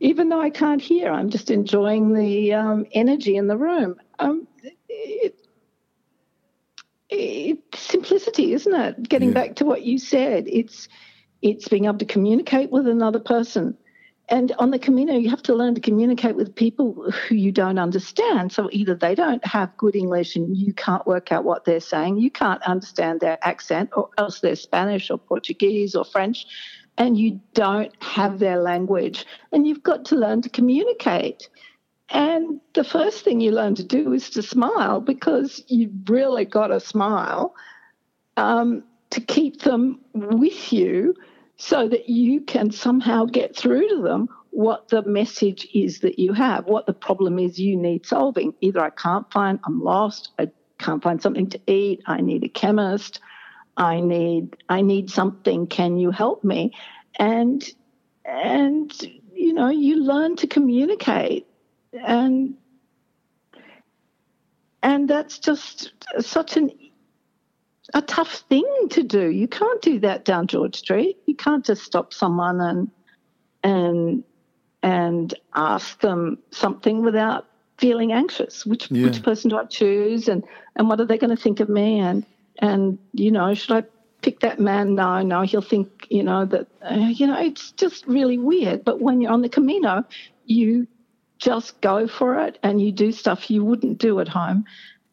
even 0.00 0.28
though 0.28 0.40
I 0.40 0.50
can't 0.50 0.80
hear, 0.80 1.10
I'm 1.10 1.30
just 1.30 1.50
enjoying 1.50 2.12
the 2.12 2.52
um, 2.52 2.86
energy 2.92 3.36
in 3.36 3.46
the 3.46 3.56
room. 3.56 3.96
Um, 4.18 4.46
it, 4.88 5.38
it, 7.08 7.58
simplicity, 7.74 8.52
isn't 8.52 8.74
it? 8.74 9.08
Getting 9.08 9.28
yeah. 9.28 9.34
back 9.34 9.56
to 9.56 9.64
what 9.64 9.82
you 9.82 9.98
said, 9.98 10.44
it's 10.48 10.88
it's 11.42 11.68
being 11.68 11.84
able 11.84 11.98
to 11.98 12.04
communicate 12.04 12.70
with 12.70 12.88
another 12.88 13.20
person. 13.20 13.76
And 14.28 14.52
on 14.58 14.72
the 14.72 14.78
Camino, 14.78 15.14
you 15.14 15.30
have 15.30 15.42
to 15.44 15.54
learn 15.54 15.76
to 15.76 15.80
communicate 15.80 16.34
with 16.34 16.54
people 16.54 17.10
who 17.12 17.36
you 17.36 17.52
don't 17.52 17.78
understand. 17.78 18.50
So 18.52 18.68
either 18.72 18.96
they 18.96 19.14
don't 19.14 19.44
have 19.46 19.76
good 19.76 19.94
English 19.94 20.34
and 20.34 20.56
you 20.56 20.72
can't 20.72 21.06
work 21.06 21.30
out 21.30 21.44
what 21.44 21.64
they're 21.64 21.78
saying, 21.78 22.18
you 22.18 22.30
can't 22.30 22.62
understand 22.62 23.20
their 23.20 23.38
accent, 23.42 23.90
or 23.94 24.08
else 24.18 24.40
they're 24.40 24.56
Spanish 24.56 25.10
or 25.10 25.18
Portuguese 25.18 25.94
or 25.94 26.04
French 26.04 26.46
and 26.98 27.18
you 27.18 27.40
don't 27.54 27.92
have 28.02 28.38
their 28.38 28.58
language. 28.58 29.26
And 29.52 29.66
you've 29.66 29.82
got 29.82 30.04
to 30.06 30.16
learn 30.16 30.42
to 30.42 30.48
communicate. 30.48 31.48
And 32.08 32.60
the 32.74 32.84
first 32.84 33.24
thing 33.24 33.40
you 33.40 33.50
learn 33.50 33.74
to 33.76 33.84
do 33.84 34.12
is 34.12 34.30
to 34.30 34.42
smile 34.42 35.00
because 35.00 35.62
you've 35.68 36.08
really 36.08 36.44
got 36.44 36.68
to 36.68 36.80
smile 36.80 37.54
um, 38.36 38.84
to 39.10 39.20
keep 39.20 39.62
them 39.62 40.00
with 40.14 40.72
you 40.72 41.14
so 41.56 41.88
that 41.88 42.08
you 42.08 42.42
can 42.42 42.70
somehow 42.70 43.24
get 43.24 43.56
through 43.56 43.88
to 43.88 44.02
them 44.02 44.28
what 44.50 44.88
the 44.88 45.02
message 45.02 45.68
is 45.74 46.00
that 46.00 46.18
you 46.18 46.32
have, 46.32 46.66
what 46.66 46.86
the 46.86 46.92
problem 46.94 47.38
is 47.38 47.58
you 47.58 47.76
need 47.76 48.06
solving. 48.06 48.54
Either 48.60 48.80
I 48.80 48.90
can't 48.90 49.30
find, 49.30 49.58
I'm 49.64 49.82
lost, 49.82 50.30
I 50.38 50.50
can't 50.78 51.02
find 51.02 51.20
something 51.20 51.50
to 51.50 51.60
eat, 51.66 52.02
I 52.06 52.20
need 52.20 52.44
a 52.44 52.48
chemist, 52.48 53.20
I 53.76 54.00
need 54.00 54.56
I 54.68 54.80
need 54.80 55.10
something. 55.10 55.66
Can 55.66 55.98
you 55.98 56.10
help 56.10 56.42
me? 56.42 56.72
And 57.18 57.62
and 58.24 58.92
you 59.32 59.52
know 59.52 59.68
you 59.68 60.02
learn 60.02 60.36
to 60.36 60.46
communicate 60.46 61.46
and 61.92 62.54
and 64.82 65.08
that's 65.08 65.38
just 65.38 65.92
such 66.20 66.56
an 66.56 66.70
a 67.94 68.02
tough 68.02 68.44
thing 68.48 68.64
to 68.90 69.02
do. 69.02 69.30
You 69.30 69.48
can't 69.48 69.80
do 69.82 69.98
that 70.00 70.24
down 70.24 70.46
George 70.46 70.76
Street. 70.76 71.18
You 71.26 71.34
can't 71.34 71.64
just 71.64 71.82
stop 71.82 72.12
someone 72.12 72.60
and 72.60 72.90
and 73.62 74.24
and 74.82 75.34
ask 75.54 76.00
them 76.00 76.38
something 76.50 77.02
without 77.02 77.46
feeling 77.78 78.12
anxious. 78.12 78.64
Which 78.66 78.90
Yeah. 78.90 79.04
which 79.06 79.22
person 79.22 79.50
do 79.50 79.58
I 79.58 79.64
choose, 79.64 80.28
and 80.28 80.44
and 80.76 80.88
what 80.88 81.00
are 81.00 81.06
they 81.06 81.18
going 81.18 81.34
to 81.34 81.42
think 81.42 81.60
of 81.60 81.68
me, 81.68 81.98
and 82.00 82.24
and 82.58 82.98
you 83.12 83.30
know, 83.30 83.54
should 83.54 83.76
I 83.76 83.84
pick 84.22 84.40
that 84.40 84.58
man? 84.60 84.94
No, 84.94 85.22
no, 85.22 85.42
he'll 85.42 85.60
think 85.62 86.06
you 86.10 86.22
know 86.22 86.44
that 86.46 86.66
uh, 86.82 86.94
you 86.94 87.26
know 87.26 87.38
it's 87.40 87.72
just 87.72 88.06
really 88.06 88.38
weird. 88.38 88.84
But 88.84 89.00
when 89.00 89.20
you're 89.20 89.32
on 89.32 89.42
the 89.42 89.48
Camino, 89.48 90.04
you 90.44 90.86
just 91.38 91.80
go 91.82 92.06
for 92.08 92.40
it 92.40 92.58
and 92.62 92.80
you 92.80 92.90
do 92.92 93.12
stuff 93.12 93.50
you 93.50 93.62
wouldn't 93.64 93.98
do 93.98 94.20
at 94.20 94.28
home. 94.28 94.64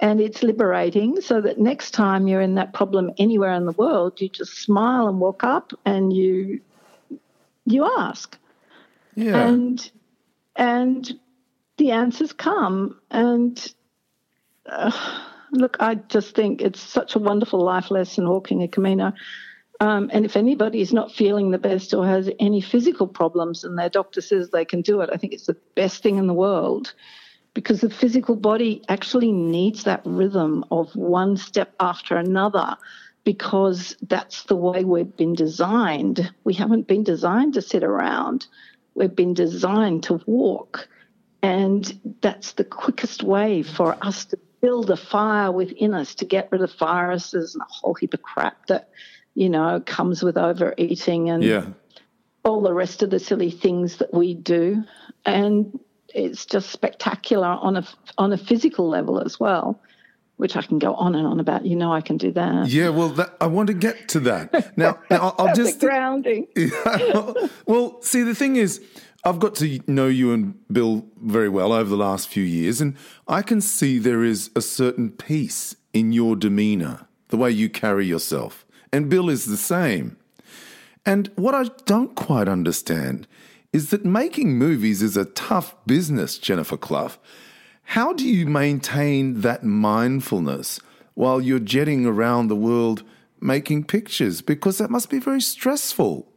And 0.04 0.20
it's 0.20 0.44
liberating 0.44 1.22
so 1.22 1.40
that 1.40 1.60
next 1.60 1.92
time 1.92 2.28
you're 2.28 2.42
in 2.42 2.56
that 2.56 2.74
problem 2.74 3.12
anywhere 3.18 3.54
in 3.54 3.66
the 3.66 3.72
world, 3.72 4.20
you 4.20 4.28
just 4.28 4.58
smile 4.58 5.08
and 5.08 5.22
walk 5.22 5.46
up 5.46 5.72
and 5.86 6.12
you 6.12 6.60
you 7.66 7.86
ask. 7.86 8.38
Yeah. 9.16 9.48
And 9.48 9.92
and 10.58 11.10
the 11.78 11.92
answers 11.92 12.34
come. 12.34 13.00
And 13.12 13.74
uh, 14.66 14.92
look, 15.54 15.78
I 15.80 15.96
just 15.96 16.36
think 16.36 16.62
it's 16.62 16.82
such 16.82 17.16
a 17.16 17.20
wonderful 17.20 17.62
life 17.62 17.90
lesson 17.90 18.28
walking 18.28 18.62
a 18.62 18.68
Camino. 18.68 19.14
Um, 19.80 20.10
and 20.12 20.26
if 20.26 20.36
anybody 20.36 20.82
is 20.82 20.92
not 20.92 21.14
feeling 21.14 21.52
the 21.52 21.58
best 21.58 21.94
or 21.94 22.06
has 22.06 22.30
any 22.42 22.60
physical 22.60 23.08
problems 23.08 23.64
and 23.64 23.80
their 23.80 23.90
doctor 23.90 24.20
says 24.20 24.50
they 24.50 24.66
can 24.66 24.82
do 24.82 25.00
it, 25.00 25.10
I 25.14 25.16
think 25.16 25.32
it's 25.32 25.48
the 25.48 25.58
best 25.76 26.04
thing 26.04 26.18
in 26.18 26.28
the 26.28 26.34
world 26.34 26.94
because 27.54 27.82
the 27.82 27.90
physical 27.90 28.36
body 28.36 28.84
actually 28.90 29.32
needs 29.32 29.84
that 29.84 30.02
rhythm 30.06 30.66
of 30.72 30.96
one 30.96 31.38
step 31.38 31.74
after 31.80 32.18
another 32.18 32.78
because 33.24 33.96
that's 34.02 34.44
the 34.44 34.56
way 34.56 34.84
we've 34.84 35.16
been 35.16 35.34
designed. 35.34 36.34
We 36.44 36.54
haven't 36.56 36.88
been 36.88 37.04
designed 37.04 37.54
to 37.54 37.62
sit 37.62 37.84
around, 37.84 38.48
we've 38.96 39.16
been 39.16 39.34
designed 39.34 40.04
to 40.04 40.22
walk. 40.26 40.88
And 41.42 42.18
that's 42.22 42.54
the 42.54 42.64
quickest 42.64 43.22
way 43.22 43.64
for 43.64 43.98
us 44.02 44.26
to 44.26 44.40
build 44.62 44.90
a 44.90 44.98
fire 44.98 45.52
within 45.52 45.94
us 45.94 46.16
to 46.16 46.26
get 46.26 46.50
rid 46.52 46.62
of 46.62 46.74
viruses 46.76 47.54
and 47.54 47.62
a 47.62 47.68
whole 47.68 47.94
heap 47.94 48.14
of 48.14 48.22
crap 48.22 48.66
that, 48.68 48.90
you 49.36 49.50
know, 49.50 49.82
comes 49.86 50.24
with 50.24 50.38
overeating 50.38 51.30
and 51.30 51.44
yeah. 51.44 51.66
all 52.46 52.62
the 52.62 52.74
rest 52.74 53.04
of 53.04 53.10
the 53.10 53.20
silly 53.20 53.52
things 53.52 53.98
that 53.98 54.14
we 54.14 54.34
do. 54.34 54.86
And 55.26 55.78
it's 56.14 56.46
just 56.46 56.70
spectacular 56.70 57.48
on 57.48 57.78
a 57.78 57.88
on 58.18 58.32
a 58.32 58.38
physical 58.38 58.88
level 58.88 59.20
as 59.20 59.40
well, 59.40 59.80
which 60.38 60.56
I 60.56 60.62
can 60.62 60.80
go 60.80 60.94
on 60.96 61.16
and 61.16 61.26
on 61.26 61.40
about. 61.40 61.66
You 61.66 61.76
know, 61.76 61.94
I 61.94 62.02
can 62.02 62.18
do 62.18 62.32
that. 62.32 62.68
Yeah, 62.68 62.90
well, 62.90 63.10
that, 63.10 63.36
I 63.42 63.48
want 63.48 63.68
to 63.68 63.74
get 63.74 64.08
to 64.10 64.20
that. 64.22 64.78
Now, 64.78 65.00
now 65.10 65.34
I'll, 65.38 65.48
I'll 65.48 65.56
just. 65.56 65.80
grounding. 65.80 66.48
well, 67.66 68.02
see, 68.02 68.24
the 68.24 68.36
thing 68.36 68.56
is, 68.56 68.82
I've 69.24 69.40
got 69.40 69.56
to 69.56 69.80
know 69.88 70.08
you 70.08 70.34
and 70.34 70.56
Bill 70.72 71.06
very 71.22 71.50
well 71.50 71.74
over 71.74 71.90
the 71.90 71.98
last 71.98 72.28
few 72.28 72.44
years, 72.44 72.82
and 72.82 72.96
I 73.28 73.42
can 73.42 73.62
see 73.62 74.00
there 74.00 74.24
is 74.24 74.52
a 74.56 74.62
certain 74.62 75.12
peace 75.12 75.76
in 75.94 76.12
your 76.12 76.36
demeanor, 76.36 77.08
the 77.30 77.38
way 77.38 77.52
you 77.52 77.70
carry 77.70 78.06
yourself. 78.06 78.66
And 78.92 79.10
Bill 79.10 79.30
is 79.30 79.46
the 79.46 79.58
same. 79.58 80.18
And 81.06 81.32
what 81.36 81.56
I 81.56 81.66
don't 81.86 82.16
quite 82.16 82.48
understand 82.48 83.28
is 83.74 83.90
that 83.90 84.06
making 84.06 84.58
movies 84.58 85.02
is 85.02 85.18
a 85.18 85.26
tough 85.26 85.76
business, 85.86 86.38
Jennifer 86.38 86.78
Cluff. 86.78 87.20
How 87.84 88.14
do 88.14 88.26
you 88.26 88.46
maintain 88.46 89.42
that 89.42 89.64
mindfulness 89.64 90.80
while 91.16 91.42
you're 91.42 91.60
jetting 91.60 92.06
around 92.06 92.48
the 92.48 92.56
world 92.56 93.04
making 93.42 93.84
pictures? 93.86 94.42
Because 94.42 94.78
that 94.78 94.90
must 94.90 95.10
be 95.10 95.20
very 95.20 95.42
stressful. 95.42 96.32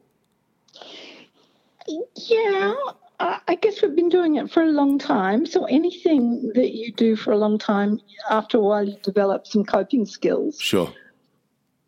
Yeah, 2.16 2.74
I 3.20 3.54
guess 3.60 3.80
we've 3.80 3.94
been 3.94 4.08
doing 4.08 4.36
it 4.36 4.50
for 4.50 4.62
a 4.62 4.72
long 4.72 4.98
time. 4.98 5.46
So 5.46 5.66
anything 5.66 6.50
that 6.54 6.74
you 6.74 6.92
do 6.92 7.14
for 7.14 7.32
a 7.32 7.38
long 7.38 7.58
time, 7.58 8.00
after 8.28 8.58
a 8.58 8.60
while, 8.60 8.82
you 8.88 8.96
develop 9.02 9.46
some 9.46 9.64
coping 9.64 10.04
skills. 10.04 10.58
Sure. 10.60 10.92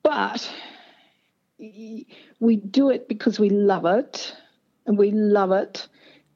But 0.04 0.48
we 1.58 2.06
do 2.70 2.90
it 2.90 3.08
because 3.08 3.40
we 3.40 3.50
love 3.50 3.84
it, 3.87 4.37
and 4.88 4.98
we 4.98 5.11
love 5.12 5.53
it, 5.53 5.87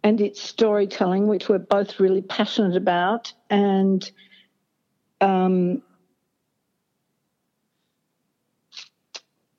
and 0.04 0.20
it's 0.20 0.40
storytelling, 0.40 1.26
which 1.26 1.48
we're 1.48 1.58
both 1.58 1.98
really 1.98 2.20
passionate 2.20 2.76
about, 2.76 3.32
and 3.48 4.12
um, 5.22 5.82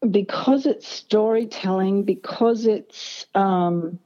because 0.09 0.67
it's 0.67 0.87
storytelling, 0.87 2.03
because 2.03 2.67
it's 2.67 3.25
um, 3.33 3.99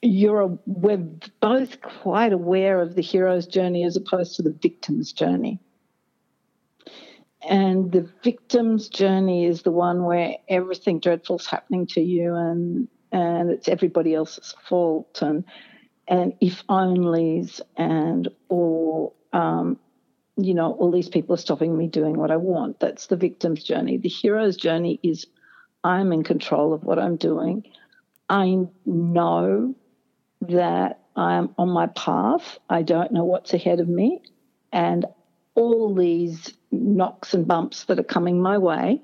you're 0.00 0.42
a, 0.42 0.58
we're 0.66 1.04
both 1.40 1.80
quite 1.80 2.32
aware 2.32 2.80
of 2.80 2.94
the 2.94 3.02
hero's 3.02 3.48
journey 3.48 3.82
as 3.82 3.96
opposed 3.96 4.36
to 4.36 4.42
the 4.42 4.52
victim's 4.62 5.12
journey. 5.12 5.58
And 7.46 7.92
the 7.92 8.08
victim's 8.22 8.88
journey 8.88 9.46
is 9.46 9.62
the 9.62 9.70
one 9.70 10.04
where 10.04 10.36
everything 10.48 11.00
dreadful's 11.00 11.46
happening 11.46 11.86
to 11.88 12.00
you 12.00 12.34
and 12.34 12.88
and 13.10 13.50
it's 13.50 13.68
everybody 13.68 14.14
else's 14.14 14.54
fault 14.68 15.22
and 15.22 15.44
and 16.06 16.34
if 16.40 16.66
onlys 16.68 17.60
and 17.76 18.28
or 18.48 19.12
um, 19.32 19.78
you 20.36 20.54
know 20.54 20.72
all 20.72 20.90
these 20.90 21.08
people 21.08 21.34
are 21.34 21.38
stopping 21.38 21.76
me 21.76 21.86
doing 21.86 22.16
what 22.18 22.30
I 22.30 22.36
want. 22.36 22.80
That's 22.80 23.06
the 23.06 23.16
victim's 23.16 23.62
journey. 23.62 23.98
The 23.98 24.08
hero's 24.08 24.56
journey 24.56 24.98
is 25.02 25.26
I'm 25.84 26.12
in 26.12 26.24
control 26.24 26.72
of 26.72 26.84
what 26.84 26.98
I'm 26.98 27.16
doing. 27.16 27.64
I 28.28 28.66
know 28.84 29.74
that 30.42 31.00
I'm 31.16 31.54
on 31.58 31.70
my 31.70 31.86
path. 31.88 32.58
I 32.68 32.82
don't 32.82 33.12
know 33.12 33.24
what's 33.24 33.54
ahead 33.54 33.80
of 33.80 33.88
me. 33.88 34.22
And 34.72 35.06
all 35.58 35.92
these 35.92 36.54
knocks 36.70 37.34
and 37.34 37.48
bumps 37.48 37.84
that 37.84 37.98
are 37.98 38.04
coming 38.04 38.40
my 38.40 38.56
way 38.56 39.02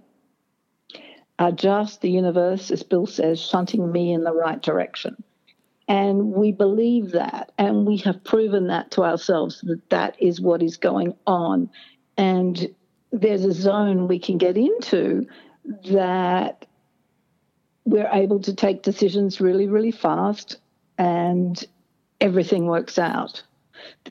are 1.41 1.51
just 1.51 2.01
the 2.01 2.11
universe, 2.11 2.71
as 2.71 2.85
Bill 2.85 3.07
says, 3.07 3.41
shunting 3.41 3.91
me 3.91 4.13
in 4.13 4.23
the 4.23 4.33
right 4.33 4.63
direction. 4.63 5.17
And 5.89 6.31
we 6.31 6.53
believe 6.53 7.11
that, 7.11 7.51
and 7.59 7.85
we 7.85 7.97
have 7.99 8.23
proven 8.23 8.69
that 8.69 8.93
to 8.93 9.03
ourselves 9.03 9.63
that 9.63 9.91
that 9.91 10.15
is 10.23 10.41
what 10.41 10.63
is 10.63 10.77
going 10.77 11.15
on. 11.27 11.69
And 12.17 12.73
there's 13.11 13.45
a 13.45 13.53
zone 13.53 14.07
we 14.07 14.21
can 14.21 14.39
get 14.39 14.57
into 14.57 15.27
that 15.91 16.67
we're 17.85 18.11
able 18.13 18.41
to 18.43 18.55
take 18.55 18.83
decisions 18.83 19.41
really, 19.41 19.67
really 19.67 19.91
fast 19.91 20.59
and 20.99 21.65
everything 22.21 22.67
works 22.67 22.97
out. 22.97 23.43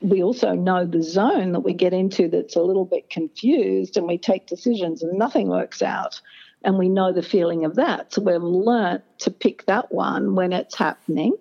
We 0.01 0.23
also 0.23 0.53
know 0.53 0.85
the 0.85 1.01
zone 1.01 1.51
that 1.53 1.61
we 1.61 1.73
get 1.73 1.93
into 1.93 2.27
that's 2.27 2.55
a 2.55 2.61
little 2.61 2.85
bit 2.85 3.09
confused 3.09 3.97
and 3.97 4.07
we 4.07 4.17
take 4.17 4.47
decisions 4.47 5.03
and 5.03 5.17
nothing 5.17 5.47
works 5.47 5.81
out. 5.81 6.21
And 6.63 6.77
we 6.77 6.87
know 6.89 7.11
the 7.11 7.21
feeling 7.21 7.65
of 7.65 7.75
that. 7.75 8.13
So 8.13 8.21
we've 8.21 8.41
learnt 8.41 9.03
to 9.19 9.31
pick 9.31 9.65
that 9.65 9.93
one 9.93 10.35
when 10.35 10.53
it's 10.53 10.75
happening 10.75 11.35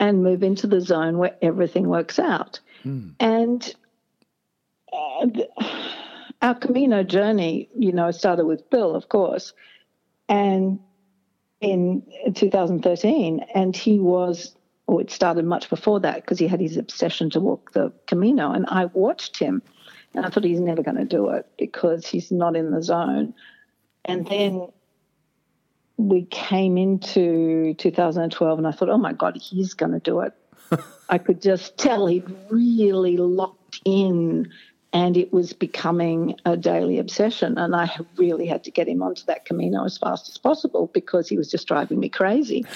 and 0.00 0.24
move 0.24 0.42
into 0.42 0.66
the 0.66 0.80
zone 0.80 1.18
where 1.18 1.36
everything 1.42 1.88
works 1.88 2.18
out. 2.18 2.60
And 3.20 3.74
uh, 4.92 5.26
th- 5.26 5.48
our 6.42 6.54
Camino 6.54 7.02
journey, 7.02 7.68
you 7.78 7.92
know, 7.92 8.10
started 8.10 8.46
with 8.46 8.68
Bill, 8.68 8.96
of 8.96 9.08
course, 9.08 9.52
and 10.28 10.80
in 11.60 12.02
2013, 12.34 13.46
and 13.54 13.76
he 13.76 13.98
was, 14.00 14.56
or 14.92 15.00
it 15.00 15.10
started 15.10 15.44
much 15.44 15.70
before 15.70 16.00
that 16.00 16.16
because 16.16 16.38
he 16.38 16.46
had 16.46 16.60
his 16.60 16.76
obsession 16.76 17.30
to 17.30 17.40
walk 17.40 17.72
the 17.72 17.92
Camino, 18.06 18.52
and 18.52 18.66
I 18.68 18.86
watched 18.86 19.38
him, 19.38 19.62
and 20.14 20.26
I 20.26 20.28
thought 20.28 20.44
he's 20.44 20.60
never 20.60 20.82
going 20.82 20.98
to 20.98 21.04
do 21.04 21.30
it 21.30 21.46
because 21.58 22.06
he's 22.06 22.30
not 22.30 22.56
in 22.56 22.70
the 22.70 22.82
zone, 22.82 23.34
and 24.04 24.26
then 24.26 24.68
we 25.96 26.24
came 26.24 26.76
into 26.76 27.74
2012 27.74 28.58
and 28.58 28.66
I 28.66 28.72
thought, 28.72 28.88
oh 28.88 28.98
my 28.98 29.12
God, 29.12 29.36
he's 29.36 29.74
going 29.74 29.92
to 29.92 29.98
do 29.98 30.20
it. 30.20 30.32
I 31.08 31.18
could 31.18 31.40
just 31.40 31.76
tell 31.76 32.06
he'd 32.06 32.24
really 32.50 33.16
locked 33.16 33.80
in 33.84 34.50
and 34.92 35.16
it 35.16 35.32
was 35.32 35.52
becoming 35.52 36.36
a 36.44 36.56
daily 36.56 36.98
obsession. 36.98 37.56
And 37.56 37.74
I 37.74 37.94
really 38.16 38.46
had 38.46 38.64
to 38.64 38.70
get 38.70 38.88
him 38.88 39.02
onto 39.02 39.24
that 39.26 39.44
Camino 39.44 39.84
as 39.84 39.96
fast 39.96 40.28
as 40.28 40.38
possible 40.38 40.90
because 40.92 41.28
he 41.28 41.36
was 41.36 41.50
just 41.50 41.68
driving 41.68 42.00
me 42.00 42.08
crazy. 42.08 42.64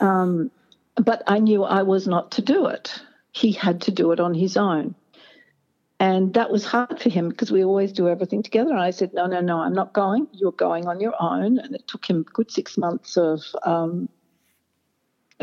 Um, 0.00 0.50
but 0.96 1.22
I 1.26 1.38
knew 1.38 1.64
I 1.64 1.82
was 1.82 2.06
not 2.06 2.32
to 2.32 2.42
do 2.42 2.66
it. 2.66 3.00
He 3.32 3.52
had 3.52 3.82
to 3.82 3.90
do 3.90 4.12
it 4.12 4.20
on 4.20 4.34
his 4.34 4.56
own. 4.56 4.94
And 5.98 6.34
that 6.34 6.50
was 6.50 6.64
hard 6.64 7.00
for 7.00 7.08
him 7.08 7.28
because 7.28 7.52
we 7.52 7.64
always 7.64 7.92
do 7.92 8.08
everything 8.08 8.42
together. 8.42 8.72
And 8.72 8.80
I 8.80 8.90
said, 8.90 9.14
no, 9.14 9.26
no, 9.26 9.40
no, 9.40 9.60
I'm 9.60 9.72
not 9.72 9.92
going. 9.92 10.26
You're 10.32 10.50
going 10.50 10.88
on 10.88 11.00
your 11.00 11.14
own. 11.20 11.58
And 11.58 11.74
it 11.74 11.86
took 11.86 12.04
him 12.04 12.24
a 12.28 12.32
good 12.32 12.50
six 12.50 12.76
months 12.76 13.16
of 13.16 13.40
um, 13.62 14.08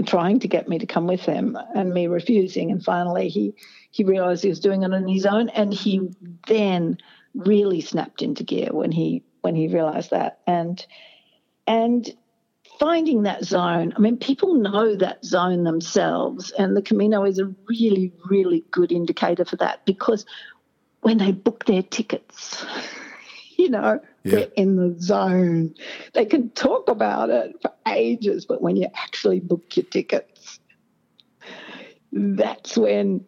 trying 0.05 0.39
to 0.39 0.49
get 0.49 0.67
me 0.67 0.77
to 0.77 0.85
come 0.85 1.07
with 1.07 1.21
him 1.21 1.57
and 1.73 1.93
me 1.93 2.07
refusing. 2.07 2.71
And 2.71 2.83
finally, 2.83 3.29
he, 3.29 3.53
he 3.91 4.03
realized 4.03 4.43
he 4.43 4.49
was 4.49 4.59
doing 4.59 4.83
it 4.83 4.93
on 4.93 5.07
his 5.07 5.25
own. 5.25 5.47
And 5.47 5.73
he 5.73 6.09
then 6.47 6.97
really 7.33 7.79
snapped 7.79 8.21
into 8.21 8.43
gear 8.43 8.69
when 8.71 8.91
he 8.91 9.23
when 9.41 9.55
he 9.55 9.69
realized 9.69 10.11
that. 10.11 10.39
And 10.45 10.85
and 11.67 12.13
finding 12.79 13.23
that 13.23 13.43
zone. 13.43 13.93
I 13.95 13.99
mean, 13.99 14.17
people 14.17 14.55
know 14.55 14.95
that 14.95 15.23
zone 15.23 15.63
themselves, 15.63 16.51
and 16.51 16.75
the 16.75 16.81
Camino 16.81 17.25
is 17.25 17.37
a 17.37 17.53
really, 17.67 18.13
really 18.29 18.63
good 18.71 18.91
indicator 18.91 19.45
for 19.45 19.57
that 19.57 19.85
because 19.85 20.25
when 21.01 21.17
they 21.17 21.31
book 21.31 21.65
their 21.65 21.83
tickets, 21.83 22.65
you 23.57 23.69
know, 23.69 23.99
yeah. 24.23 24.31
they're 24.31 24.51
in 24.55 24.75
the 24.75 24.99
zone. 25.01 25.75
They 26.13 26.25
can 26.25 26.49
talk 26.51 26.89
about 26.89 27.29
it 27.29 27.55
for 27.61 27.71
ages, 27.87 28.45
but 28.45 28.61
when 28.61 28.77
you 28.77 28.87
actually 28.95 29.39
book 29.39 29.75
your 29.75 29.85
tickets, 29.85 30.59
that's 32.11 32.77
when 32.77 33.25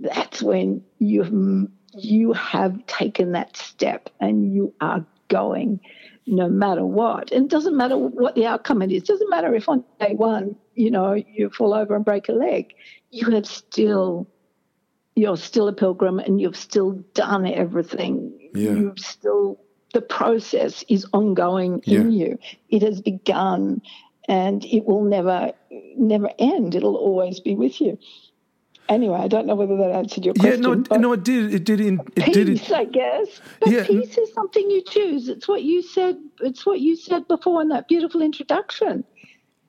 that's 0.00 0.42
when 0.42 0.84
you 0.98 1.70
you 1.96 2.32
have 2.32 2.84
taken 2.86 3.32
that 3.32 3.56
step 3.56 4.10
and 4.20 4.52
you 4.52 4.74
are 4.80 5.06
going 5.28 5.80
no 6.26 6.48
matter 6.48 6.84
what. 6.84 7.32
And 7.32 7.44
it 7.44 7.50
doesn't 7.50 7.76
matter 7.76 7.96
what 7.96 8.34
the 8.34 8.46
outcome 8.46 8.82
it 8.82 8.90
is. 8.90 9.02
It 9.02 9.08
doesn't 9.08 9.30
matter 9.30 9.54
if 9.54 9.68
on 9.68 9.84
day 10.00 10.14
one, 10.14 10.56
you 10.74 10.90
know, 10.90 11.14
you 11.14 11.50
fall 11.50 11.74
over 11.74 11.94
and 11.94 12.04
break 12.04 12.28
a 12.28 12.32
leg. 12.32 12.74
You 13.10 13.30
have 13.30 13.46
still, 13.46 14.26
you're 15.14 15.36
still 15.36 15.68
a 15.68 15.72
pilgrim 15.72 16.18
and 16.18 16.40
you've 16.40 16.56
still 16.56 16.92
done 17.14 17.46
everything. 17.46 18.50
Yeah. 18.54 18.72
You've 18.72 18.98
still, 18.98 19.60
the 19.92 20.00
process 20.00 20.82
is 20.88 21.06
ongoing 21.12 21.82
yeah. 21.84 22.00
in 22.00 22.12
you. 22.12 22.38
It 22.68 22.82
has 22.82 23.00
begun 23.00 23.82
and 24.26 24.64
it 24.64 24.84
will 24.84 25.04
never, 25.04 25.52
never 25.96 26.30
end. 26.38 26.74
It'll 26.74 26.96
always 26.96 27.40
be 27.40 27.54
with 27.54 27.80
you 27.80 27.98
anyway, 28.88 29.18
I 29.18 29.28
don't 29.28 29.46
know 29.46 29.54
whether 29.54 29.76
that 29.76 29.90
answered 29.90 30.24
your 30.24 30.34
question. 30.34 30.62
Yeah, 30.62 30.82
no, 30.90 30.96
no, 30.96 31.12
it 31.12 31.24
did. 31.24 31.54
It 31.54 31.64
did. 31.64 31.80
In, 31.80 32.00
it 32.16 32.24
peace, 32.24 32.34
did. 32.34 32.46
Peace, 32.46 32.72
I 32.72 32.84
guess. 32.84 33.40
But 33.60 33.70
yeah. 33.70 33.84
peace 33.86 34.16
is 34.16 34.32
something 34.32 34.70
you 34.70 34.82
choose. 34.82 35.28
It's 35.28 35.48
what 35.48 35.62
you 35.62 35.82
said. 35.82 36.18
It's 36.40 36.64
what 36.66 36.80
you 36.80 36.96
said 36.96 37.26
before 37.28 37.62
in 37.62 37.68
that 37.68 37.88
beautiful 37.88 38.22
introduction. 38.22 39.04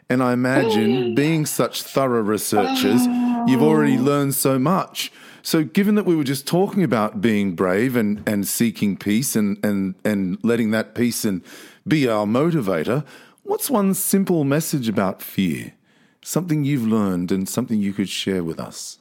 And 0.09 0.23
I 0.23 0.33
imagine 0.33 1.14
being 1.14 1.47
such 1.47 1.83
thorough 1.83 2.23
researchers, 2.23 3.07
you've 3.47 3.62
already 3.62 3.97
oh. 3.97 4.03
learned 4.03 4.35
so 4.35 4.59
much. 4.59 5.12
So, 5.43 5.62
given 5.64 5.95
that 5.95 6.05
we 6.05 6.16
were 6.16 6.25
just 6.25 6.47
talking 6.47 6.83
about 6.83 7.21
being 7.21 7.55
brave 7.55 7.97
and, 7.97 8.23
and 8.29 8.47
seeking 8.47 8.97
peace 8.97 9.37
and, 9.37 9.64
and, 9.64 9.95
and 10.05 10.38
letting 10.43 10.71
that 10.73 10.95
peace 10.95 11.25
and 11.25 11.43
be 11.87 12.09
our 12.09 12.27
motivator, 12.27 13.07
what's 13.45 13.71
one 13.71 13.95
simple 13.95 14.45
message 14.45 14.88
about 14.88 15.23
fear? 15.23 15.75
Something 16.23 16.64
you've 16.64 16.87
learned 16.87 17.33
and 17.33 17.49
something 17.49 17.81
you 17.81 17.93
could 17.93 18.09
share 18.09 18.45
with 18.45 18.61
us? 18.61 19.00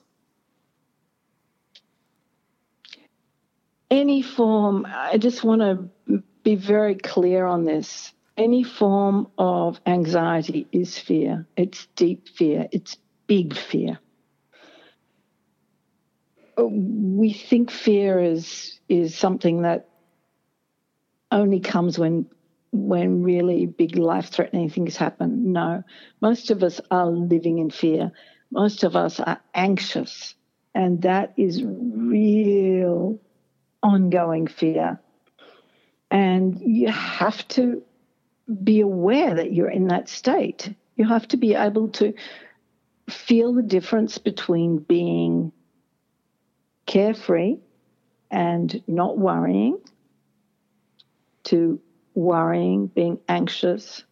Any 3.91 4.21
form, 4.21 4.85
I 4.89 5.17
just 5.17 5.43
want 5.43 5.61
to 5.61 6.21
be 6.43 6.55
very 6.55 6.95
clear 6.95 7.45
on 7.45 7.63
this. 7.63 8.13
Any 8.37 8.63
form 8.63 9.27
of 9.37 9.79
anxiety 9.85 10.67
is 10.71 10.97
fear. 10.97 11.47
It's 11.57 11.87
deep 11.95 12.27
fear. 12.27 12.67
It's 12.71 12.97
big 13.27 13.55
fear. 13.55 13.99
We 16.57 17.33
think 17.33 17.71
fear 17.71 18.19
is 18.19 18.79
is 18.89 19.15
something 19.15 19.61
that 19.61 19.89
only 21.31 21.59
comes 21.59 21.97
when 21.97 22.25
when 22.71 23.23
really 23.23 23.65
big 23.65 23.97
life 23.97 24.29
threatening 24.29 24.69
things 24.69 24.95
happen. 24.95 25.53
No, 25.53 25.83
most 26.21 26.51
of 26.51 26.63
us 26.63 26.79
are 26.91 27.07
living 27.07 27.59
in 27.59 27.69
fear. 27.69 28.11
Most 28.51 28.83
of 28.83 28.95
us 28.95 29.19
are 29.19 29.39
anxious, 29.53 30.35
and 30.73 31.01
that 31.03 31.33
is 31.37 31.63
real 31.63 33.19
ongoing 33.83 34.47
fear. 34.47 34.99
And 36.11 36.59
you 36.59 36.89
have 36.89 37.47
to 37.49 37.83
be 38.63 38.81
aware 38.81 39.35
that 39.35 39.53
you're 39.53 39.69
in 39.69 39.87
that 39.87 40.09
state. 40.09 40.73
You 40.95 41.07
have 41.07 41.27
to 41.29 41.37
be 41.37 41.53
able 41.53 41.89
to 41.89 42.13
feel 43.09 43.53
the 43.53 43.61
difference 43.61 44.17
between 44.17 44.77
being 44.77 45.51
carefree 46.85 47.57
and 48.31 48.83
not 48.87 49.17
worrying 49.17 49.77
to 51.45 51.79
worrying, 52.13 52.87
being 52.87 53.19
anxious, 53.27 54.03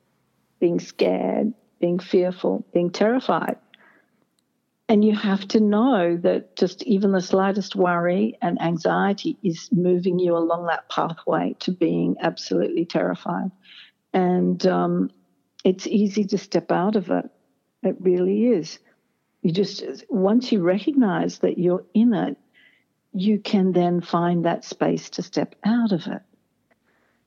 being 0.59 0.79
scared, 0.79 1.53
being 1.79 1.99
fearful, 1.99 2.65
being 2.73 2.89
terrified. 2.89 3.57
And 4.89 5.03
you 5.03 5.15
have 5.15 5.45
to 5.49 5.59
know 5.59 6.15
that 6.17 6.55
just 6.55 6.81
even 6.83 7.11
the 7.11 7.21
slightest 7.21 7.75
worry 7.75 8.37
and 8.41 8.61
anxiety 8.61 9.37
is 9.43 9.69
moving 9.71 10.17
you 10.17 10.37
along 10.37 10.67
that 10.67 10.89
pathway 10.89 11.55
to 11.59 11.71
being 11.71 12.15
absolutely 12.21 12.85
terrified. 12.85 13.51
And 14.13 14.65
um, 14.65 15.11
it's 15.65 15.87
easy 15.87 16.23
to 16.25 16.37
step 16.37 16.71
out 16.71 16.95
of 16.95 17.09
it. 17.09 17.29
It 17.83 17.97
really 17.99 18.47
is. 18.47 18.79
You 19.41 19.51
just, 19.51 19.83
once 20.09 20.51
you 20.53 20.61
recognize 20.61 21.39
that 21.39 21.57
you're 21.57 21.85
in 21.93 22.13
it, 22.13 22.37
you 23.13 23.39
can 23.39 23.73
then 23.73 23.99
find 23.99 24.45
that 24.45 24.63
space 24.63 25.09
to 25.11 25.21
step 25.21 25.55
out 25.65 25.91
of 25.91 26.07
it. 26.07 26.21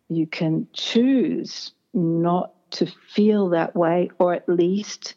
You 0.08 0.26
can 0.26 0.66
choose 0.72 1.72
not 1.92 2.52
to 2.72 2.86
feel 2.86 3.50
that 3.50 3.76
way, 3.76 4.10
or 4.18 4.32
at 4.32 4.48
least 4.48 5.14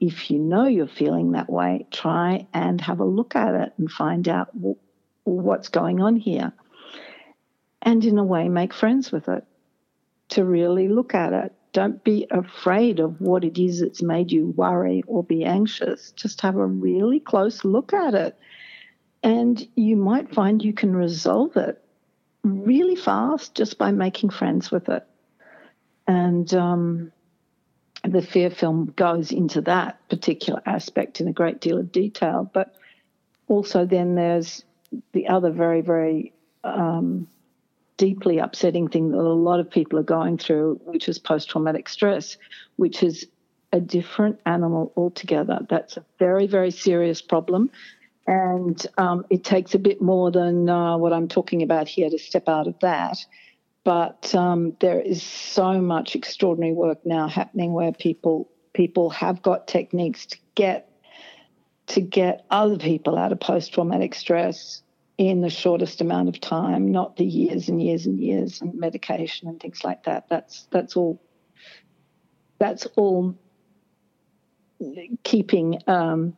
if 0.00 0.30
you 0.30 0.38
know 0.38 0.66
you're 0.66 0.88
feeling 0.88 1.32
that 1.32 1.50
way, 1.50 1.86
try 1.90 2.46
and 2.52 2.80
have 2.80 3.00
a 3.00 3.04
look 3.04 3.34
at 3.34 3.54
it 3.54 3.72
and 3.78 3.90
find 3.90 4.28
out 4.28 4.54
w- 4.54 4.76
what's 5.24 5.68
going 5.68 6.00
on 6.00 6.16
here. 6.16 6.52
And 7.82 8.04
in 8.04 8.18
a 8.18 8.24
way, 8.24 8.48
make 8.48 8.74
friends 8.74 9.10
with 9.10 9.28
it 9.28 9.44
to 10.30 10.44
really 10.44 10.88
look 10.88 11.14
at 11.14 11.32
it. 11.32 11.52
Don't 11.72 12.02
be 12.02 12.26
afraid 12.30 13.00
of 13.00 13.20
what 13.20 13.44
it 13.44 13.58
is 13.62 13.80
that's 13.80 14.02
made 14.02 14.32
you 14.32 14.48
worry 14.56 15.02
or 15.06 15.22
be 15.22 15.44
anxious. 15.44 16.10
Just 16.12 16.40
have 16.40 16.56
a 16.56 16.66
really 16.66 17.20
close 17.20 17.64
look 17.64 17.92
at 17.92 18.14
it. 18.14 18.38
And 19.22 19.66
you 19.76 19.96
might 19.96 20.34
find 20.34 20.62
you 20.62 20.72
can 20.72 20.94
resolve 20.94 21.56
it 21.56 21.82
really 22.44 22.96
fast 22.96 23.54
just 23.54 23.78
by 23.78 23.90
making 23.90 24.30
friends 24.30 24.70
with 24.70 24.88
it. 24.88 25.06
And 26.06 26.52
um, 26.54 27.12
the 28.06 28.22
fear 28.22 28.50
film 28.50 28.92
goes 28.96 29.32
into 29.32 29.60
that 29.62 29.98
particular 30.08 30.62
aspect 30.66 31.20
in 31.20 31.28
a 31.28 31.32
great 31.32 31.60
deal 31.60 31.78
of 31.78 31.92
detail. 31.92 32.50
But 32.52 32.74
also, 33.48 33.86
then 33.86 34.14
there's 34.14 34.64
the 35.12 35.28
other 35.28 35.50
very, 35.50 35.80
very 35.80 36.32
um, 36.64 37.28
deeply 37.96 38.38
upsetting 38.38 38.88
thing 38.88 39.10
that 39.10 39.18
a 39.18 39.20
lot 39.20 39.60
of 39.60 39.70
people 39.70 39.98
are 39.98 40.04
going 40.04 40.38
through, 40.38 40.80
which 40.84 41.08
is 41.08 41.18
post 41.18 41.48
traumatic 41.48 41.88
stress, 41.88 42.36
which 42.76 43.02
is 43.02 43.26
a 43.72 43.80
different 43.80 44.40
animal 44.46 44.92
altogether. 44.96 45.60
That's 45.68 45.96
a 45.96 46.04
very, 46.18 46.46
very 46.46 46.70
serious 46.70 47.22
problem. 47.22 47.70
And 48.26 48.84
um, 48.98 49.24
it 49.30 49.44
takes 49.44 49.74
a 49.74 49.78
bit 49.78 50.02
more 50.02 50.30
than 50.30 50.68
uh, 50.68 50.96
what 50.98 51.12
I'm 51.12 51.28
talking 51.28 51.62
about 51.62 51.86
here 51.88 52.10
to 52.10 52.18
step 52.18 52.48
out 52.48 52.66
of 52.66 52.78
that. 52.80 53.18
But 53.86 54.34
um, 54.34 54.76
there 54.80 55.00
is 55.00 55.22
so 55.22 55.80
much 55.80 56.16
extraordinary 56.16 56.72
work 56.72 57.06
now 57.06 57.28
happening 57.28 57.72
where 57.72 57.92
people 57.92 58.50
people 58.72 59.10
have 59.10 59.42
got 59.42 59.68
techniques 59.68 60.26
to 60.26 60.38
get 60.56 60.90
to 61.86 62.00
get 62.00 62.44
other 62.50 62.78
people 62.78 63.16
out 63.16 63.30
of 63.30 63.38
post 63.38 63.72
traumatic 63.72 64.16
stress 64.16 64.82
in 65.18 65.40
the 65.40 65.50
shortest 65.50 66.00
amount 66.00 66.28
of 66.28 66.40
time, 66.40 66.90
not 66.90 67.16
the 67.16 67.24
years 67.24 67.68
and 67.68 67.80
years 67.80 68.06
and 68.06 68.18
years 68.18 68.60
and 68.60 68.74
medication 68.74 69.46
and 69.46 69.60
things 69.60 69.84
like 69.84 70.02
that. 70.02 70.28
That's 70.28 70.66
that's 70.72 70.96
all. 70.96 71.22
That's 72.58 72.86
all 72.96 73.36
keeping 75.22 75.78
um, 75.86 76.36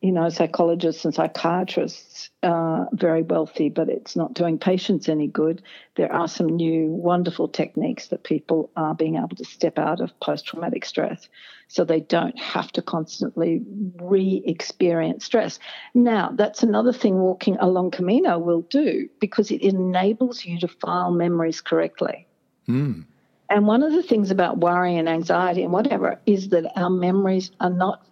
you 0.00 0.12
know, 0.12 0.30
psychologists 0.30 1.04
and 1.04 1.14
psychiatrists 1.14 2.30
are 2.42 2.88
very 2.92 3.22
wealthy, 3.22 3.68
but 3.68 3.90
it's 3.90 4.16
not 4.16 4.32
doing 4.32 4.58
patients 4.58 5.10
any 5.10 5.26
good. 5.26 5.62
There 5.96 6.10
are 6.10 6.26
some 6.26 6.46
new 6.46 6.86
wonderful 6.86 7.48
techniques 7.48 8.08
that 8.08 8.24
people 8.24 8.70
are 8.76 8.94
being 8.94 9.16
able 9.16 9.36
to 9.36 9.44
step 9.44 9.78
out 9.78 10.00
of 10.00 10.18
post 10.20 10.46
traumatic 10.46 10.86
stress 10.86 11.28
so 11.68 11.84
they 11.84 12.00
don't 12.00 12.38
have 12.38 12.72
to 12.72 12.82
constantly 12.82 13.60
re 14.00 14.42
experience 14.46 15.26
stress. 15.26 15.58
Now, 15.92 16.30
that's 16.34 16.62
another 16.62 16.94
thing 16.94 17.16
walking 17.18 17.58
along 17.58 17.90
Camino 17.90 18.38
will 18.38 18.62
do 18.62 19.06
because 19.20 19.50
it 19.50 19.60
enables 19.60 20.46
you 20.46 20.58
to 20.60 20.68
file 20.68 21.10
memories 21.10 21.60
correctly. 21.60 22.26
Mm. 22.66 23.04
And 23.50 23.66
one 23.66 23.82
of 23.82 23.92
the 23.92 24.02
things 24.02 24.30
about 24.30 24.58
worry 24.58 24.96
and 24.96 25.08
anxiety 25.08 25.62
and 25.62 25.72
whatever 25.72 26.20
is 26.24 26.48
that 26.50 26.72
our 26.78 26.88
memories 26.88 27.50
are 27.60 27.68
not 27.68 28.06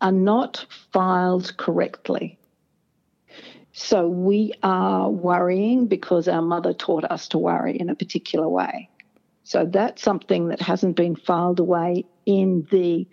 are 0.00 0.12
not 0.12 0.66
filed 0.92 1.56
correctly. 1.56 2.38
So 3.72 4.08
we 4.08 4.52
are 4.62 5.08
worrying 5.08 5.86
because 5.86 6.28
our 6.28 6.42
mother 6.42 6.72
taught 6.72 7.04
us 7.04 7.28
to 7.28 7.38
worry 7.38 7.78
in 7.78 7.88
a 7.88 7.94
particular 7.94 8.48
way. 8.48 8.88
So 9.44 9.64
that's 9.64 10.02
something 10.02 10.48
that 10.48 10.60
hasn't 10.60 10.96
been 10.96 11.16
filed 11.16 11.60
away 11.60 12.04
in 12.26 12.66
the 12.70 13.06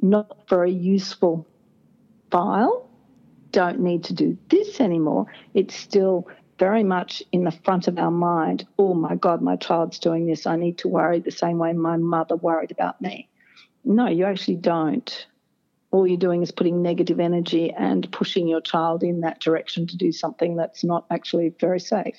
not 0.00 0.48
very 0.48 0.72
useful 0.72 1.46
file. 2.30 2.88
Don't 3.50 3.80
need 3.80 4.04
to 4.04 4.14
do 4.14 4.36
this 4.48 4.80
anymore. 4.80 5.26
It's 5.54 5.74
still 5.74 6.28
very 6.58 6.84
much 6.84 7.22
in 7.32 7.44
the 7.44 7.50
front 7.50 7.88
of 7.88 7.98
our 7.98 8.10
mind. 8.10 8.66
Oh 8.78 8.94
my 8.94 9.16
God, 9.16 9.42
my 9.42 9.56
child's 9.56 9.98
doing 9.98 10.26
this. 10.26 10.46
I 10.46 10.56
need 10.56 10.78
to 10.78 10.88
worry 10.88 11.20
the 11.20 11.30
same 11.30 11.58
way 11.58 11.72
my 11.72 11.96
mother 11.96 12.36
worried 12.36 12.70
about 12.70 13.00
me. 13.00 13.28
No, 13.84 14.06
you 14.06 14.24
actually 14.24 14.56
don't 14.56 15.26
all 15.92 16.06
you're 16.06 16.16
doing 16.16 16.42
is 16.42 16.50
putting 16.50 16.82
negative 16.82 17.20
energy 17.20 17.70
and 17.70 18.10
pushing 18.10 18.48
your 18.48 18.62
child 18.62 19.02
in 19.02 19.20
that 19.20 19.40
direction 19.40 19.86
to 19.86 19.96
do 19.96 20.10
something 20.10 20.56
that's 20.56 20.82
not 20.82 21.04
actually 21.10 21.54
very 21.60 21.78
safe. 21.78 22.16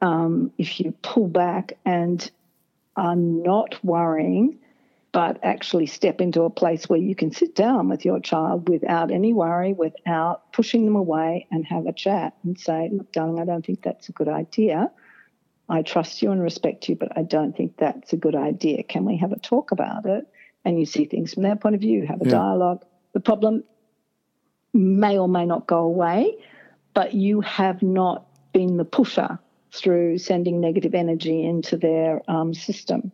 Um, 0.00 0.52
if 0.56 0.80
you 0.80 0.92
pull 1.02 1.26
back 1.26 1.76
and 1.84 2.30
are 2.96 3.16
not 3.16 3.84
worrying, 3.84 4.58
but 5.12 5.40
actually 5.42 5.86
step 5.86 6.20
into 6.20 6.42
a 6.42 6.50
place 6.50 6.88
where 6.88 6.98
you 6.98 7.16
can 7.16 7.32
sit 7.32 7.56
down 7.56 7.88
with 7.88 8.04
your 8.04 8.20
child 8.20 8.68
without 8.68 9.10
any 9.10 9.32
worry, 9.32 9.72
without 9.72 10.52
pushing 10.52 10.84
them 10.84 10.94
away, 10.94 11.48
and 11.50 11.66
have 11.66 11.86
a 11.86 11.92
chat 11.92 12.34
and 12.44 12.58
say, 12.58 12.88
Look, 12.92 13.10
darling, 13.10 13.40
I 13.40 13.44
don't 13.44 13.66
think 13.66 13.82
that's 13.82 14.08
a 14.08 14.12
good 14.12 14.28
idea. 14.28 14.90
I 15.68 15.82
trust 15.82 16.22
you 16.22 16.30
and 16.30 16.42
respect 16.42 16.88
you, 16.88 16.94
but 16.94 17.16
I 17.16 17.22
don't 17.22 17.56
think 17.56 17.76
that's 17.76 18.12
a 18.12 18.16
good 18.16 18.36
idea. 18.36 18.84
Can 18.84 19.04
we 19.04 19.16
have 19.18 19.32
a 19.32 19.38
talk 19.38 19.72
about 19.72 20.06
it? 20.06 20.26
And 20.64 20.78
you 20.78 20.86
see 20.86 21.04
things 21.04 21.34
from 21.34 21.42
their 21.42 21.56
point 21.56 21.74
of 21.74 21.80
view, 21.80 22.06
have 22.06 22.20
a 22.20 22.24
yeah. 22.24 22.32
dialogue. 22.32 22.84
The 23.12 23.20
problem 23.20 23.64
may 24.72 25.18
or 25.18 25.28
may 25.28 25.46
not 25.46 25.66
go 25.66 25.78
away, 25.78 26.36
but 26.94 27.14
you 27.14 27.40
have 27.40 27.82
not 27.82 28.26
been 28.52 28.76
the 28.76 28.84
pusher 28.84 29.38
through 29.72 30.18
sending 30.18 30.60
negative 30.60 30.94
energy 30.94 31.44
into 31.44 31.76
their 31.76 32.22
um, 32.28 32.54
system. 32.54 33.12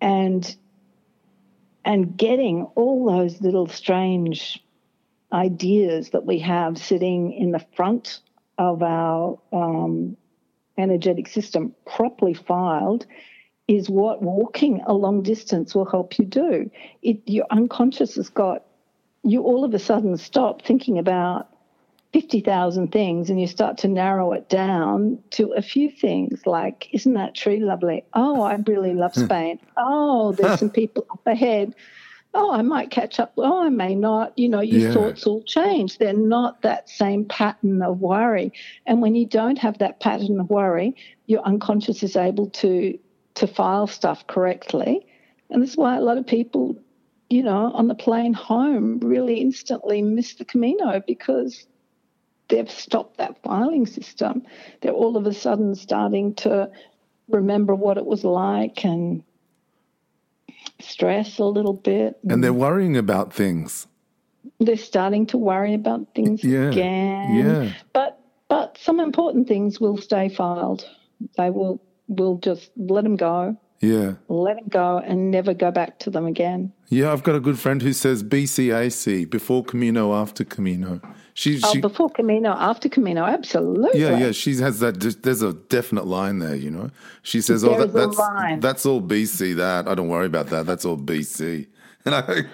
And 0.00 0.56
and 1.84 2.16
getting 2.16 2.64
all 2.74 3.06
those 3.06 3.40
little 3.40 3.66
strange 3.66 4.62
ideas 5.32 6.10
that 6.10 6.26
we 6.26 6.38
have 6.40 6.76
sitting 6.76 7.32
in 7.32 7.52
the 7.52 7.64
front 7.74 8.20
of 8.58 8.82
our 8.82 9.38
um, 9.52 10.16
energetic 10.76 11.28
system 11.28 11.74
properly 11.86 12.34
filed 12.34 13.06
is 13.70 13.88
what 13.88 14.20
walking 14.20 14.82
a 14.84 14.92
long 14.92 15.22
distance 15.22 15.76
will 15.76 15.84
help 15.84 16.18
you 16.18 16.24
do. 16.24 16.68
It, 17.02 17.20
your 17.26 17.46
unconscious 17.50 18.16
has 18.16 18.28
got, 18.28 18.64
you 19.22 19.42
all 19.42 19.64
of 19.64 19.72
a 19.72 19.78
sudden 19.78 20.16
stop 20.16 20.62
thinking 20.62 20.98
about 20.98 21.48
50,000 22.12 22.90
things 22.90 23.30
and 23.30 23.40
you 23.40 23.46
start 23.46 23.78
to 23.78 23.88
narrow 23.88 24.32
it 24.32 24.48
down 24.48 25.22
to 25.30 25.52
a 25.52 25.62
few 25.62 25.88
things 25.88 26.44
like, 26.46 26.88
isn't 26.92 27.12
that 27.14 27.36
tree 27.36 27.60
lovely? 27.60 28.02
Oh, 28.12 28.42
I 28.42 28.56
really 28.66 28.92
love 28.92 29.14
hmm. 29.14 29.26
Spain. 29.26 29.60
oh, 29.76 30.32
there's 30.32 30.58
some 30.58 30.70
people 30.70 31.06
up 31.08 31.24
ahead. 31.24 31.76
Oh, 32.34 32.52
I 32.52 32.62
might 32.62 32.90
catch 32.90 33.20
up. 33.20 33.34
Oh, 33.36 33.64
I 33.64 33.68
may 33.68 33.94
not. 33.94 34.36
You 34.36 34.48
know, 34.48 34.62
your 34.62 34.88
yeah. 34.88 34.94
thoughts 34.94 35.28
all 35.28 35.44
change. 35.44 35.98
They're 35.98 36.12
not 36.12 36.62
that 36.62 36.88
same 36.88 37.24
pattern 37.24 37.82
of 37.82 38.00
worry. 38.00 38.52
And 38.86 39.00
when 39.00 39.14
you 39.14 39.26
don't 39.26 39.58
have 39.58 39.78
that 39.78 40.00
pattern 40.00 40.40
of 40.40 40.50
worry, 40.50 40.96
your 41.26 41.42
unconscious 41.42 42.02
is 42.02 42.16
able 42.16 42.50
to 42.50 42.98
to 43.40 43.46
file 43.46 43.86
stuff 43.86 44.26
correctly. 44.26 45.06
And 45.50 45.62
this 45.62 45.70
is 45.70 45.76
why 45.76 45.96
a 45.96 46.00
lot 46.00 46.18
of 46.18 46.26
people, 46.26 46.78
you 47.28 47.42
know, 47.42 47.72
on 47.72 47.88
the 47.88 47.94
plane 47.94 48.34
home 48.34 49.00
really 49.00 49.40
instantly 49.40 50.02
miss 50.02 50.34
the 50.34 50.44
Camino 50.44 51.02
because 51.06 51.66
they've 52.48 52.70
stopped 52.70 53.16
that 53.16 53.42
filing 53.42 53.86
system. 53.86 54.42
They're 54.80 54.92
all 54.92 55.16
of 55.16 55.26
a 55.26 55.32
sudden 55.32 55.74
starting 55.74 56.34
to 56.36 56.70
remember 57.28 57.74
what 57.74 57.96
it 57.96 58.04
was 58.04 58.24
like 58.24 58.84
and 58.84 59.24
stress 60.78 61.38
a 61.38 61.44
little 61.44 61.72
bit. 61.72 62.18
And 62.28 62.44
they're 62.44 62.52
worrying 62.52 62.96
about 62.96 63.32
things. 63.32 63.86
They're 64.58 64.76
starting 64.76 65.26
to 65.26 65.38
worry 65.38 65.72
about 65.72 66.14
things 66.14 66.44
yeah, 66.44 66.68
again. 66.68 67.34
Yeah. 67.34 67.72
But 67.94 68.20
but 68.48 68.76
some 68.78 69.00
important 69.00 69.48
things 69.48 69.80
will 69.80 69.96
stay 69.96 70.28
filed. 70.28 70.84
They 71.36 71.48
will 71.50 71.80
we'll 72.10 72.36
just 72.36 72.70
let 72.76 73.04
them 73.04 73.16
go. 73.16 73.56
Yeah. 73.80 74.14
Let 74.28 74.56
them 74.56 74.68
go 74.68 74.98
and 74.98 75.30
never 75.30 75.54
go 75.54 75.70
back 75.70 75.98
to 76.00 76.10
them 76.10 76.26
again. 76.26 76.72
Yeah, 76.88 77.12
I've 77.12 77.22
got 77.22 77.34
a 77.34 77.40
good 77.40 77.58
friend 77.58 77.80
who 77.80 77.94
says 77.94 78.22
BCAC, 78.22 79.30
before 79.30 79.64
Camino, 79.64 80.12
after 80.12 80.44
Camino. 80.44 81.00
She, 81.32 81.60
oh, 81.62 81.72
she, 81.72 81.80
before 81.80 82.10
Camino, 82.10 82.50
after 82.50 82.90
Camino, 82.90 83.24
absolutely. 83.24 84.00
Yeah, 84.00 84.18
yeah. 84.18 84.32
She 84.32 84.56
has 84.56 84.80
that. 84.80 85.00
There's 85.00 85.40
a 85.40 85.54
definite 85.54 86.06
line 86.06 86.40
there, 86.40 86.56
you 86.56 86.70
know. 86.70 86.90
She 87.22 87.40
says, 87.40 87.64
"Oh, 87.64 87.86
that, 87.86 87.94
that's 87.94 88.60
that's 88.60 88.84
all 88.84 89.00
BC. 89.00 89.56
That 89.56 89.88
I 89.88 89.94
don't 89.94 90.08
worry 90.08 90.26
about 90.26 90.48
that. 90.48 90.66
That's 90.66 90.84
all 90.84 90.98
BC." 90.98 91.68
And 92.06 92.14
I, 92.14 92.44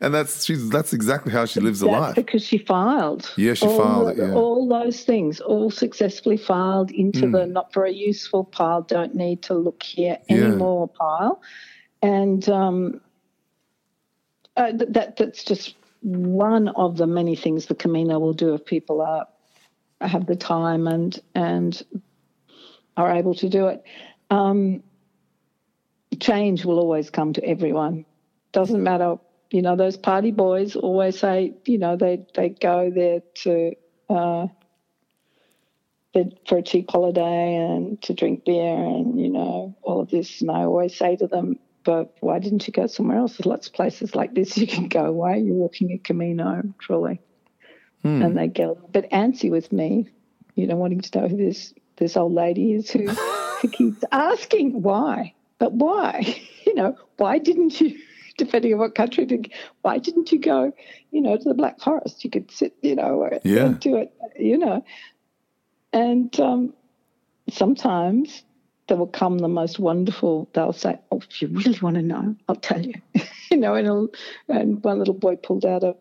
and 0.00 0.14
that's 0.14 0.44
she's 0.44 0.68
that's 0.70 0.92
exactly 0.92 1.32
how 1.32 1.44
she 1.46 1.60
lives 1.60 1.80
that's 1.80 1.92
a 1.92 1.98
life 1.98 2.14
because 2.14 2.44
she 2.44 2.58
filed. 2.58 3.32
Yeah, 3.36 3.54
she 3.54 3.66
all, 3.66 3.78
filed. 3.78 4.18
Yeah. 4.18 4.34
All 4.34 4.68
those 4.68 5.02
things, 5.04 5.40
all 5.40 5.70
successfully 5.70 6.36
filed 6.36 6.90
into 6.90 7.22
mm. 7.22 7.32
the 7.32 7.46
not 7.46 7.72
very 7.72 7.94
useful 7.94 8.44
pile. 8.44 8.82
Don't 8.82 9.14
need 9.14 9.42
to 9.42 9.54
look 9.54 9.82
here 9.82 10.18
anymore 10.28 10.90
yeah. 10.92 10.98
pile, 10.98 11.42
and 12.02 12.48
um, 12.48 13.00
uh, 14.56 14.72
that 14.72 15.16
that's 15.16 15.44
just 15.44 15.74
one 16.02 16.68
of 16.68 16.96
the 16.96 17.06
many 17.06 17.34
things 17.34 17.66
the 17.66 17.74
Camino 17.74 18.18
will 18.18 18.34
do 18.34 18.54
if 18.54 18.64
people 18.64 19.00
are 19.00 19.26
have 20.00 20.26
the 20.26 20.36
time 20.36 20.86
and 20.86 21.20
and 21.34 21.82
are 22.96 23.12
able 23.12 23.34
to 23.34 23.48
do 23.48 23.68
it. 23.68 23.82
Um, 24.30 24.82
change 26.20 26.64
will 26.64 26.78
always 26.78 27.10
come 27.10 27.32
to 27.34 27.44
everyone. 27.44 28.04
Doesn't 28.52 28.82
matter 28.82 29.16
you 29.50 29.62
know, 29.62 29.76
those 29.76 29.96
party 29.96 30.30
boys 30.30 30.76
always 30.76 31.18
say, 31.18 31.54
you 31.64 31.78
know, 31.78 31.96
they, 31.96 32.26
they 32.34 32.50
go 32.50 32.90
there 32.90 33.20
to 33.42 33.72
uh, 34.08 34.46
for 36.46 36.58
a 36.58 36.62
cheap 36.62 36.90
holiday 36.90 37.56
and 37.56 38.00
to 38.02 38.14
drink 38.14 38.44
beer 38.44 38.74
and, 38.74 39.20
you 39.20 39.28
know, 39.28 39.76
all 39.82 40.00
of 40.00 40.10
this. 40.10 40.40
And 40.40 40.50
I 40.50 40.64
always 40.64 40.96
say 40.96 41.16
to 41.16 41.26
them, 41.26 41.58
but 41.84 42.16
why 42.20 42.38
didn't 42.38 42.66
you 42.66 42.72
go 42.72 42.86
somewhere 42.86 43.18
else? 43.18 43.36
There's 43.36 43.46
lots 43.46 43.68
of 43.68 43.74
places 43.74 44.14
like 44.14 44.34
this 44.34 44.56
you 44.56 44.66
can 44.66 44.88
go. 44.88 45.12
Why 45.12 45.34
are 45.34 45.36
you 45.36 45.52
walking 45.52 45.92
a 45.92 45.98
Camino, 45.98 46.62
truly? 46.78 47.20
Hmm. 48.02 48.22
And 48.22 48.36
they 48.36 48.48
get 48.48 48.70
a 48.70 48.74
bit 48.74 49.10
antsy 49.10 49.50
with 49.50 49.72
me, 49.72 50.08
you 50.54 50.66
know, 50.66 50.76
wanting 50.76 51.00
to 51.00 51.20
know 51.20 51.28
who 51.28 51.36
this, 51.36 51.74
this 51.96 52.16
old 52.16 52.32
lady 52.32 52.72
is 52.72 52.90
who, 52.90 53.06
who 53.08 53.68
keeps 53.72 54.02
asking 54.10 54.82
why. 54.82 55.34
But 55.58 55.72
why? 55.72 56.40
You 56.66 56.74
know, 56.74 56.98
why 57.16 57.38
didn't 57.38 57.80
you 57.80 57.96
depending 58.38 58.72
on 58.72 58.78
what 58.78 58.94
country. 58.94 59.26
To, 59.26 59.42
why 59.82 59.98
didn't 59.98 60.32
you 60.32 60.38
go, 60.38 60.72
you 61.10 61.20
know, 61.20 61.36
to 61.36 61.44
the 61.44 61.54
Black 61.54 61.80
Forest? 61.80 62.24
You 62.24 62.30
could 62.30 62.50
sit, 62.50 62.74
you 62.82 62.94
know, 62.94 63.28
yeah. 63.44 63.74
do 63.78 63.96
it, 63.96 64.12
you 64.38 64.58
know. 64.58 64.84
And 65.92 66.38
um, 66.40 66.74
sometimes 67.50 68.44
there 68.88 68.96
will 68.96 69.06
come 69.06 69.38
the 69.38 69.48
most 69.48 69.78
wonderful. 69.78 70.48
They'll 70.52 70.72
say, 70.72 70.98
"Oh, 71.10 71.18
if 71.18 71.42
you 71.42 71.48
really 71.48 71.78
want 71.80 71.96
to 71.96 72.02
know, 72.02 72.36
I'll 72.48 72.56
tell 72.56 72.84
you." 72.84 72.94
you 73.50 73.56
know, 73.56 73.74
and, 73.74 74.08
and 74.48 74.84
one 74.84 74.98
little 74.98 75.14
boy 75.14 75.36
pulled 75.36 75.64
out 75.64 75.84
a 75.84 75.96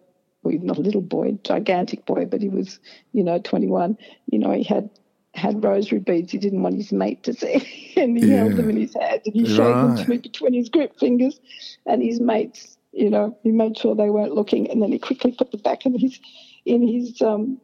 well, 0.45 0.57
not 0.61 0.77
a 0.77 0.81
little 0.81 1.01
boy, 1.01 1.37
gigantic 1.43 2.05
boy, 2.05 2.25
but 2.25 2.41
he 2.41 2.49
was, 2.49 2.79
you 3.13 3.23
know, 3.23 3.39
21. 3.39 3.97
You 4.31 4.39
know, 4.39 4.51
he 4.51 4.63
had 4.63 4.89
had 5.35 5.63
rosary 5.63 5.99
beads 5.99 6.31
he 6.31 6.37
didn't 6.37 6.63
want 6.63 6.75
his 6.75 6.91
mate 6.91 7.23
to 7.23 7.33
see. 7.33 7.93
and 7.97 8.17
he 8.17 8.27
yeah. 8.27 8.37
held 8.37 8.53
them 8.53 8.69
in 8.69 8.77
his 8.77 8.93
hand 8.93 9.21
and 9.25 9.33
he 9.33 9.45
showed 9.45 9.71
right. 9.71 9.95
them 9.95 10.03
to 10.03 10.09
me 10.09 10.17
between 10.17 10.53
his 10.53 10.69
grip 10.69 10.97
fingers. 10.99 11.39
And 11.85 12.01
his 12.01 12.19
mates, 12.19 12.77
you 12.91 13.09
know, 13.09 13.37
he 13.43 13.51
made 13.51 13.77
sure 13.77 13.95
they 13.95 14.09
weren't 14.09 14.33
looking. 14.33 14.69
And 14.69 14.81
then 14.81 14.91
he 14.91 14.99
quickly 14.99 15.31
put 15.31 15.51
them 15.51 15.61
back 15.61 15.85
in 15.85 15.97
his, 15.97 16.19
in 16.65 16.87
his, 16.87 17.21
um, 17.21 17.59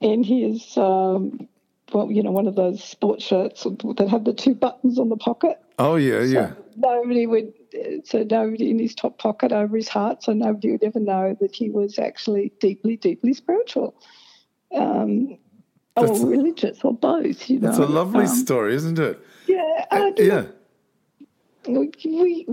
in 0.00 0.22
his, 0.22 0.76
um, 0.76 1.48
well, 1.92 2.10
you 2.10 2.22
know, 2.22 2.32
one 2.32 2.46
of 2.46 2.56
those 2.56 2.82
sports 2.82 3.24
shirts 3.24 3.64
that 3.64 4.08
have 4.10 4.24
the 4.24 4.34
two 4.34 4.54
buttons 4.54 4.98
on 4.98 5.08
the 5.08 5.16
pocket. 5.16 5.58
Oh, 5.78 5.96
yeah, 5.96 6.20
so 6.20 6.24
yeah. 6.24 6.52
Nobody 6.76 7.26
would 7.26 7.52
so 8.04 8.24
nobody 8.30 8.70
in 8.70 8.78
his 8.78 8.94
top 8.94 9.18
pocket 9.18 9.52
over 9.52 9.76
his 9.76 9.88
heart, 9.88 10.22
so 10.22 10.32
nobody 10.32 10.70
would 10.72 10.84
ever 10.84 11.00
know 11.00 11.36
that 11.40 11.54
he 11.54 11.70
was 11.70 11.98
actually 11.98 12.52
deeply, 12.60 12.96
deeply 12.96 13.34
spiritual. 13.34 13.94
Um, 14.74 15.38
or 15.98 16.26
religious, 16.26 16.78
or 16.82 16.94
both. 16.94 17.48
You 17.48 17.60
know, 17.60 17.70
it's 17.70 17.78
a 17.78 17.86
lovely 17.86 18.24
um, 18.24 18.26
story, 18.26 18.74
isn't 18.74 18.98
it? 18.98 19.20
Yeah, 19.46 19.86
uh, 19.90 20.10
yeah. 20.16 20.46
We, 21.66 21.90
we, 22.04 22.44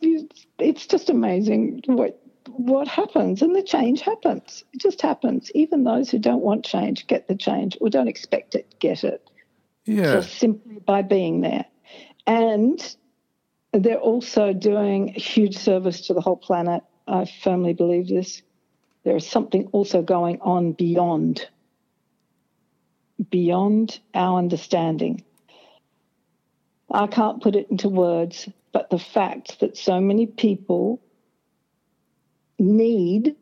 we, 0.00 0.28
it's 0.58 0.86
just 0.86 1.10
amazing 1.10 1.82
what 1.86 2.18
what 2.48 2.88
happens, 2.88 3.42
and 3.42 3.54
the 3.54 3.62
change 3.62 4.00
happens. 4.00 4.64
It 4.72 4.80
just 4.80 5.00
happens. 5.00 5.50
Even 5.54 5.84
those 5.84 6.10
who 6.10 6.18
don't 6.18 6.42
want 6.42 6.64
change 6.64 7.06
get 7.06 7.28
the 7.28 7.34
change, 7.34 7.76
or 7.80 7.90
don't 7.90 8.08
expect 8.08 8.54
it, 8.54 8.74
get 8.78 9.04
it. 9.04 9.28
Yeah. 9.84 10.14
Just 10.14 10.38
simply 10.38 10.78
by 10.78 11.02
being 11.02 11.40
there, 11.40 11.64
and 12.26 12.96
they're 13.72 13.98
also 13.98 14.52
doing 14.52 15.10
a 15.10 15.20
huge 15.20 15.56
service 15.56 16.06
to 16.06 16.14
the 16.14 16.20
whole 16.20 16.36
planet. 16.36 16.82
I 17.08 17.24
firmly 17.42 17.72
believe 17.72 18.08
this. 18.08 18.42
There 19.04 19.16
is 19.16 19.26
something 19.26 19.68
also 19.72 20.02
going 20.02 20.40
on 20.40 20.72
beyond 20.72 21.48
beyond 23.30 24.00
our 24.14 24.38
understanding. 24.38 25.24
I 26.90 27.06
can't 27.06 27.42
put 27.42 27.56
it 27.56 27.70
into 27.70 27.88
words, 27.88 28.48
but 28.72 28.90
the 28.90 28.98
fact 28.98 29.60
that 29.60 29.76
so 29.76 30.00
many 30.00 30.26
people 30.26 31.00
need, 32.58 33.36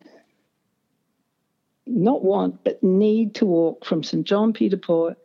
not 1.86 2.22
want, 2.22 2.62
but 2.64 2.82
need 2.82 3.34
to 3.36 3.46
walk 3.46 3.84
from 3.84 4.02
St. 4.02 4.26
Jean 4.26 4.52
Pied 4.52 4.70
de 4.70 4.76
Port 4.76 5.18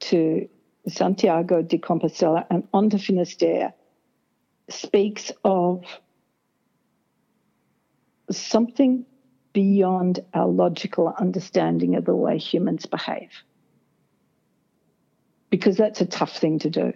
to 0.00 0.48
Santiago 0.88 1.62
de 1.62 1.78
Compostela 1.78 2.46
and 2.50 2.66
onto 2.72 2.98
Finisterre 2.98 3.72
speaks 4.68 5.32
of 5.44 5.84
something 8.30 9.04
beyond 9.52 10.20
our 10.32 10.48
logical 10.48 11.12
understanding 11.18 11.94
of 11.94 12.04
the 12.04 12.14
way 12.14 12.38
humans 12.38 12.86
behave 12.86 13.30
because 15.52 15.76
that's 15.76 16.00
a 16.00 16.06
tough 16.06 16.34
thing 16.38 16.58
to 16.60 16.70
do. 16.70 16.94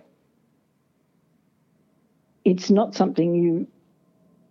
It's 2.43 2.71
not 2.71 2.95
something 2.95 3.35
you 3.35 3.67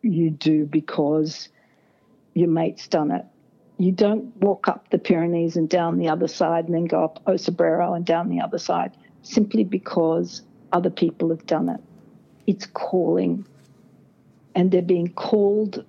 you 0.04 0.30
do 0.30 0.66
because 0.68 1.50
your 2.36 2.50
mate's 2.50 2.88
done 2.88 3.10
it. 3.10 3.26
You 3.80 3.92
don't 3.92 4.38
walk 4.38 4.68
up 4.68 4.92
the 4.92 5.00
Pyrenees 5.00 5.58
and 5.58 5.68
down 5.68 5.98
the 5.98 6.10
other 6.10 6.28
side 6.28 6.66
and 6.66 6.76
then 6.76 6.86
go 6.86 7.04
up 7.04 7.20
O 7.26 7.32
Cebreiro 7.32 7.96
and 7.96 8.06
down 8.06 8.30
the 8.30 8.42
other 8.42 8.60
side 8.60 8.96
simply 9.24 9.64
because 9.64 10.44
other 10.72 10.92
people 10.92 11.30
have 11.30 11.48
done 11.48 11.68
it. 11.70 11.82
It's 12.46 12.68
calling. 12.68 13.48
And 14.54 14.70
they're 14.70 14.84
being 14.84 15.14
called 15.14 15.84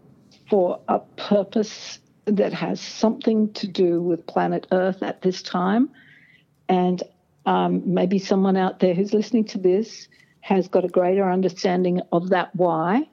for 0.48 0.80
a 0.88 1.00
purpose 1.00 1.98
that 2.24 2.54
has 2.54 2.80
something 2.80 3.52
to 3.52 3.66
do 3.66 4.00
with 4.00 4.26
planet 4.26 4.66
Earth 4.72 5.02
at 5.02 5.20
this 5.20 5.42
time. 5.42 5.90
And 6.66 7.02
um, 7.46 7.82
maybe 7.86 8.18
someone 8.18 8.56
out 8.56 8.80
there 8.80 8.92
who's 8.92 9.14
listening 9.14 9.44
to 9.44 9.58
this 9.58 10.08
has 10.40 10.68
got 10.68 10.84
a 10.84 10.88
greater 10.88 11.30
understanding 11.30 12.02
of 12.12 12.28
that 12.30 12.54
why. 12.54 13.08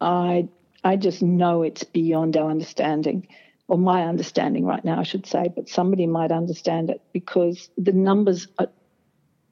I 0.00 0.48
I 0.84 0.96
just 0.96 1.22
know 1.22 1.62
it's 1.62 1.84
beyond 1.84 2.36
our 2.36 2.50
understanding, 2.50 3.26
or 3.68 3.78
my 3.78 4.04
understanding 4.04 4.64
right 4.64 4.84
now, 4.84 5.00
I 5.00 5.04
should 5.04 5.26
say. 5.26 5.48
But 5.54 5.68
somebody 5.68 6.06
might 6.06 6.32
understand 6.32 6.90
it 6.90 7.02
because 7.12 7.70
the 7.76 7.92
numbers 7.92 8.48
are 8.58 8.68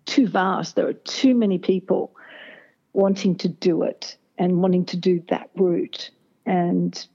too 0.05 0.29
vast. 0.29 0.77
There 0.77 0.89
are 0.89 0.93
too 0.93 1.35
many 1.35 1.59
people 1.59 2.15
wanting 2.93 3.37
to 3.37 3.49
do 3.49 3.83
it 3.83 4.17
and 4.39 4.61
wanting 4.61 4.85
to 4.87 4.97
do 4.97 5.23
that 5.29 5.51
route. 5.57 6.11
And 6.45 7.07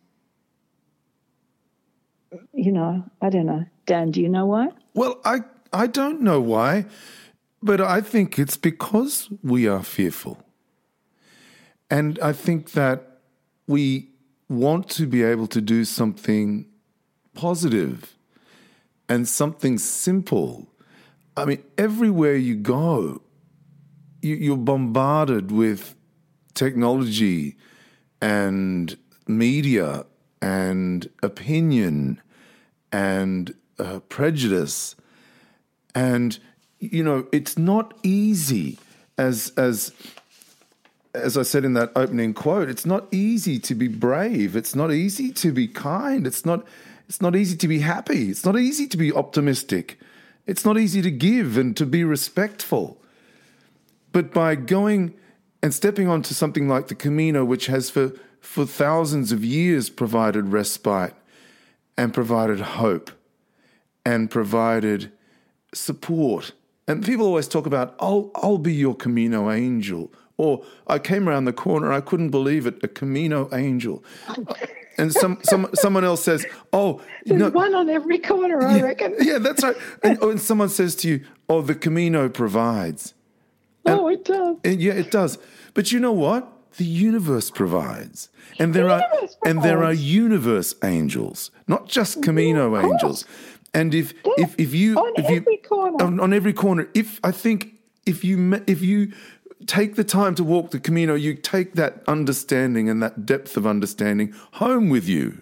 you 2.53 2.71
know, 2.71 3.03
I 3.21 3.29
don't 3.29 3.45
know. 3.45 3.65
Dan, 3.85 4.11
do 4.11 4.21
you 4.21 4.29
know 4.29 4.45
why? 4.45 4.69
Well, 4.93 5.19
I 5.25 5.41
I 5.73 5.87
don't 5.87 6.21
know 6.21 6.41
why, 6.41 6.85
but 7.61 7.79
I 7.79 8.01
think 8.01 8.37
it's 8.37 8.57
because 8.57 9.29
we 9.43 9.67
are 9.67 9.83
fearful. 9.83 10.43
And 11.89 12.19
I 12.19 12.33
think 12.33 12.71
that 12.71 13.19
we 13.67 14.09
want 14.49 14.89
to 14.89 15.07
be 15.07 15.23
able 15.23 15.47
to 15.47 15.61
do 15.61 15.85
something 15.85 16.65
positive 17.33 18.17
and 19.07 19.27
something 19.27 19.77
simple. 19.77 20.67
I 21.37 21.45
mean, 21.45 21.63
everywhere 21.77 22.35
you 22.35 22.55
go, 22.55 23.21
you, 24.21 24.53
are 24.53 24.57
bombarded 24.57 25.51
with 25.51 25.95
technology 26.53 27.57
and 28.21 28.97
media 29.27 30.05
and 30.41 31.09
opinion 31.23 32.21
and 32.91 33.53
uh, 33.79 33.99
prejudice 34.09 34.95
and 35.95 36.39
you 36.79 37.03
know 37.03 37.27
it's 37.31 37.57
not 37.57 37.93
easy 38.03 38.77
as 39.17 39.51
as 39.57 39.91
as 41.13 41.37
I 41.37 41.43
said 41.43 41.65
in 41.65 41.73
that 41.73 41.91
opening 41.95 42.33
quote, 42.33 42.69
it's 42.69 42.85
not 42.85 43.05
easy 43.11 43.59
to 43.59 43.75
be 43.75 43.89
brave. 43.89 44.55
It's 44.55 44.75
not 44.75 44.93
easy 44.93 45.31
to 45.33 45.51
be 45.51 45.67
kind. 45.67 46.25
It's 46.25 46.45
not 46.45 46.65
it's 47.07 47.21
not 47.21 47.35
easy 47.35 47.57
to 47.57 47.67
be 47.67 47.79
happy. 47.79 48.29
It's 48.29 48.45
not 48.45 48.57
easy 48.57 48.87
to 48.87 48.97
be 48.97 49.11
optimistic. 49.11 49.99
It's 50.47 50.63
not 50.63 50.77
easy 50.77 51.01
to 51.01 51.11
give 51.11 51.57
and 51.57 51.75
to 51.77 51.85
be 51.85 52.03
respectful. 52.03 52.97
But 54.11 54.33
by 54.33 54.55
going 54.55 55.13
and 55.61 55.73
stepping 55.73 56.07
onto 56.07 56.33
something 56.33 56.67
like 56.67 56.87
the 56.87 56.95
Camino, 56.95 57.45
which 57.45 57.67
has 57.67 57.89
for, 57.89 58.13
for 58.39 58.65
thousands 58.65 59.31
of 59.31 59.45
years 59.45 59.89
provided 59.89 60.47
respite 60.47 61.13
and 61.97 62.13
provided 62.13 62.59
hope 62.59 63.11
and 64.05 64.31
provided 64.31 65.11
support. 65.73 66.53
And 66.87 67.05
people 67.05 67.25
always 67.25 67.47
talk 67.47 67.65
about, 67.65 67.95
I'll, 67.99 68.31
I'll 68.35 68.57
be 68.57 68.73
your 68.73 68.95
Camino 68.95 69.51
angel. 69.51 70.11
Or 70.37 70.63
I 70.87 70.97
came 70.99 71.29
around 71.29 71.45
the 71.45 71.53
corner, 71.53 71.93
I 71.93 72.01
couldn't 72.01 72.29
believe 72.29 72.65
it, 72.65 72.83
a 72.83 72.87
Camino 72.87 73.49
angel. 73.53 74.03
And 74.97 75.11
some, 75.13 75.39
some 75.43 75.69
someone 75.73 76.03
else 76.03 76.21
says, 76.21 76.45
"Oh, 76.73 77.01
there's 77.25 77.39
no, 77.39 77.49
one 77.49 77.73
on 77.73 77.89
every 77.89 78.19
corner, 78.19 78.61
I 78.61 78.77
yeah, 78.77 78.83
reckon." 78.83 79.15
Yeah, 79.19 79.37
that's 79.39 79.63
right. 79.63 79.75
And, 80.03 80.19
oh, 80.21 80.29
and 80.29 80.39
someone 80.39 80.69
says 80.69 80.95
to 80.97 81.07
you, 81.07 81.25
"Oh, 81.49 81.61
the 81.61 81.73
Camino 81.73 82.29
provides." 82.29 83.13
And, 83.85 83.99
oh, 83.99 84.07
it 84.09 84.25
does. 84.25 84.57
yeah, 84.63 84.93
it 84.93 85.09
does. 85.09 85.39
But 85.73 85.91
you 85.91 85.99
know 85.99 86.11
what? 86.11 86.51
The 86.77 86.85
universe 86.85 87.49
provides, 87.49 88.29
and 88.59 88.73
there 88.73 88.87
the 88.87 88.93
are 88.93 89.27
and 89.45 89.63
there 89.63 89.83
are 89.83 89.93
universe 89.93 90.75
angels, 90.83 91.51
not 91.67 91.87
just 91.87 92.21
Camino 92.21 92.75
yeah, 92.75 92.91
angels. 92.91 93.25
And 93.73 93.93
if 93.93 94.13
yeah, 94.25 94.33
if 94.37 94.59
if 94.59 94.73
you 94.73 94.97
on 94.97 95.13
if 95.15 95.25
every 95.25 95.53
you, 95.53 95.61
corner 95.67 96.03
on, 96.03 96.19
on 96.19 96.33
every 96.33 96.53
corner, 96.53 96.89
if 96.93 97.19
I 97.23 97.31
think 97.31 97.75
if 98.05 98.23
you 98.23 98.61
if 98.67 98.81
you 98.81 99.13
take 99.67 99.95
the 99.95 100.03
time 100.03 100.35
to 100.35 100.43
walk 100.43 100.71
the 100.71 100.79
Camino, 100.79 101.15
you 101.15 101.35
take 101.35 101.75
that 101.75 102.03
understanding 102.07 102.89
and 102.89 103.01
that 103.01 103.25
depth 103.25 103.57
of 103.57 103.65
understanding 103.65 104.33
home 104.53 104.89
with 104.89 105.07
you. 105.07 105.41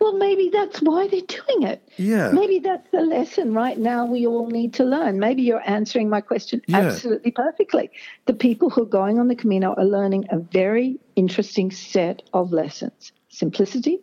Well, 0.00 0.16
maybe 0.16 0.48
that's 0.52 0.80
why 0.80 1.08
they're 1.08 1.20
doing 1.22 1.62
it. 1.62 1.82
Yeah. 1.96 2.30
Maybe 2.30 2.60
that's 2.60 2.88
the 2.90 3.00
lesson 3.00 3.52
right 3.52 3.76
now 3.78 4.06
we 4.06 4.26
all 4.26 4.48
need 4.48 4.74
to 4.74 4.84
learn. 4.84 5.18
Maybe 5.18 5.42
you're 5.42 5.68
answering 5.68 6.08
my 6.08 6.20
question 6.20 6.62
yeah. 6.66 6.78
absolutely 6.78 7.32
perfectly. 7.32 7.90
The 8.26 8.34
people 8.34 8.70
who 8.70 8.82
are 8.82 8.86
going 8.86 9.18
on 9.18 9.28
the 9.28 9.34
Camino 9.34 9.74
are 9.74 9.84
learning 9.84 10.26
a 10.30 10.38
very 10.38 10.98
interesting 11.16 11.70
set 11.70 12.22
of 12.32 12.52
lessons 12.52 13.12
simplicity, 13.30 13.98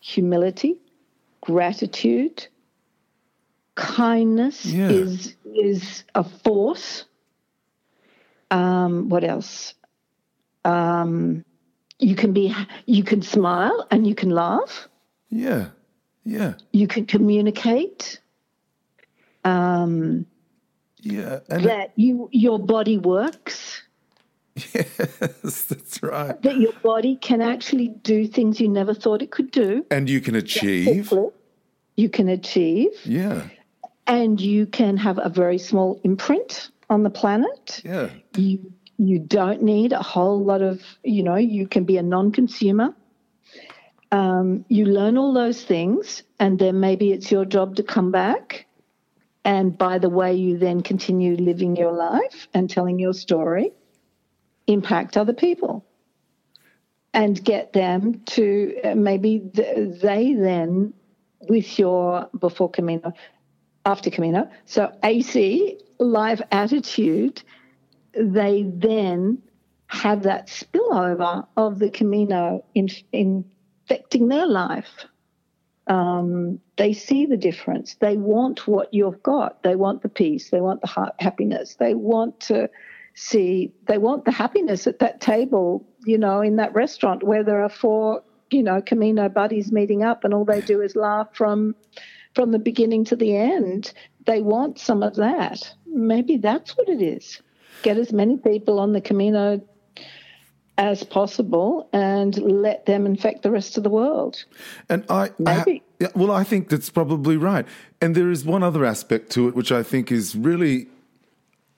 humility, 0.00 0.78
gratitude, 1.40 2.46
kindness 3.78 4.66
yeah. 4.66 4.90
is 4.90 5.36
is 5.44 6.04
a 6.14 6.24
force. 6.24 7.04
Um, 8.50 9.08
what 9.08 9.24
else? 9.24 9.74
Um, 10.64 11.44
you 11.98 12.14
can 12.14 12.32
be 12.32 12.54
you 12.86 13.04
can 13.04 13.22
smile 13.22 13.86
and 13.90 14.06
you 14.06 14.14
can 14.14 14.30
laugh. 14.30 14.88
Yeah, 15.30 15.68
yeah. 16.24 16.54
You 16.72 16.88
can 16.88 17.06
communicate. 17.06 18.20
Um, 19.44 20.26
yeah, 21.00 21.40
that 21.48 21.92
you 21.94 22.28
your 22.32 22.58
body 22.58 22.98
works. 22.98 23.82
Yes, 24.74 25.62
that's 25.62 26.02
right. 26.02 26.42
That 26.42 26.56
your 26.56 26.72
body 26.82 27.14
can 27.14 27.40
actually 27.40 27.88
do 28.02 28.26
things 28.26 28.60
you 28.60 28.68
never 28.68 28.92
thought 28.92 29.22
it 29.22 29.30
could 29.30 29.52
do, 29.52 29.86
and 29.88 30.10
you 30.10 30.20
can 30.20 30.34
achieve. 30.34 31.12
You 31.94 32.08
can 32.08 32.28
achieve. 32.28 32.90
Yeah 33.04 33.48
and 34.08 34.40
you 34.40 34.66
can 34.66 34.96
have 34.96 35.18
a 35.22 35.28
very 35.28 35.58
small 35.58 36.00
imprint 36.04 36.70
on 36.90 37.02
the 37.04 37.10
planet. 37.10 37.82
Yeah. 37.84 38.10
You 38.36 38.72
you 38.98 39.20
don't 39.20 39.62
need 39.62 39.92
a 39.92 40.02
whole 40.02 40.42
lot 40.44 40.62
of, 40.62 40.82
you 41.04 41.22
know, 41.22 41.36
you 41.36 41.68
can 41.68 41.84
be 41.84 41.98
a 41.98 42.02
non-consumer. 42.02 42.96
Um, 44.10 44.64
you 44.68 44.86
learn 44.86 45.16
all 45.18 45.32
those 45.32 45.62
things, 45.62 46.24
and 46.40 46.58
then 46.58 46.80
maybe 46.80 47.12
it's 47.12 47.30
your 47.30 47.44
job 47.44 47.76
to 47.76 47.82
come 47.84 48.10
back. 48.10 48.66
And 49.44 49.78
by 49.78 49.98
the 49.98 50.08
way, 50.10 50.34
you 50.34 50.58
then 50.58 50.82
continue 50.82 51.36
living 51.36 51.76
your 51.76 51.92
life 51.92 52.48
and 52.54 52.68
telling 52.68 52.98
your 52.98 53.14
story, 53.14 53.72
impact 54.66 55.16
other 55.16 55.34
people. 55.34 55.84
and 57.14 57.42
get 57.42 57.72
them 57.72 58.20
to 58.26 58.76
uh, 58.84 58.94
maybe 58.94 59.42
they 59.54 60.34
then 60.34 60.92
with 61.48 61.78
your 61.78 62.28
before 62.38 62.70
Camino, 62.70 63.12
after 63.88 64.10
Camino. 64.10 64.48
So 64.66 64.92
AC 65.02 65.78
life 65.98 66.42
attitude, 66.52 67.42
they 68.14 68.66
then 68.66 69.42
have 69.86 70.24
that 70.24 70.48
spillover 70.48 71.46
of 71.56 71.78
the 71.78 71.88
Camino 71.88 72.64
in, 72.74 72.88
infecting 73.12 74.28
their 74.28 74.46
life. 74.46 75.06
Um, 75.86 76.60
they 76.76 76.92
see 76.92 77.24
the 77.24 77.38
difference. 77.38 77.94
They 77.94 78.18
want 78.18 78.68
what 78.68 78.92
you've 78.92 79.22
got. 79.22 79.62
They 79.62 79.74
want 79.74 80.02
the 80.02 80.10
peace. 80.10 80.50
They 80.50 80.60
want 80.60 80.82
the 80.82 81.12
happiness. 81.18 81.76
They 81.76 81.94
want 81.94 82.40
to 82.40 82.68
see, 83.14 83.72
they 83.86 83.96
want 83.96 84.26
the 84.26 84.32
happiness 84.32 84.86
at 84.86 84.98
that 84.98 85.22
table, 85.22 85.88
you 86.04 86.18
know, 86.18 86.42
in 86.42 86.56
that 86.56 86.74
restaurant 86.74 87.22
where 87.22 87.42
there 87.42 87.62
are 87.62 87.70
four, 87.70 88.22
you 88.50 88.62
know, 88.62 88.82
Camino 88.82 89.30
buddies 89.30 89.72
meeting 89.72 90.02
up 90.02 90.24
and 90.24 90.34
all 90.34 90.44
they 90.44 90.60
do 90.60 90.82
is 90.82 90.94
laugh 90.94 91.28
from 91.32 91.74
from 92.34 92.52
the 92.52 92.58
beginning 92.58 93.04
to 93.06 93.16
the 93.16 93.36
end. 93.36 93.92
They 94.26 94.40
want 94.40 94.78
some 94.78 95.02
of 95.02 95.16
that. 95.16 95.74
Maybe 95.86 96.36
that's 96.36 96.76
what 96.76 96.88
it 96.88 97.02
is. 97.02 97.40
Get 97.82 97.96
as 97.96 98.12
many 98.12 98.36
people 98.36 98.78
on 98.78 98.92
the 98.92 99.00
Camino 99.00 99.60
as 100.78 101.02
possible 101.02 101.88
and 101.92 102.38
let 102.38 102.86
them 102.86 103.04
infect 103.04 103.42
the 103.42 103.50
rest 103.50 103.76
of 103.76 103.82
the 103.82 103.90
world. 103.90 104.44
And 104.88 105.04
I, 105.10 105.30
I 105.44 105.82
yeah, 105.98 106.08
well, 106.14 106.30
I 106.30 106.44
think 106.44 106.68
that's 106.68 106.88
probably 106.88 107.36
right. 107.36 107.66
And 108.00 108.14
there 108.14 108.30
is 108.30 108.44
one 108.44 108.62
other 108.62 108.84
aspect 108.84 109.30
to 109.32 109.48
it 109.48 109.56
which 109.56 109.72
I 109.72 109.82
think 109.82 110.12
is 110.12 110.36
really 110.36 110.86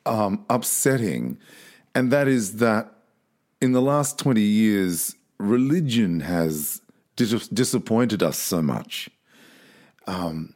um, 0.05 0.45
upsetting, 0.51 1.39
and 1.95 2.11
that 2.13 2.29
is 2.29 2.57
that 2.57 2.93
in 3.61 3.73
the 3.73 3.83
last 3.83 4.19
20 4.19 4.41
years, 4.41 5.17
religion 5.39 6.21
has 6.21 6.83
dis- 7.17 7.49
disappointed 7.49 8.23
us 8.23 8.39
so 8.39 8.63
much. 8.63 9.11
Um, 10.11 10.55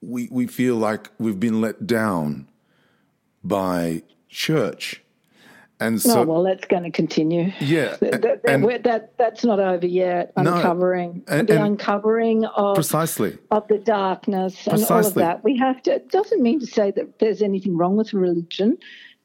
we, 0.00 0.28
we 0.30 0.46
feel 0.46 0.76
like 0.76 1.10
we've 1.18 1.40
been 1.40 1.60
let 1.60 1.86
down 1.86 2.48
by 3.42 4.02
church 4.28 5.04
and 5.80 6.00
so, 6.00 6.20
oh, 6.20 6.24
well, 6.24 6.42
that's 6.44 6.66
going 6.66 6.84
to 6.84 6.90
continue. 6.90 7.52
Yeah, 7.60 7.96
that, 7.96 8.22
that, 8.22 8.40
and, 8.46 8.84
that, 8.84 9.18
that's 9.18 9.44
not 9.44 9.58
over 9.58 9.86
yet. 9.86 10.32
Uncovering 10.36 11.24
no, 11.26 11.36
and, 11.36 11.48
the 11.48 11.62
uncovering 11.62 12.44
of 12.44 12.76
precisely 12.76 13.38
of 13.50 13.66
the 13.68 13.78
darkness 13.78 14.66
and 14.68 14.82
all 14.84 15.04
of 15.04 15.14
that. 15.14 15.42
We 15.42 15.58
have 15.58 15.82
to. 15.82 15.96
It 15.96 16.10
doesn't 16.10 16.40
mean 16.40 16.60
to 16.60 16.66
say 16.66 16.92
that 16.92 17.18
there's 17.18 17.42
anything 17.42 17.76
wrong 17.76 17.96
with 17.96 18.12
religion. 18.12 18.78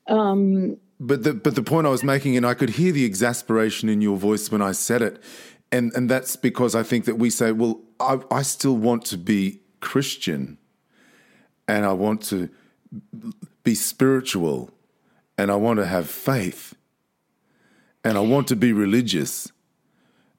Um, 0.07 0.78
but 0.99 1.24
the 1.24 1.36
but 1.36 1.53
the 1.53 1.61
point 1.63 1.86
I 1.86 1.91
was 1.91 2.03
making, 2.03 2.36
and 2.36 2.45
I 2.45 2.55
could 2.55 2.72
hear 2.72 2.91
the 2.91 3.05
exasperation 3.05 3.88
in 3.88 4.01
your 4.01 4.17
voice 4.17 4.51
when 4.51 4.61
I 4.61 4.72
said 4.72 5.03
it, 5.03 5.22
and 5.72 5.91
and 5.93 6.09
that's 6.09 6.36
because 6.36 6.76
I 6.76 6.84
think 6.84 7.05
that 7.05 7.15
we 7.15 7.30
say, 7.30 7.51
well, 7.51 7.82
I, 7.99 8.20
I 8.32 8.41
still 8.41 8.76
want 8.76 9.05
to 9.05 9.17
be 9.17 9.61
Christian, 9.80 10.57
and 11.67 11.86
I 11.86 11.93
want 11.93 12.22
to 12.24 12.49
be 13.63 13.76
spiritual 13.76 14.72
and 15.38 15.51
I 15.51 15.55
want 15.55 15.78
to 15.78 15.86
have 15.86 16.09
faith 16.09 16.76
and 18.03 18.17
I 18.17 18.22
want 18.22 18.47
to 18.47 18.55
be 18.55 18.74
religious. 18.74 19.51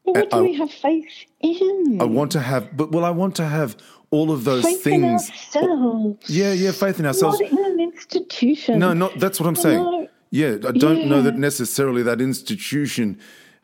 Well, 0.04 0.14
what 0.14 0.30
do 0.30 0.36
I, 0.36 0.40
we 0.40 0.54
have 0.56 0.70
faith 0.70 1.06
in? 1.40 1.98
I 2.00 2.04
want 2.04 2.32
to 2.32 2.40
have, 2.40 2.76
but 2.76 2.90
well, 2.90 3.04
I 3.04 3.10
want 3.10 3.36
to 3.36 3.46
have 3.46 3.76
all 4.10 4.32
of 4.32 4.44
those 4.44 4.64
faith 4.64 4.82
things. 4.82 5.28
In 5.54 5.62
ourselves. 5.62 6.28
Yeah, 6.28 6.52
yeah, 6.52 6.72
faith 6.72 6.98
in 6.98 7.06
ourselves. 7.06 7.40
Not 7.40 7.50
in 7.52 7.58
an 7.58 7.80
institution. 7.80 8.78
No, 8.78 8.92
not 8.92 9.18
that's 9.18 9.38
what 9.38 9.46
I'm 9.46 9.56
saying. 9.56 9.78
No. 9.78 10.08
Yeah, 10.30 10.56
I 10.66 10.72
don't 10.72 11.00
yeah. 11.00 11.08
know 11.08 11.22
that 11.22 11.36
necessarily 11.36 12.02
that 12.02 12.20
institution 12.20 13.18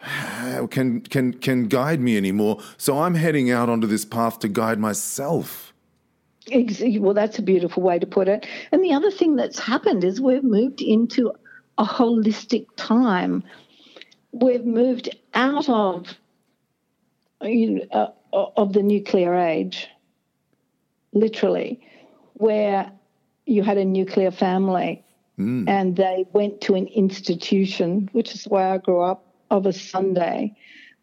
can 0.71 1.01
can 1.01 1.33
can 1.35 1.69
guide 1.69 2.01
me 2.01 2.17
anymore. 2.17 2.61
So 2.77 3.01
I'm 3.01 3.15
heading 3.15 3.51
out 3.51 3.69
onto 3.69 3.87
this 3.87 4.05
path 4.05 4.39
to 4.41 4.49
guide 4.49 4.79
myself. 4.79 5.73
Well, 6.49 7.15
that's 7.15 7.39
a 7.39 7.43
beautiful 7.43 7.83
way 7.83 7.99
to 7.99 8.07
put 8.07 8.29
it. 8.29 8.47
And 8.71 8.85
the 8.85 8.93
other 8.93 9.11
thing 9.11 9.35
that's 9.35 9.59
happened 9.59 10.05
is 10.05 10.21
we've 10.21 10.45
moved 10.45 10.81
into 10.81 11.33
a 11.77 11.85
holistic 11.85 12.67
time. 12.77 13.43
We've 14.31 14.65
moved 14.65 15.09
out 15.35 15.69
of 15.69 16.17
you 17.43 17.87
know, 17.93 18.13
uh, 18.33 18.47
of 18.57 18.73
the 18.73 18.83
nuclear 18.83 19.35
age, 19.35 19.89
literally, 21.13 21.81
where 22.35 22.93
you 23.47 23.63
had 23.63 23.79
a 23.79 23.85
nuclear 23.85 24.31
family 24.31 25.05
mm. 25.39 25.69
and 25.69 25.97
they 25.97 26.27
went 26.33 26.61
to 26.63 26.75
an 26.75 26.87
institution, 26.89 28.09
which 28.13 28.35
is 28.35 28.45
where 28.45 28.69
I 28.69 28.79
grew 28.79 29.01
up, 29.01 29.26
of 29.51 29.67
a 29.67 29.73
Sunday. 29.73 30.55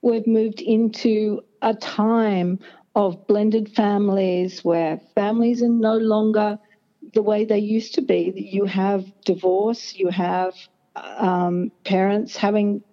We've 0.02 0.28
moved 0.28 0.62
into 0.62 1.42
a 1.62 1.74
time 1.74 2.60
of 2.96 3.28
blended 3.28 3.70
families 3.76 4.64
where 4.64 5.00
families 5.16 5.62
are 5.64 5.70
no 5.70 5.98
longer 5.98 6.60
the 7.14 7.22
way 7.22 7.46
they 7.46 7.60
used 7.60 7.96
to 7.96 8.02
be. 8.02 8.34
You 8.36 8.66
have 8.66 9.06
divorce, 9.26 9.96
you 9.96 10.10
have 10.10 10.54
um, 10.96 11.72
parents 11.84 12.36
having 12.38 12.84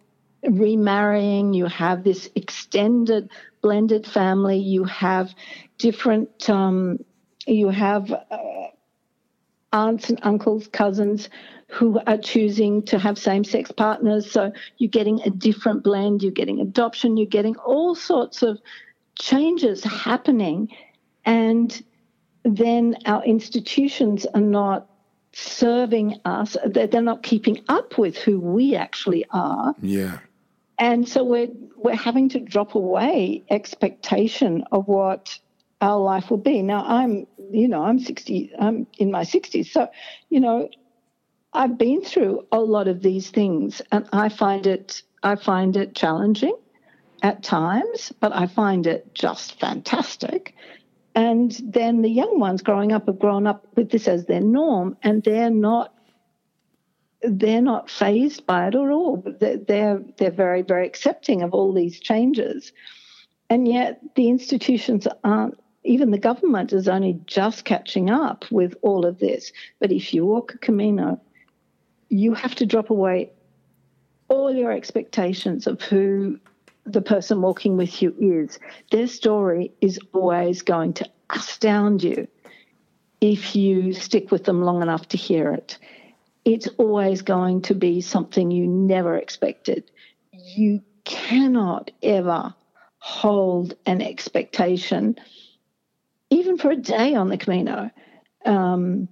remarrying, 0.48 1.52
you 1.54 1.66
have 1.66 2.04
this 2.04 2.30
extended 2.34 3.30
blended 3.62 4.06
family, 4.06 4.58
you 4.58 4.84
have 4.84 5.34
different, 5.78 6.48
um, 6.48 6.98
you 7.46 7.68
have 7.68 8.10
uh, 8.12 8.68
aunts 9.72 10.08
and 10.10 10.18
uncles, 10.22 10.68
cousins 10.68 11.28
who 11.70 12.00
are 12.06 12.18
choosing 12.18 12.82
to 12.82 12.98
have 12.98 13.18
same 13.18 13.44
sex 13.44 13.70
partners. 13.70 14.30
So 14.30 14.52
you're 14.78 14.90
getting 14.90 15.20
a 15.22 15.30
different 15.30 15.82
blend, 15.84 16.22
you're 16.22 16.32
getting 16.32 16.60
adoption, 16.60 17.16
you're 17.16 17.26
getting 17.26 17.56
all 17.56 17.94
sorts 17.94 18.42
of 18.42 18.60
changes 19.18 19.84
happening, 19.84 20.74
and 21.24 21.82
then 22.44 22.96
our 23.06 23.22
institutions 23.24 24.26
are 24.34 24.40
not 24.40 24.88
serving 25.32 26.20
us. 26.24 26.56
They're 26.66 27.02
not 27.02 27.22
keeping 27.22 27.62
up 27.68 27.98
with 27.98 28.16
who 28.16 28.40
we 28.40 28.74
actually 28.74 29.24
are. 29.30 29.74
Yeah. 29.80 30.18
And 30.78 31.06
so 31.08 31.22
we're 31.22 31.50
we're 31.76 31.94
having 31.94 32.28
to 32.30 32.40
drop 32.40 32.74
away 32.74 33.42
expectation 33.50 34.64
of 34.70 34.86
what 34.86 35.38
our 35.80 35.98
life 35.98 36.30
will 36.30 36.36
be. 36.36 36.62
Now 36.62 36.84
I'm, 36.86 37.26
you 37.50 37.68
know, 37.68 37.82
I'm 37.82 37.98
60, 37.98 38.52
I'm 38.58 38.86
in 38.98 39.10
my 39.10 39.22
60s. 39.22 39.66
So, 39.66 39.88
you 40.28 40.40
know, 40.40 40.68
I've 41.52 41.76
been 41.78 42.02
through 42.02 42.46
a 42.52 42.60
lot 42.60 42.86
of 42.86 43.02
these 43.02 43.30
things 43.30 43.82
and 43.90 44.08
I 44.12 44.28
find 44.28 44.66
it 44.66 45.02
I 45.22 45.36
find 45.36 45.76
it 45.76 45.94
challenging 45.94 46.56
at 47.22 47.42
times, 47.42 48.12
but 48.20 48.34
I 48.34 48.46
find 48.46 48.86
it 48.86 49.14
just 49.14 49.58
fantastic. 49.60 50.54
And 51.14 51.52
then 51.62 52.02
the 52.02 52.08
young 52.08 52.38
ones 52.38 52.62
growing 52.62 52.92
up 52.92 53.06
have 53.06 53.18
grown 53.18 53.46
up 53.46 53.66
with 53.76 53.90
this 53.90 54.08
as 54.08 54.24
their 54.26 54.40
norm, 54.40 54.96
and 55.02 55.22
they're 55.22 55.50
not 55.50 55.94
they're 57.22 57.60
not 57.60 57.90
fazed 57.90 58.46
by 58.46 58.68
it 58.68 58.74
at 58.74 58.90
all. 58.90 59.22
They're, 59.40 59.58
they're 59.58 60.02
they're 60.16 60.30
very 60.30 60.62
very 60.62 60.86
accepting 60.86 61.42
of 61.42 61.52
all 61.52 61.74
these 61.74 62.00
changes, 62.00 62.72
and 63.50 63.66
yet 63.66 64.00
the 64.14 64.28
institutions 64.28 65.06
aren't. 65.24 65.58
Even 65.82 66.10
the 66.10 66.18
government 66.18 66.74
is 66.74 66.88
only 66.88 67.18
just 67.24 67.64
catching 67.64 68.10
up 68.10 68.44
with 68.50 68.74
all 68.82 69.06
of 69.06 69.18
this. 69.18 69.50
But 69.80 69.90
if 69.90 70.12
you 70.12 70.26
walk 70.26 70.54
a 70.54 70.58
Camino, 70.58 71.18
you 72.10 72.34
have 72.34 72.54
to 72.56 72.66
drop 72.66 72.90
away 72.90 73.30
all 74.28 74.52
your 74.52 74.72
expectations 74.72 75.66
of 75.66 75.80
who 75.80 76.38
the 76.84 77.00
person 77.00 77.40
walking 77.40 77.76
with 77.76 78.02
you 78.02 78.14
is. 78.18 78.58
Their 78.90 79.06
story 79.06 79.72
is 79.80 79.98
always 80.12 80.62
going 80.62 80.92
to 80.94 81.08
astound 81.30 82.02
you 82.02 82.26
if 83.20 83.54
you 83.54 83.92
stick 83.92 84.30
with 84.30 84.44
them 84.44 84.62
long 84.62 84.82
enough 84.82 85.08
to 85.08 85.16
hear 85.16 85.52
it. 85.52 85.78
It's 86.44 86.68
always 86.78 87.22
going 87.22 87.62
to 87.62 87.74
be 87.74 88.00
something 88.00 88.50
you 88.50 88.66
never 88.66 89.16
expected. 89.16 89.90
You 90.32 90.82
cannot 91.04 91.90
ever 92.02 92.54
hold 92.98 93.74
an 93.86 94.02
expectation, 94.02 95.16
even 96.30 96.58
for 96.58 96.70
a 96.70 96.76
day 96.76 97.14
on 97.14 97.28
the 97.28 97.36
Camino. 97.36 97.90
Um, 98.44 99.08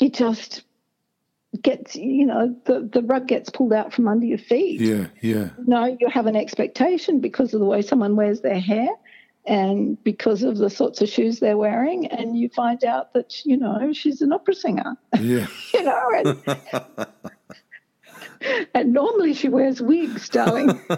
it 0.00 0.14
just 0.14 0.62
gets 1.62 1.96
you 1.96 2.26
know 2.26 2.54
the, 2.66 2.88
the 2.92 3.02
rug 3.02 3.26
gets 3.26 3.48
pulled 3.48 3.72
out 3.72 3.92
from 3.92 4.06
under 4.06 4.26
your 4.26 4.38
feet. 4.38 4.80
Yeah 4.80 5.06
yeah. 5.22 5.50
No 5.66 5.96
you 5.98 6.08
have 6.08 6.26
an 6.26 6.36
expectation 6.36 7.20
because 7.20 7.54
of 7.54 7.60
the 7.60 7.66
way 7.66 7.80
someone 7.82 8.16
wears 8.16 8.42
their 8.42 8.60
hair 8.60 8.88
and 9.46 10.02
because 10.04 10.42
of 10.42 10.58
the 10.58 10.68
sorts 10.68 11.00
of 11.00 11.08
shoes 11.08 11.40
they're 11.40 11.56
wearing 11.56 12.06
and 12.06 12.36
you 12.38 12.50
find 12.50 12.84
out 12.84 13.14
that 13.14 13.46
you 13.46 13.56
know 13.56 13.92
she's 13.92 14.20
an 14.20 14.32
opera 14.32 14.54
singer. 14.54 14.96
Yeah. 15.18 15.46
You 15.74 15.84
know 15.84 16.10
and, 16.14 17.06
and 18.74 18.92
normally 18.92 19.32
she 19.34 19.48
wears 19.48 19.80
wigs 19.80 20.28
darling. 20.28 20.78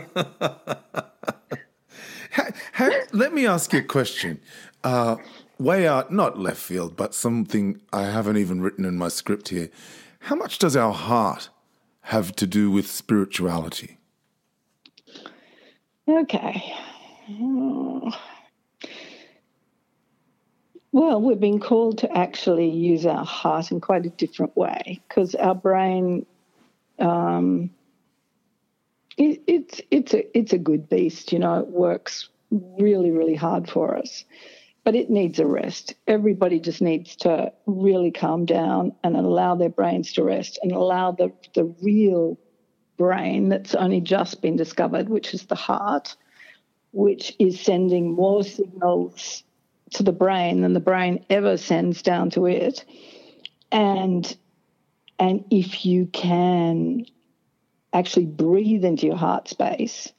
Let 3.13 3.33
me 3.35 3.47
ask 3.47 3.73
you 3.73 3.81
a 3.81 3.83
question. 3.83 4.41
Uh, 4.83 5.17
way 5.59 5.87
out 5.87 6.11
not 6.11 6.39
left 6.39 6.59
field 6.59 6.97
but 6.97 7.15
something 7.15 7.79
i 7.93 8.05
haven't 8.05 8.39
even 8.39 8.63
written 8.63 8.87
in 8.87 8.97
my 8.97 9.09
script 9.09 9.51
here 9.51 9.69
how 10.21 10.37
much 10.37 10.59
does 10.59 10.77
our 10.77 10.93
heart 10.93 11.51
have 12.03 12.35
to 12.37 12.47
do 12.47 12.71
with 12.71 12.87
spirituality? 12.87 13.99
Okay. 16.09 16.75
Well, 20.93 21.23
we've 21.23 21.39
been 21.39 21.61
called 21.61 21.99
to 21.99 22.17
actually 22.17 22.69
use 22.69 23.07
our 23.07 23.25
heart 23.25 23.71
in 23.71 23.81
quite 23.81 24.07
a 24.07 24.11
different 24.11 24.57
way 24.57 25.01
because 25.09 25.35
our 25.37 25.55
brain, 25.55 26.27
um, 26.99 27.71
it, 29.17 29.41
it's 29.47 29.81
it's 29.91 30.15
a 30.15 30.37
it's 30.37 30.53
a 30.53 30.59
good 30.59 30.89
beast. 30.89 31.33
You 31.33 31.39
know, 31.39 31.61
it 31.61 31.69
works 31.69 32.29
really 32.51 33.13
really 33.13 33.37
hard 33.37 33.71
for 33.71 33.97
us, 33.97 34.25
but 34.85 34.95
it 34.95 35.11
needs 35.11 35.39
a 35.39 35.47
rest. 35.47 35.95
Everybody 36.07 36.59
just 36.59 36.81
needs 36.81 37.17
to 37.17 37.53
really 37.67 38.11
calm 38.11 38.47
down 38.47 38.93
and 39.05 39.17
allow 39.17 39.55
their 39.55 39.69
brains 39.69 40.13
to 40.15 40.25
rest 40.25 40.59
and 40.63 40.73
allow 40.73 41.13
the 41.13 41.33
the 41.55 41.65
real 41.83 42.39
brain 42.97 43.49
that's 43.49 43.75
only 43.75 44.01
just 44.01 44.43
been 44.43 44.57
discovered, 44.57 45.09
which 45.09 45.33
is 45.35 45.47
the 45.47 45.55
heart, 45.55 46.17
which 46.93 47.35
is 47.39 47.61
sending 47.61 48.13
more 48.13 48.43
signals 48.43 49.43
to 49.93 50.03
the 50.03 50.13
brain 50.13 50.61
than 50.61 50.73
the 50.73 50.81
brain 50.81 51.25
ever 51.31 51.57
sends 51.57 52.03
down 52.03 52.31
to 52.31 52.47
it. 52.47 52.85
And 53.73 54.37
and 55.19 55.45
if 55.51 55.85
you 55.85 56.07
can 56.07 57.05
actually 57.93 58.27
breathe 58.27 58.85
into 58.85 59.07
your 59.07 59.17
heart 59.17 59.49
space 59.49 60.13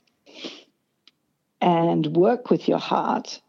and 1.62 2.05
work 2.07 2.49
with 2.49 2.68
your 2.68 2.80
heart 2.80 3.41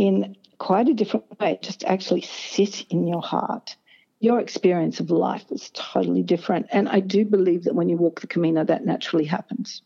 in 0.00 0.34
quite 0.56 0.88
a 0.88 0.94
different 0.94 1.38
way, 1.38 1.58
just 1.60 1.84
actually 1.84 2.22
sit 2.22 2.86
in 2.88 3.06
your 3.06 3.20
heart, 3.20 3.76
your 4.18 4.40
experience 4.40 4.98
of 4.98 5.10
life 5.10 5.44
is 5.50 5.70
totally 5.74 6.22
different. 6.22 6.68
And 6.70 6.88
I 6.88 7.00
do 7.00 7.26
believe 7.26 7.64
that 7.64 7.74
when 7.74 7.90
you 7.90 7.98
walk 7.98 8.22
the 8.22 8.26
Camino, 8.26 8.64
that 8.64 8.86
naturally 8.86 9.26
happens. 9.26 9.82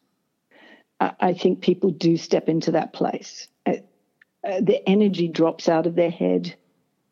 I 1.00 1.34
think 1.34 1.60
people 1.60 1.90
do 1.90 2.16
step 2.16 2.48
into 2.48 2.70
that 2.70 2.92
place. 2.92 3.48
Uh, 3.66 3.74
the 4.60 4.88
energy 4.88 5.26
drops 5.26 5.68
out 5.68 5.86
of 5.86 5.96
their 5.96 6.10
head 6.10 6.54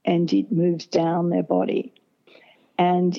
and 0.05 0.33
it 0.33 0.53
moves 0.53 0.87
down 0.87 1.29
their 1.29 1.43
body. 1.43 1.93
And 2.79 3.19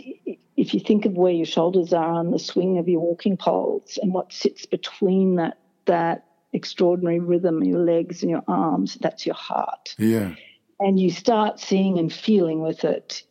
if 0.56 0.74
you 0.74 0.80
think 0.80 1.06
of 1.06 1.14
where 1.14 1.34
your 1.34 1.46
shoulders 1.46 1.92
are 1.92 2.12
on 2.12 2.32
the 2.32 2.40
swing 2.40 2.78
of 2.78 2.88
your 2.88 3.02
walking 3.02 3.36
poles 3.36 4.00
and 4.02 4.14
what 4.14 4.32
sits 4.32 4.66
between 4.66 5.36
that 5.36 5.58
that 5.86 6.26
extraordinary 6.54 7.20
rhythm, 7.20 7.62
in 7.62 7.70
your 7.70 7.84
legs 7.84 8.22
and 8.22 8.32
your 8.32 8.44
arms, 8.48 8.98
that's 9.02 9.26
your 9.26 9.36
heart. 9.36 9.96
Yeah. 9.98 10.36
And 10.80 11.00
you 11.00 11.12
start 11.12 11.60
seeing 11.60 12.00
and 12.00 12.12
feeling 12.12 12.62
with 12.62 12.84
it 12.84 13.24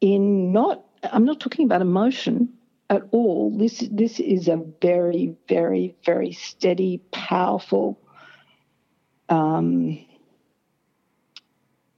in 0.00 0.52
not 0.52 0.84
I'm 1.02 1.24
not 1.24 1.40
talking 1.40 1.64
about 1.64 1.80
emotion 1.80 2.48
at 2.90 3.02
all. 3.12 3.56
This 3.56 3.86
this 3.90 4.20
is 4.20 4.48
a 4.48 4.62
very, 4.80 5.36
very, 5.48 5.94
very 6.04 6.32
steady, 6.32 6.98
powerful 7.12 7.98
um, 9.28 9.98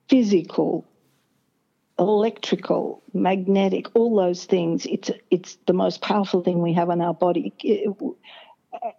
physical, 0.08 0.84
electrical, 1.98 3.02
magnetic, 3.12 3.86
all 3.94 4.16
those 4.16 4.44
things. 4.44 4.86
It's 4.86 5.10
it's 5.30 5.56
the 5.66 5.72
most 5.72 6.00
powerful 6.00 6.42
thing 6.42 6.60
we 6.60 6.72
have 6.74 6.90
on 6.90 7.00
our 7.00 7.14
body. 7.14 7.52
It, 7.62 7.88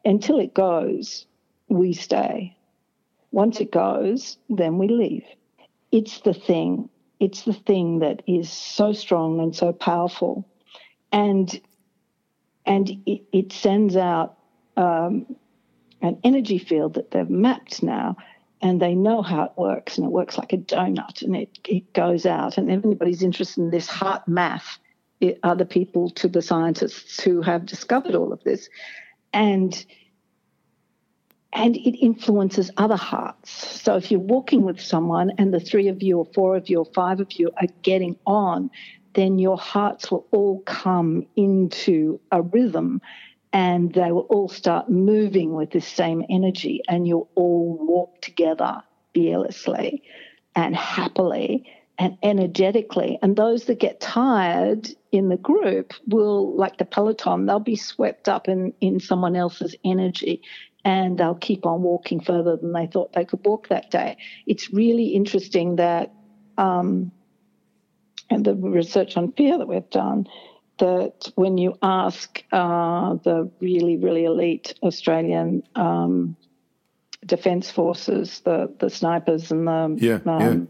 until 0.05 0.39
it 0.39 0.53
goes, 0.53 1.25
we 1.71 1.93
stay. 1.93 2.55
Once 3.31 3.61
it 3.61 3.71
goes, 3.71 4.37
then 4.49 4.77
we 4.77 4.87
leave. 4.87 5.23
It's 5.91 6.19
the 6.21 6.33
thing. 6.33 6.89
It's 7.19 7.43
the 7.43 7.53
thing 7.53 7.99
that 7.99 8.23
is 8.27 8.49
so 8.49 8.93
strong 8.93 9.39
and 9.39 9.55
so 9.55 9.71
powerful, 9.71 10.47
and 11.11 11.61
and 12.65 12.89
it, 13.05 13.21
it 13.31 13.53
sends 13.53 13.95
out 13.95 14.37
um, 14.75 15.25
an 16.01 16.19
energy 16.23 16.57
field 16.57 16.95
that 16.95 17.11
they've 17.11 17.29
mapped 17.29 17.81
now 17.83 18.17
and 18.61 18.79
they 18.79 18.93
know 18.93 19.21
how 19.21 19.43
it 19.43 19.51
works 19.57 19.97
and 19.97 20.05
it 20.05 20.11
works 20.11 20.37
like 20.37 20.53
a 20.53 20.57
donut 20.57 21.21
and 21.21 21.35
it, 21.35 21.57
it 21.67 21.93
goes 21.93 22.25
out 22.25 22.57
and 22.57 22.71
if 22.71 22.85
anybody's 22.85 23.23
interested 23.23 23.61
in 23.61 23.71
this 23.71 23.87
HeartMath 23.87 24.77
it, 25.19 25.39
the 25.41 25.65
people 25.65 26.09
to 26.11 26.27
the 26.27 26.41
scientists 26.41 27.21
who 27.21 27.41
have 27.41 27.65
discovered 27.65 28.15
all 28.15 28.31
of 28.31 28.43
this 28.43 28.69
and 29.33 29.85
and 31.53 31.75
it 31.75 31.97
influences 31.99 32.71
other 32.77 32.95
hearts 32.95 33.81
so 33.81 33.95
if 33.95 34.11
you're 34.11 34.19
walking 34.19 34.63
with 34.63 34.79
someone 34.79 35.31
and 35.37 35.53
the 35.53 35.59
three 35.59 35.87
of 35.87 36.01
you 36.01 36.17
or 36.17 36.25
four 36.33 36.55
of 36.55 36.69
you 36.69 36.79
or 36.79 36.85
five 36.93 37.19
of 37.19 37.31
you 37.33 37.49
are 37.61 37.67
getting 37.81 38.15
on 38.25 38.69
then 39.13 39.39
your 39.39 39.57
hearts 39.57 40.09
will 40.09 40.27
all 40.31 40.61
come 40.61 41.25
into 41.35 42.19
a 42.31 42.41
rhythm 42.41 43.01
and 43.53 43.93
they 43.93 44.11
will 44.11 44.27
all 44.29 44.47
start 44.47 44.89
moving 44.89 45.53
with 45.53 45.71
the 45.71 45.81
same 45.81 46.23
energy, 46.29 46.81
and 46.87 47.07
you'll 47.07 47.29
all 47.35 47.77
walk 47.81 48.21
together 48.21 48.81
fearlessly 49.13 50.03
and 50.55 50.75
happily 50.75 51.69
and 51.99 52.17
energetically. 52.23 53.19
And 53.21 53.35
those 53.35 53.65
that 53.65 53.79
get 53.79 53.99
tired 53.99 54.89
in 55.11 55.27
the 55.27 55.37
group 55.37 55.93
will, 56.07 56.55
like 56.55 56.77
the 56.77 56.85
peloton, 56.85 57.45
they'll 57.45 57.59
be 57.59 57.75
swept 57.75 58.29
up 58.29 58.47
in, 58.47 58.73
in 58.79 58.99
someone 58.99 59.35
else's 59.35 59.75
energy 59.83 60.41
and 60.83 61.17
they'll 61.17 61.35
keep 61.35 61.65
on 61.65 61.81
walking 61.81 62.19
further 62.19 62.57
than 62.57 62.73
they 62.73 62.87
thought 62.87 63.13
they 63.13 63.25
could 63.25 63.45
walk 63.45 63.67
that 63.69 63.91
day. 63.91 64.17
It's 64.47 64.73
really 64.73 65.09
interesting 65.09 65.75
that, 65.75 66.13
um, 66.57 67.11
and 68.29 68.45
the 68.45 68.55
research 68.55 69.17
on 69.17 69.31
fear 69.33 69.57
that 69.57 69.67
we've 69.67 69.89
done 69.89 70.27
that 70.77 71.31
when 71.35 71.57
you 71.57 71.77
ask 71.83 72.43
uh, 72.51 73.13
the 73.23 73.51
really, 73.59 73.97
really 73.97 74.25
elite 74.25 74.73
Australian 74.81 75.63
um, 75.75 76.35
defence 77.25 77.69
forces, 77.69 78.39
the 78.39 78.73
the 78.79 78.89
snipers 78.89 79.51
and 79.51 79.67
the 79.67 79.95
yeah, 79.99 80.19
um, 80.25 80.67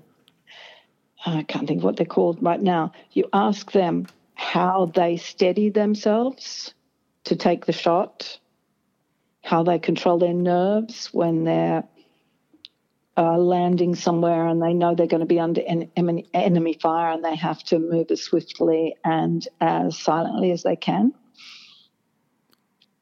yeah. 1.26 1.38
I 1.38 1.44
can't 1.44 1.68
think 1.68 1.80
of 1.80 1.84
what 1.84 1.98
they're 1.98 2.06
called 2.06 2.42
right 2.42 2.62
now. 2.62 2.92
You 3.12 3.30
ask 3.32 3.72
them 3.72 4.08
how 4.34 4.92
they 4.94 5.18
steady 5.18 5.70
themselves 5.70 6.74
to 7.26 7.36
take 7.36 7.66
the 7.66 7.74
shot, 7.74 8.40
how 9.44 9.64
they 9.64 9.80
control 9.80 10.20
their 10.20 10.34
nerves 10.34 11.08
when 11.08 11.44
they're 11.44 11.84
uh, 13.18 13.38
landing 13.38 13.96
somewhere 13.96 14.48
and 14.48 14.62
they 14.62 14.74
know 14.74 14.96
they're 14.96 15.08
going 15.08 15.22
to 15.22 15.26
be 15.26 15.40
under 15.40 15.62
en- 15.62 15.92
enemy 16.34 16.78
fire 16.82 17.12
and 17.12 17.24
they 17.24 17.36
have 17.36 17.62
to 17.64 17.80
move 17.80 18.10
as 18.12 18.22
swiftly 18.22 18.96
and 19.04 19.48
as 19.60 19.98
silently 19.98 20.52
as 20.52 20.64
they 20.64 20.76
can. 20.76 21.14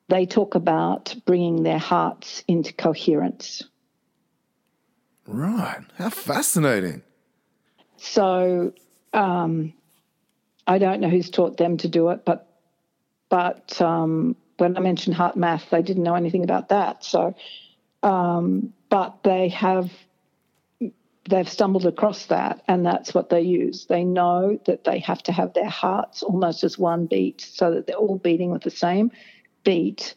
They 0.08 0.26
talk 0.26 0.56
about 0.56 1.16
bringing 1.26 1.62
their 1.62 1.78
hearts 1.78 2.44
into 2.48 2.74
coherence. 2.74 3.64
Right. 5.28 5.82
How 5.98 6.10
fascinating. 6.10 7.04
So 7.98 8.74
um, 9.14 9.74
I 10.66 10.80
don't 10.80 11.02
know 11.02 11.10
who's 11.10 11.30
taught 11.30 11.58
them 11.58 11.78
to 11.78 11.88
do 11.88 12.10
it, 12.10 12.26
but 12.26 12.48
but 13.30 13.80
um, 13.80 14.36
when 14.60 14.78
I 14.78 14.80
mentioned 14.80 15.16
HeartMath, 15.16 15.70
they 15.70 15.82
didn't 15.82 16.04
know 16.04 16.16
anything 16.16 16.44
about 16.44 16.70
that. 16.70 17.04
So 17.04 17.36
um, 18.04 18.74
but 18.90 19.24
they 19.24 19.50
have 19.50 19.92
they've 21.30 21.50
stumbled 21.50 21.86
across 21.86 22.26
that 22.28 22.64
and 22.68 22.86
that's 22.86 23.14
what 23.14 23.30
they 23.30 23.42
use. 23.42 23.86
They 23.86 24.04
know 24.04 24.60
that 24.66 24.84
they 24.84 25.00
have 25.00 25.22
to 25.24 25.32
have 25.32 25.54
their 25.54 25.70
hearts 25.70 26.24
almost 26.24 26.64
as 26.64 26.78
one 26.80 27.06
beat 27.06 27.42
so 27.42 27.72
that 27.72 27.86
they're 27.86 27.96
all 27.96 28.18
beating 28.18 28.50
with 28.50 28.64
the 28.64 28.72
same 28.72 29.12
beat 29.64 30.16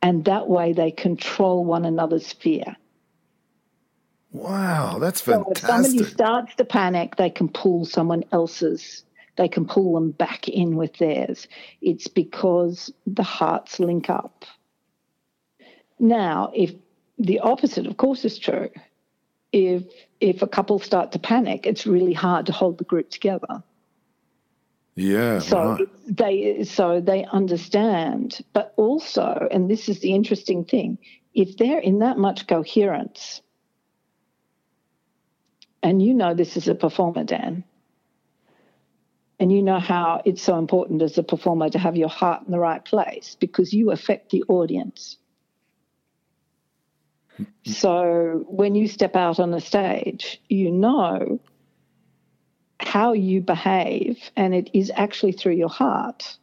and 0.00 0.24
that 0.24 0.48
way 0.48 0.72
they 0.72 0.90
control 0.90 1.64
one 1.64 1.84
another's 1.84 2.32
fear. 2.32 2.76
Wow, 4.30 4.98
that's 4.98 5.20
fantastic. 5.20 5.58
So 5.58 5.76
if 5.76 5.84
somebody 5.84 6.10
starts 6.10 6.54
to 6.54 6.64
panic, 6.64 7.16
they 7.16 7.28
can 7.28 7.48
pull 7.50 7.84
someone 7.84 8.24
else's, 8.32 9.04
they 9.36 9.48
can 9.48 9.66
pull 9.66 9.94
them 9.94 10.10
back 10.10 10.48
in 10.48 10.76
with 10.76 10.96
theirs. 10.98 11.48
It's 11.80 12.08
because 12.08 12.92
the 13.06 13.22
hearts 13.22 13.80
link 13.80 14.10
up. 14.10 14.44
Now, 15.98 16.50
if 16.54 16.74
the 17.18 17.40
opposite, 17.40 17.86
of 17.86 17.96
course, 17.96 18.24
is 18.24 18.38
true. 18.38 18.70
If 19.52 19.84
if 20.20 20.42
a 20.42 20.46
couple 20.46 20.78
start 20.78 21.12
to 21.12 21.18
panic, 21.18 21.66
it's 21.66 21.86
really 21.86 22.12
hard 22.12 22.46
to 22.46 22.52
hold 22.52 22.78
the 22.78 22.84
group 22.84 23.10
together. 23.10 23.62
Yeah. 24.94 25.38
So 25.38 25.58
right. 25.58 25.88
they 26.06 26.64
so 26.64 27.00
they 27.00 27.24
understand, 27.24 28.40
but 28.52 28.74
also, 28.76 29.48
and 29.50 29.70
this 29.70 29.88
is 29.88 30.00
the 30.00 30.14
interesting 30.14 30.64
thing, 30.64 30.98
if 31.34 31.56
they're 31.56 31.78
in 31.78 32.00
that 32.00 32.18
much 32.18 32.46
coherence, 32.46 33.40
and 35.82 36.02
you 36.02 36.14
know 36.14 36.34
this 36.34 36.56
is 36.56 36.68
a 36.68 36.74
performer, 36.74 37.24
Dan, 37.24 37.64
and 39.42 39.50
you 39.50 39.60
know 39.60 39.80
how 39.80 40.22
it's 40.24 40.40
so 40.40 40.56
important 40.56 41.02
as 41.02 41.18
a 41.18 41.22
performer 41.24 41.68
to 41.68 41.76
have 41.76 41.96
your 41.96 42.08
heart 42.08 42.44
in 42.46 42.52
the 42.52 42.60
right 42.60 42.84
place 42.84 43.36
because 43.40 43.72
you 43.72 43.90
affect 43.90 44.30
the 44.30 44.44
audience. 44.46 45.16
So 47.64 48.44
when 48.46 48.76
you 48.76 48.86
step 48.86 49.16
out 49.16 49.40
on 49.40 49.50
the 49.50 49.60
stage, 49.60 50.40
you 50.48 50.70
know 50.70 51.40
how 52.78 53.14
you 53.14 53.40
behave, 53.40 54.30
and 54.36 54.54
it 54.54 54.70
is 54.74 54.92
actually 54.94 55.32
through 55.32 55.54
your 55.54 55.68
heart 55.68 56.38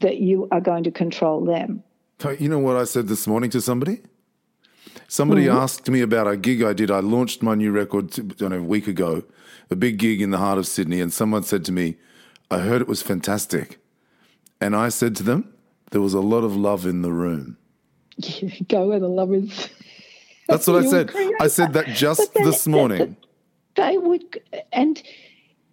that 0.00 0.18
you 0.18 0.46
are 0.50 0.60
going 0.60 0.84
to 0.84 0.90
control 0.90 1.46
them. 1.46 1.82
You 2.38 2.50
know 2.50 2.58
what 2.58 2.76
I 2.76 2.84
said 2.84 3.08
this 3.08 3.26
morning 3.26 3.48
to 3.48 3.62
somebody? 3.62 4.02
Somebody 5.08 5.46
mm-hmm. 5.46 5.56
asked 5.56 5.88
me 5.88 6.02
about 6.02 6.28
a 6.28 6.36
gig 6.36 6.62
I 6.62 6.74
did. 6.74 6.90
I 6.90 7.00
launched 7.00 7.42
my 7.42 7.54
new 7.54 7.72
record 7.72 8.40
know, 8.40 8.58
a 8.58 8.62
week 8.62 8.86
ago, 8.86 9.24
a 9.70 9.76
big 9.76 9.98
gig 9.98 10.20
in 10.20 10.30
the 10.30 10.38
heart 10.38 10.58
of 10.58 10.66
Sydney, 10.66 11.00
and 11.00 11.12
someone 11.12 11.42
said 11.42 11.64
to 11.64 11.72
me, 11.72 11.96
I 12.50 12.58
heard 12.58 12.82
it 12.82 12.88
was 12.88 13.00
fantastic. 13.00 13.80
And 14.60 14.76
I 14.76 14.90
said 14.90 15.16
to 15.16 15.22
them, 15.22 15.54
there 15.92 16.02
was 16.02 16.12
a 16.12 16.20
lot 16.20 16.44
of 16.44 16.54
love 16.54 16.84
in 16.84 17.00
the 17.00 17.12
room. 17.12 17.56
Go 18.68 18.88
where 18.88 19.00
the 19.00 19.08
love 19.08 19.32
is. 19.32 19.70
That's 20.46 20.66
what 20.66 20.84
I 20.84 20.88
said. 20.88 21.10
I 21.40 21.48
said 21.48 21.72
that 21.72 21.88
just 21.88 22.32
this 22.34 22.66
morning. 22.66 23.16
They 23.76 23.96
would, 23.96 24.40
and 24.72 25.02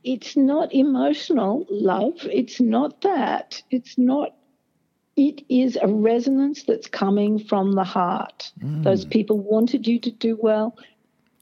it's 0.04 0.38
not 0.38 0.74
emotional 0.74 1.66
love. 1.70 2.14
It's 2.24 2.62
not 2.62 3.02
that. 3.02 3.62
It's 3.72 3.98
not. 3.98 4.36
It 5.16 5.44
is 5.48 5.78
a 5.82 5.88
resonance 5.88 6.64
that's 6.64 6.88
coming 6.88 7.40
from 7.40 7.74
the 7.74 7.84
heart. 7.84 8.52
Mm. 8.62 8.84
Those 8.84 9.06
people 9.06 9.40
wanted 9.40 9.88
you 9.88 10.00
to 10.00 10.12
do 10.12 10.38
well 10.42 10.78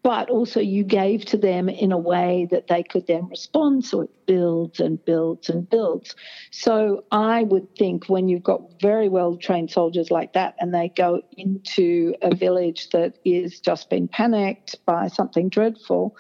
but 0.04 0.30
also 0.30 0.60
you 0.60 0.84
gave 0.84 1.24
to 1.24 1.38
them 1.38 1.70
in 1.70 1.94
a 1.94 1.98
way 1.98 2.46
that 2.52 2.68
they 2.68 2.84
could 2.84 3.08
then 3.08 3.26
respond. 3.30 3.86
So 3.86 4.02
it 4.02 4.26
builds 4.28 4.82
and 4.82 5.04
builds 5.04 5.50
and 5.50 5.68
builds. 5.70 6.14
So 6.52 7.06
I 7.12 7.44
would 7.44 7.74
think 7.78 8.10
when 8.10 8.28
you've 8.28 8.44
got 8.44 8.82
very 8.82 9.08
well 9.08 9.38
trained 9.38 9.72
soldiers 9.72 10.12
like 10.12 10.34
that 10.34 10.56
and 10.60 10.74
they 10.74 10.90
go 10.90 11.22
into 11.38 12.16
a 12.22 12.36
village 12.36 12.90
that 12.90 13.18
is 13.24 13.62
just 13.62 13.90
been 13.90 14.10
panicked 14.10 14.76
by 14.86 15.08
something 15.08 15.48
dreadful, 15.48 16.18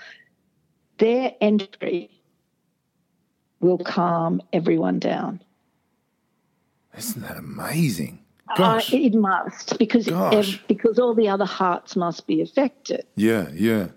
their 0.97 1.33
entry 1.41 2.09
will 3.59 3.79
calm 3.79 4.41
everyone 4.53 4.99
down. 4.99 5.41
Isn't 6.97 7.21
that 7.21 7.37
amazing? 7.37 8.19
Uh, 8.55 8.81
it 8.91 9.15
must 9.15 9.79
because 9.79 10.07
ev- 10.07 10.61
because 10.67 10.99
all 10.99 11.15
the 11.15 11.29
other 11.29 11.45
hearts 11.45 11.95
must 11.95 12.27
be 12.27 12.41
affected. 12.41 13.05
Yeah, 13.15 13.49
yeah. 13.53 13.87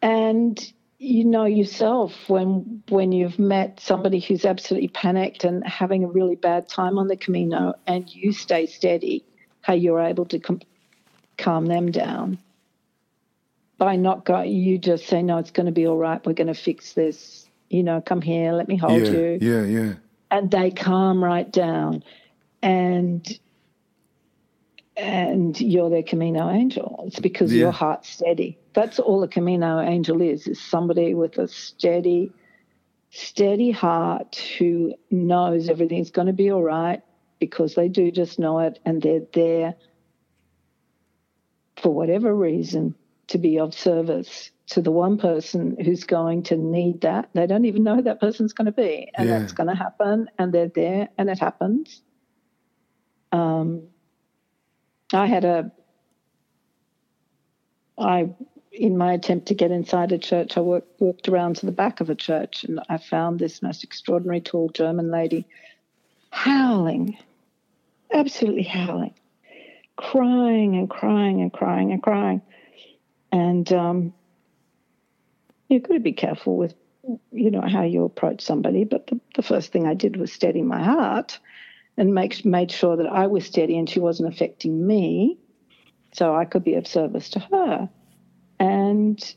And 0.00 0.72
you 0.98 1.24
know 1.24 1.44
yourself 1.44 2.28
when 2.28 2.82
when 2.88 3.10
you've 3.10 3.38
met 3.38 3.80
somebody 3.80 4.20
who's 4.20 4.44
absolutely 4.44 4.88
panicked 4.88 5.44
and 5.44 5.66
having 5.66 6.04
a 6.04 6.08
really 6.08 6.36
bad 6.36 6.68
time 6.68 6.98
on 6.98 7.08
the 7.08 7.16
Camino, 7.16 7.74
and 7.86 8.12
you 8.14 8.32
stay 8.32 8.66
steady, 8.66 9.24
how 9.62 9.74
you're 9.74 10.00
able 10.00 10.26
to 10.26 10.38
com- 10.38 10.60
calm 11.36 11.66
them 11.66 11.90
down 11.90 12.38
by 13.76 13.96
not 13.96 14.24
going. 14.24 14.52
You 14.52 14.78
just 14.78 15.06
say, 15.06 15.22
"No, 15.22 15.38
it's 15.38 15.50
going 15.50 15.66
to 15.66 15.72
be 15.72 15.86
all 15.86 15.96
right. 15.98 16.24
We're 16.24 16.34
going 16.34 16.46
to 16.46 16.54
fix 16.54 16.92
this." 16.92 17.48
You 17.70 17.82
know, 17.82 18.00
come 18.00 18.22
here, 18.22 18.52
let 18.52 18.68
me 18.68 18.76
hold 18.76 19.04
yeah, 19.04 19.12
you. 19.12 19.38
Yeah, 19.40 19.64
yeah. 19.64 19.92
And 20.30 20.50
they 20.50 20.70
calm 20.70 21.22
right 21.22 21.50
down. 21.50 22.02
And 22.62 23.26
and 24.96 25.60
you're 25.60 25.90
their 25.90 26.02
Camino 26.02 26.50
angel. 26.50 27.04
It's 27.06 27.18
because 27.18 27.52
yeah. 27.52 27.62
your 27.62 27.72
heart's 27.72 28.08
steady. 28.08 28.58
That's 28.74 28.98
all 28.98 29.22
a 29.22 29.28
Camino 29.28 29.80
angel 29.80 30.22
is, 30.22 30.46
is 30.46 30.60
somebody 30.60 31.14
with 31.14 31.36
a 31.38 31.48
steady, 31.48 32.32
steady 33.10 33.72
heart 33.72 34.36
who 34.58 34.94
knows 35.10 35.68
everything's 35.68 36.10
going 36.10 36.28
to 36.28 36.32
be 36.32 36.50
all 36.50 36.62
right 36.62 37.02
because 37.40 37.74
they 37.74 37.88
do 37.88 38.10
just 38.10 38.38
know 38.38 38.60
it 38.60 38.78
and 38.84 39.02
they're 39.02 39.26
there 39.32 39.74
for 41.76 41.92
whatever 41.92 42.34
reason 42.34 42.94
to 43.26 43.38
be 43.38 43.58
of 43.58 43.74
service 43.74 44.50
to 44.66 44.80
the 44.80 44.90
one 44.90 45.18
person 45.18 45.76
who's 45.82 46.04
going 46.04 46.42
to 46.44 46.56
need 46.56 47.02
that. 47.02 47.28
They 47.34 47.46
don't 47.46 47.66
even 47.66 47.84
know 47.84 47.96
who 47.96 48.02
that 48.02 48.20
person's 48.20 48.52
going 48.52 48.66
to 48.66 48.72
be. 48.72 49.10
And 49.14 49.28
yeah. 49.28 49.38
that's 49.38 49.52
going 49.52 49.68
to 49.68 49.74
happen 49.74 50.28
and 50.38 50.52
they're 50.52 50.68
there 50.68 51.08
and 51.18 51.28
it 51.28 51.38
happens. 51.38 52.00
Um, 53.30 53.88
I 55.12 55.26
had 55.26 55.44
a, 55.44 55.70
I, 57.98 58.30
in 58.72 58.96
my 58.96 59.12
attempt 59.12 59.46
to 59.48 59.54
get 59.54 59.70
inside 59.70 60.12
a 60.12 60.18
church, 60.18 60.56
I 60.56 60.60
walked 60.60 61.28
around 61.28 61.56
to 61.56 61.66
the 61.66 61.72
back 61.72 62.00
of 62.00 62.08
a 62.08 62.14
church 62.14 62.64
and 62.64 62.80
I 62.88 62.98
found 62.98 63.38
this 63.38 63.60
most 63.60 63.84
extraordinary 63.84 64.40
tall 64.40 64.70
German 64.70 65.10
lady 65.10 65.46
howling, 66.30 67.18
absolutely 68.12 68.64
howling, 68.64 69.14
crying 69.96 70.74
and 70.74 70.88
crying 70.88 71.42
and 71.42 71.52
crying 71.52 71.92
and 71.92 72.02
crying. 72.02 72.42
And 73.30 73.70
um, 73.72 74.14
you've 75.68 75.82
got 75.82 75.94
to 75.94 76.00
be 76.00 76.12
careful 76.12 76.56
with, 76.56 76.74
you 77.32 77.50
know, 77.50 77.62
how 77.62 77.82
you 77.82 78.04
approach 78.04 78.42
somebody. 78.42 78.84
But 78.84 79.06
the, 79.08 79.20
the 79.34 79.42
first 79.42 79.72
thing 79.72 79.86
I 79.86 79.94
did 79.94 80.16
was 80.16 80.32
steady 80.32 80.62
my 80.62 80.82
heart 80.82 81.38
and 81.96 82.14
make, 82.14 82.44
made 82.44 82.70
sure 82.70 82.96
that 82.96 83.06
I 83.06 83.26
was 83.26 83.46
steady 83.46 83.78
and 83.78 83.88
she 83.88 84.00
wasn't 84.00 84.32
affecting 84.32 84.86
me 84.86 85.38
so 86.12 86.34
I 86.34 86.44
could 86.44 86.64
be 86.64 86.74
of 86.74 86.86
service 86.86 87.30
to 87.30 87.40
her. 87.40 87.88
And 88.58 89.34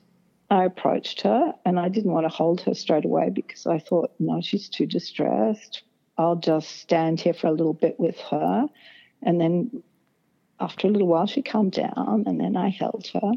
I 0.49 0.63
approached 0.63 1.21
her 1.21 1.53
and 1.65 1.79
I 1.79 1.89
didn't 1.89 2.11
want 2.11 2.25
to 2.25 2.33
hold 2.35 2.61
her 2.61 2.73
straight 2.73 3.05
away 3.05 3.29
because 3.29 3.65
I 3.65 3.79
thought, 3.79 4.11
no, 4.19 4.41
she's 4.41 4.69
too 4.69 4.85
distressed. 4.85 5.83
I'll 6.17 6.35
just 6.35 6.69
stand 6.79 7.19
here 7.19 7.33
for 7.33 7.47
a 7.47 7.51
little 7.51 7.73
bit 7.73 7.99
with 7.99 8.17
her. 8.31 8.67
And 9.21 9.41
then 9.41 9.83
after 10.59 10.87
a 10.87 10.91
little 10.91 11.07
while, 11.07 11.27
she 11.27 11.41
calmed 11.41 11.73
down 11.73 12.23
and 12.25 12.39
then 12.39 12.55
I 12.55 12.69
held 12.69 13.09
her. 13.13 13.33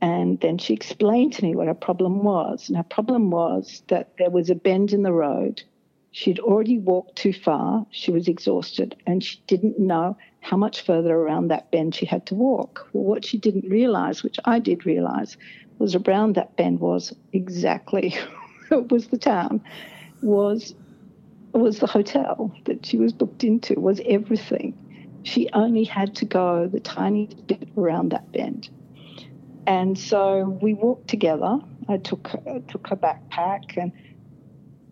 And 0.00 0.40
then 0.40 0.58
she 0.58 0.74
explained 0.74 1.32
to 1.34 1.44
me 1.44 1.54
what 1.54 1.66
her 1.66 1.74
problem 1.74 2.22
was. 2.22 2.68
And 2.68 2.76
her 2.76 2.84
problem 2.84 3.30
was 3.30 3.82
that 3.88 4.16
there 4.18 4.30
was 4.30 4.50
a 4.50 4.54
bend 4.54 4.92
in 4.92 5.02
the 5.02 5.12
road 5.12 5.62
She'd 6.10 6.40
already 6.40 6.78
walked 6.78 7.16
too 7.16 7.32
far. 7.32 7.86
She 7.90 8.10
was 8.10 8.28
exhausted 8.28 8.96
and 9.06 9.22
she 9.22 9.40
didn't 9.46 9.78
know 9.78 10.16
how 10.40 10.56
much 10.56 10.80
further 10.80 11.14
around 11.14 11.48
that 11.48 11.70
bend 11.70 11.94
she 11.94 12.06
had 12.06 12.26
to 12.26 12.34
walk. 12.34 12.88
Well, 12.92 13.04
what 13.04 13.24
she 13.24 13.38
didn't 13.38 13.68
realize, 13.68 14.22
which 14.22 14.38
I 14.44 14.58
did 14.58 14.86
realize, 14.86 15.36
was 15.78 15.94
around 15.94 16.34
that 16.34 16.56
bend 16.56 16.80
was 16.80 17.14
exactly 17.32 18.16
it 18.70 18.90
was 18.90 19.08
the 19.08 19.18
town, 19.18 19.60
was 20.22 20.74
was 21.52 21.78
the 21.78 21.86
hotel 21.86 22.54
that 22.64 22.84
she 22.84 22.98
was 22.98 23.12
booked 23.12 23.42
into, 23.44 23.80
was 23.80 24.00
everything. 24.04 24.74
She 25.22 25.48
only 25.52 25.84
had 25.84 26.14
to 26.16 26.24
go 26.24 26.66
the 26.66 26.80
tiny 26.80 27.26
bit 27.46 27.68
around 27.76 28.10
that 28.10 28.30
bend. 28.32 28.70
And 29.68 29.98
so 29.98 30.58
we 30.62 30.72
walked 30.72 31.08
together. 31.08 31.58
I 31.88 31.98
took 31.98 32.28
her, 32.28 32.62
took 32.68 32.88
her 32.88 32.96
backpack 32.96 33.76
and 33.76 33.92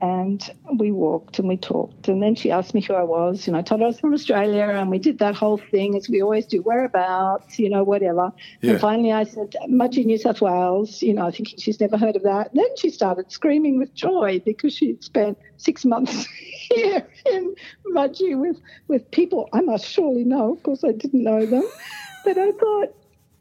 and 0.02 0.42
we 0.78 0.92
walked 0.92 1.38
and 1.38 1.48
we 1.48 1.56
talked. 1.56 2.08
And 2.08 2.22
then 2.22 2.34
she 2.34 2.50
asked 2.50 2.74
me 2.74 2.82
who 2.82 2.92
I 2.92 3.02
was, 3.02 3.48
and 3.48 3.56
I 3.56 3.62
told 3.62 3.80
her 3.80 3.86
I 3.86 3.88
was 3.88 3.98
from 3.98 4.12
Australia, 4.12 4.64
and 4.64 4.90
we 4.90 4.98
did 4.98 5.18
that 5.20 5.34
whole 5.34 5.56
thing 5.56 5.96
as 5.96 6.10
we 6.10 6.20
always 6.20 6.44
do, 6.44 6.60
whereabouts, 6.60 7.58
you 7.58 7.70
know, 7.70 7.82
whatever. 7.82 8.30
Yeah. 8.60 8.72
And 8.72 8.80
finally 8.80 9.12
I 9.12 9.24
said, 9.24 9.56
Mudgee, 9.70 10.04
New 10.04 10.18
South 10.18 10.42
Wales, 10.42 11.00
you 11.00 11.14
know, 11.14 11.30
thinking 11.30 11.58
she's 11.58 11.80
never 11.80 11.96
heard 11.96 12.14
of 12.14 12.24
that. 12.24 12.50
And 12.50 12.58
then 12.60 12.76
she 12.76 12.90
started 12.90 13.32
screaming 13.32 13.78
with 13.78 13.94
joy 13.94 14.42
because 14.44 14.74
she'd 14.74 15.02
spent 15.02 15.38
six 15.56 15.86
months 15.86 16.26
here 16.70 17.08
in 17.24 17.54
Mudgee 17.94 18.38
with, 18.38 18.60
with 18.88 19.10
people 19.10 19.48
I 19.54 19.62
must 19.62 19.86
surely 19.86 20.24
know. 20.24 20.52
Of 20.52 20.62
course, 20.62 20.84
I 20.84 20.92
didn't 20.92 21.24
know 21.24 21.46
them. 21.46 21.66
But 22.22 22.36
I 22.36 22.52
thought, 22.52 22.94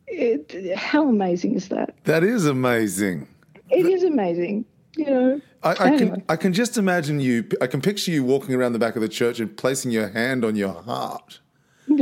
it, 0.08 0.76
how 0.78 1.08
amazing 1.08 1.56
is 1.56 1.70
that? 1.70 1.96
That 2.04 2.24
is 2.24 2.46
amazing. 2.46 3.28
It 3.70 3.86
is 3.86 4.04
amazing 4.04 4.66
you 4.98 5.06
know. 5.06 5.42
I, 5.64 5.70
I 5.74 5.88
anyway. 5.88 5.98
can 5.98 6.24
I 6.30 6.36
can 6.36 6.54
just 6.54 6.78
imagine 6.78 7.20
you. 7.20 7.48
I 7.62 7.68
can 7.68 7.82
picture 7.82 8.12
you 8.12 8.24
walking 8.24 8.56
around 8.56 8.74
the 8.74 8.80
back 8.80 8.96
of 8.96 9.02
the 9.02 9.10
church 9.10 9.40
and 9.40 9.56
placing 9.56 9.92
your 9.92 10.10
hand 10.10 10.46
on 10.46 10.56
your 10.56 10.82
heart. 10.82 11.40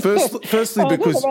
First, 0.00 0.46
firstly, 0.46 0.84
oh, 0.86 0.88
because 0.88 1.22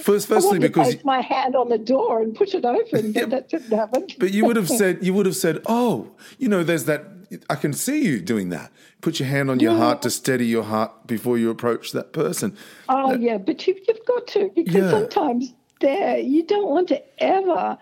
first, 0.00 0.26
firstly, 0.26 0.58
because 0.58 1.04
my 1.04 1.20
hand 1.20 1.54
on 1.54 1.68
the 1.68 1.78
door 1.78 2.20
and 2.20 2.34
push 2.34 2.54
it 2.54 2.64
open, 2.64 3.12
but 3.12 3.30
that 3.30 3.48
didn't 3.48 3.70
happen. 3.70 4.08
but 4.18 4.32
you 4.32 4.44
would 4.44 4.56
have 4.56 4.68
said, 4.80 4.98
you 5.00 5.14
would 5.14 5.26
have 5.26 5.36
said, 5.36 5.62
"Oh, 5.66 6.10
you 6.36 6.48
know, 6.48 6.64
there's 6.64 6.86
that. 6.86 7.04
I 7.48 7.54
can 7.54 7.72
see 7.72 8.04
you 8.04 8.20
doing 8.20 8.48
that. 8.48 8.72
Put 9.00 9.20
your 9.20 9.28
hand 9.28 9.48
on 9.48 9.60
your 9.60 9.72
yeah. 9.72 9.78
heart 9.78 10.02
to 10.02 10.10
steady 10.10 10.46
your 10.46 10.64
heart 10.64 11.06
before 11.06 11.38
you 11.38 11.50
approach 11.50 11.92
that 11.92 12.12
person." 12.12 12.56
Oh 12.88 13.14
yeah, 13.14 13.38
but 13.38 13.64
you, 13.64 13.80
have 13.86 14.04
got 14.06 14.26
to 14.28 14.50
because 14.56 14.74
yeah. 14.74 14.90
sometimes 14.90 15.54
there 15.80 16.18
you 16.18 16.44
don't 16.44 16.68
want 16.68 16.88
to 16.88 17.02
ever 17.22 17.78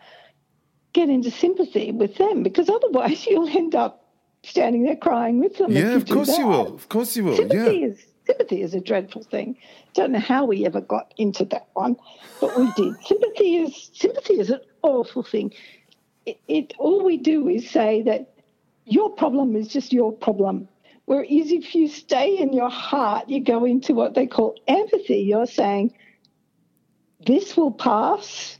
get 0.92 1.08
into 1.08 1.30
sympathy 1.30 1.92
with 1.92 2.16
them 2.16 2.42
because 2.42 2.68
otherwise 2.68 3.26
you'll 3.30 3.48
end 3.48 3.74
up 3.74 4.04
standing 4.42 4.84
there 4.84 4.96
crying 4.96 5.40
with 5.40 5.58
them. 5.58 5.72
Yeah, 5.72 5.94
of 5.94 6.06
course 6.06 6.36
you 6.38 6.46
will. 6.46 6.74
Of 6.74 6.88
course 6.88 7.16
you 7.16 7.24
will. 7.24 7.36
Sympathy 7.36 7.78
yeah. 7.78 7.86
is 7.86 8.04
sympathy 8.26 8.62
is 8.62 8.74
a 8.74 8.80
dreadful 8.80 9.22
thing. 9.22 9.56
Don't 9.94 10.12
know 10.12 10.20
how 10.20 10.44
we 10.44 10.66
ever 10.66 10.80
got 10.80 11.12
into 11.16 11.44
that 11.46 11.68
one, 11.74 11.96
but 12.40 12.56
we 12.58 12.70
did. 12.76 12.94
sympathy 13.04 13.56
is 13.56 13.90
sympathy 13.92 14.40
is 14.40 14.50
an 14.50 14.60
awful 14.82 15.22
thing. 15.22 15.52
It, 16.26 16.38
it 16.46 16.74
all 16.78 17.04
we 17.04 17.16
do 17.16 17.48
is 17.48 17.68
say 17.70 18.02
that 18.02 18.34
your 18.84 19.10
problem 19.10 19.56
is 19.56 19.68
just 19.68 19.92
your 19.92 20.12
problem. 20.12 20.68
Whereas 21.06 21.28
if 21.30 21.74
you 21.74 21.88
stay 21.88 22.36
in 22.36 22.52
your 22.52 22.68
heart, 22.68 23.30
you 23.30 23.40
go 23.40 23.64
into 23.64 23.94
what 23.94 24.14
they 24.14 24.26
call 24.26 24.56
empathy. 24.66 25.20
You're 25.20 25.46
saying, 25.46 25.94
this 27.26 27.56
will 27.56 27.72
pass 27.72 28.58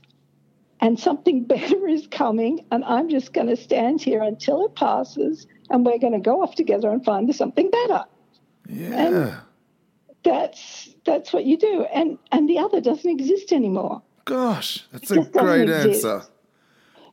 and 0.81 0.99
something 0.99 1.43
better 1.45 1.87
is 1.87 2.07
coming, 2.07 2.65
and 2.71 2.83
I'm 2.85 3.09
just 3.09 3.33
going 3.33 3.47
to 3.47 3.57
stand 3.57 4.01
here 4.01 4.21
until 4.21 4.65
it 4.65 4.75
passes, 4.75 5.47
and 5.69 5.85
we're 5.85 5.99
going 5.99 6.13
to 6.13 6.19
go 6.19 6.41
off 6.41 6.55
together 6.55 6.89
and 6.89 7.03
find 7.03 7.33
something 7.35 7.69
better. 7.69 8.05
Yeah. 8.67 8.93
And 8.93 9.33
that's 10.23 10.89
that's 11.05 11.33
what 11.33 11.45
you 11.45 11.57
do, 11.57 11.85
and 11.93 12.17
and 12.31 12.49
the 12.49 12.59
other 12.59 12.81
doesn't 12.81 13.09
exist 13.09 13.51
anymore. 13.51 14.01
Gosh, 14.25 14.85
that's 14.91 15.11
a 15.11 15.23
great 15.23 15.69
answer. 15.69 16.23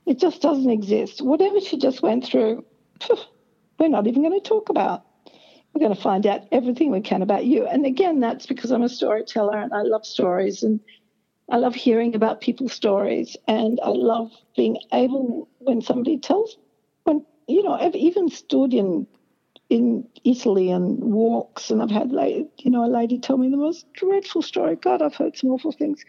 It 0.04 0.18
just 0.18 0.42
doesn't 0.42 0.70
exist. 0.70 1.22
Whatever 1.22 1.60
she 1.60 1.78
just 1.78 2.02
went 2.02 2.24
through, 2.24 2.64
we're 3.78 3.88
not 3.88 4.06
even 4.06 4.22
going 4.22 4.38
to 4.38 4.46
talk 4.46 4.68
about. 4.68 5.04
We're 5.72 5.80
going 5.80 5.94
to 5.94 6.00
find 6.00 6.26
out 6.26 6.42
everything 6.52 6.90
we 6.90 7.00
can 7.00 7.22
about 7.22 7.44
you. 7.44 7.66
And 7.66 7.84
again, 7.84 8.20
that's 8.20 8.46
because 8.46 8.70
I'm 8.70 8.82
a 8.82 8.88
storyteller 8.88 9.58
and 9.58 9.74
I 9.74 9.82
love 9.82 10.06
stories 10.06 10.62
and 10.62 10.80
I 11.50 11.58
love 11.58 11.74
hearing 11.74 12.14
about 12.14 12.40
people's 12.40 12.72
stories. 12.72 13.36
And 13.46 13.80
I 13.82 13.88
love 13.90 14.32
being 14.56 14.78
able, 14.92 15.48
when 15.58 15.80
somebody 15.80 16.18
tells, 16.18 16.56
when, 17.04 17.24
you 17.46 17.62
know, 17.62 17.72
I've 17.72 17.94
even 17.94 18.28
stood 18.28 18.74
in 18.74 19.06
in 19.68 20.06
Italy 20.22 20.70
and 20.70 21.00
walks, 21.00 21.70
and 21.70 21.82
I've 21.82 21.90
had, 21.90 22.12
like, 22.12 22.48
you 22.58 22.70
know, 22.70 22.84
a 22.84 22.86
lady 22.86 23.18
tell 23.18 23.36
me 23.36 23.50
the 23.50 23.56
most 23.56 23.92
dreadful 23.94 24.42
story. 24.42 24.76
God, 24.76 25.02
I've 25.02 25.16
heard 25.16 25.36
some 25.36 25.50
awful 25.50 25.72
things. 25.72 26.04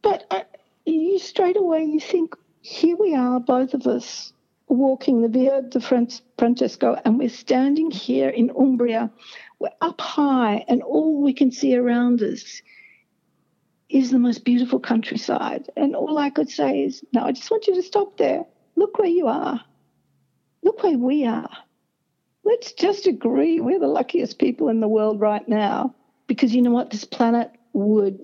But 0.00 0.24
I, 0.30 0.44
you 0.86 1.18
straight 1.18 1.56
away 1.58 1.84
you 1.84 2.00
think 2.00 2.34
here 2.62 2.96
we 2.96 3.14
are 3.14 3.40
both 3.40 3.74
of 3.74 3.86
us 3.86 4.32
walking 4.68 5.22
the 5.22 5.28
via 5.28 5.62
Fran- 5.80 6.08
francesco 6.38 6.96
and 7.04 7.18
we're 7.18 7.28
standing 7.28 7.90
here 7.90 8.28
in 8.28 8.50
umbria 8.50 9.10
we're 9.60 9.70
up 9.80 10.00
high 10.00 10.64
and 10.66 10.82
all 10.82 11.22
we 11.22 11.32
can 11.32 11.52
see 11.52 11.76
around 11.76 12.22
us 12.22 12.62
is 13.88 14.10
the 14.10 14.18
most 14.18 14.44
beautiful 14.44 14.80
countryside. 14.80 15.68
And 15.76 15.94
all 15.94 16.18
i 16.18 16.30
could 16.30 16.50
say 16.50 16.82
is 16.82 17.04
no 17.12 17.22
i 17.22 17.32
just 17.32 17.50
want 17.50 17.68
you 17.68 17.74
to 17.76 17.82
stop 17.82 18.16
there. 18.16 18.44
Look 18.74 18.98
where 18.98 19.08
you 19.08 19.28
are. 19.28 19.60
Look 20.62 20.82
where 20.82 20.98
we 20.98 21.26
are. 21.26 21.50
Let's 22.44 22.72
just 22.72 23.06
agree 23.06 23.60
we're 23.60 23.78
the 23.78 23.86
luckiest 23.86 24.38
people 24.38 24.68
in 24.68 24.80
the 24.80 24.88
world 24.88 25.20
right 25.20 25.46
now 25.46 25.94
because 26.26 26.54
you 26.54 26.62
know 26.62 26.70
what? 26.70 26.90
This 26.90 27.04
planet 27.04 27.50
would 27.72 28.20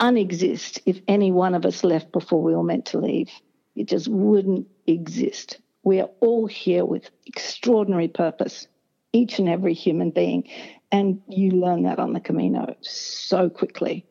unexist 0.00 0.80
if 0.86 1.00
any 1.06 1.30
one 1.30 1.54
of 1.54 1.64
us 1.64 1.84
left 1.84 2.10
before 2.12 2.42
we 2.42 2.54
were 2.54 2.62
meant 2.62 2.86
to 2.86 2.98
leave. 2.98 3.30
It 3.76 3.88
just 3.88 4.08
wouldn't 4.08 4.66
exist. 4.86 5.60
We 5.82 6.00
are 6.00 6.10
all 6.20 6.46
here 6.46 6.84
with 6.84 7.10
extraordinary 7.26 8.08
purpose, 8.08 8.66
each 9.12 9.38
and 9.38 9.48
every 9.48 9.74
human 9.74 10.10
being. 10.10 10.48
And 10.92 11.20
you 11.28 11.52
learn 11.52 11.84
that 11.84 11.98
on 11.98 12.12
the 12.12 12.20
Camino 12.20 12.74
so 12.80 13.48
quickly. 13.48 14.06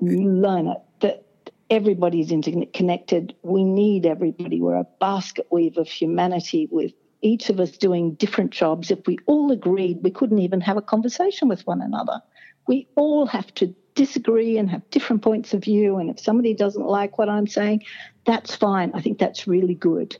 You 0.00 0.28
learn 0.28 0.68
it 0.68 0.78
that 1.00 1.26
everybody's 1.70 2.32
interconnected. 2.32 3.34
We 3.42 3.64
need 3.64 4.06
everybody. 4.06 4.60
We're 4.60 4.76
a 4.76 4.86
basket 5.00 5.46
weave 5.50 5.76
of 5.76 5.88
humanity 5.88 6.68
with 6.70 6.92
each 7.22 7.50
of 7.50 7.60
us 7.60 7.70
doing 7.70 8.14
different 8.14 8.50
jobs. 8.50 8.90
If 8.90 9.06
we 9.06 9.18
all 9.26 9.52
agreed, 9.52 10.00
we 10.02 10.10
couldn't 10.10 10.40
even 10.40 10.60
have 10.60 10.76
a 10.76 10.82
conversation 10.82 11.48
with 11.48 11.66
one 11.66 11.80
another. 11.80 12.20
We 12.66 12.88
all 12.96 13.26
have 13.26 13.54
to 13.54 13.74
disagree 13.94 14.58
and 14.58 14.70
have 14.70 14.88
different 14.90 15.22
points 15.22 15.54
of 15.54 15.62
view. 15.62 15.98
And 15.98 16.10
if 16.10 16.18
somebody 16.18 16.54
doesn't 16.54 16.86
like 16.86 17.18
what 17.18 17.28
I'm 17.28 17.46
saying, 17.46 17.84
that's 18.26 18.54
fine. 18.54 18.92
I 18.94 19.00
think 19.00 19.18
that's 19.18 19.46
really 19.46 19.74
good. 19.74 20.16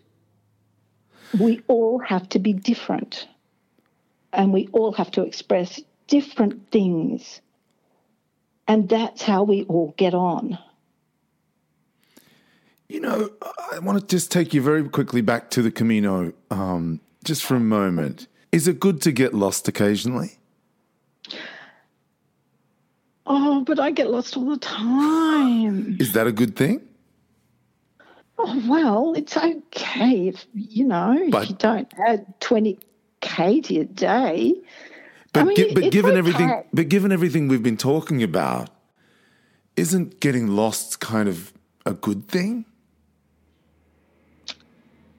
We 1.39 1.62
all 1.68 1.99
have 1.99 2.28
to 2.30 2.39
be 2.39 2.53
different. 2.53 3.26
And 4.33 4.53
we 4.53 4.68
all 4.72 4.93
have 4.93 5.11
to 5.12 5.22
express 5.22 5.80
different 6.07 6.70
things. 6.70 7.41
And 8.68 8.89
that's 8.89 9.22
how 9.22 9.43
we 9.43 9.64
all 9.64 9.95
get 9.97 10.14
on. 10.14 10.59
You 12.89 13.01
know, 13.01 13.30
I 13.72 13.78
want 13.78 14.01
to 14.01 14.07
just 14.07 14.30
take 14.30 14.53
you 14.53 14.61
very 14.61 14.87
quickly 14.89 15.22
back 15.22 15.51
to 15.51 15.62
the 15.62 15.70
Camino, 15.70 16.33
um, 16.51 17.01
just 17.24 17.43
for 17.43 17.55
a 17.57 17.61
moment. 17.61 18.26
Is 18.53 18.68
it 18.68 18.80
good 18.80 19.01
to 19.03 19.12
get 19.12 19.33
lost 19.33 19.66
occasionally? 19.66 20.39
Oh, 23.26 23.64
but 23.64 23.80
I 23.80 23.93
get 23.93 24.11
lost 24.11 24.37
all 24.37 24.51
the 24.51 24.59
time. 24.59 25.97
Is 25.99 26.12
that 26.12 26.26
a 26.26 26.33
good 26.33 26.55
thing? 26.55 26.83
Oh, 28.45 28.62
well, 28.68 29.12
it's 29.14 29.36
okay 29.36 30.28
if, 30.28 30.45
you 30.53 30.84
know, 30.84 31.28
But- 31.30 31.45
if 31.45 31.51
you 31.51 31.57
don't 31.57 31.93
add 32.09 32.26
20K 32.40 33.61
to 33.64 33.74
your 33.74 33.84
day. 33.84 34.55
But, 35.32 35.47
mean, 35.47 35.57
gi- 35.57 35.74
but 35.74 35.93
given 35.93 36.16
everything, 36.16 36.64
but 36.74 36.88
given 36.88 37.12
everything 37.12 37.49
we've 37.49 37.62
been 37.62 37.76
talking 37.76 38.22
about, 38.22 38.68
isn't 39.76 40.20
getting 40.20 40.49
lost 40.49 41.01
kind 41.01 41.28
of 41.28 41.53
a 41.86 41.95
good 41.95 42.28
thing? 42.28 42.64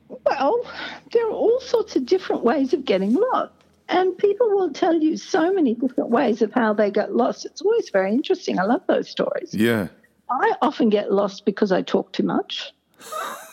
Well, 0.09 0.65
there 1.11 1.25
are 1.27 1.31
all 1.31 1.59
sorts 1.61 1.95
of 1.95 2.05
different 2.05 2.43
ways 2.43 2.73
of 2.73 2.85
getting 2.85 3.13
lost. 3.13 3.53
And 3.89 4.17
people 4.17 4.49
will 4.49 4.71
tell 4.71 4.93
you 4.95 5.17
so 5.17 5.51
many 5.53 5.73
different 5.73 6.09
ways 6.09 6.41
of 6.41 6.53
how 6.53 6.73
they 6.73 6.89
got 6.89 7.13
lost. 7.13 7.45
It's 7.45 7.61
always 7.61 7.89
very 7.89 8.11
interesting. 8.11 8.59
I 8.59 8.63
love 8.63 8.81
those 8.87 9.09
stories. 9.09 9.53
Yeah. 9.53 9.87
I 10.29 10.53
often 10.61 10.89
get 10.89 11.11
lost 11.11 11.45
because 11.45 11.71
I 11.71 11.81
talk 11.81 12.11
too 12.13 12.23
much. 12.23 12.71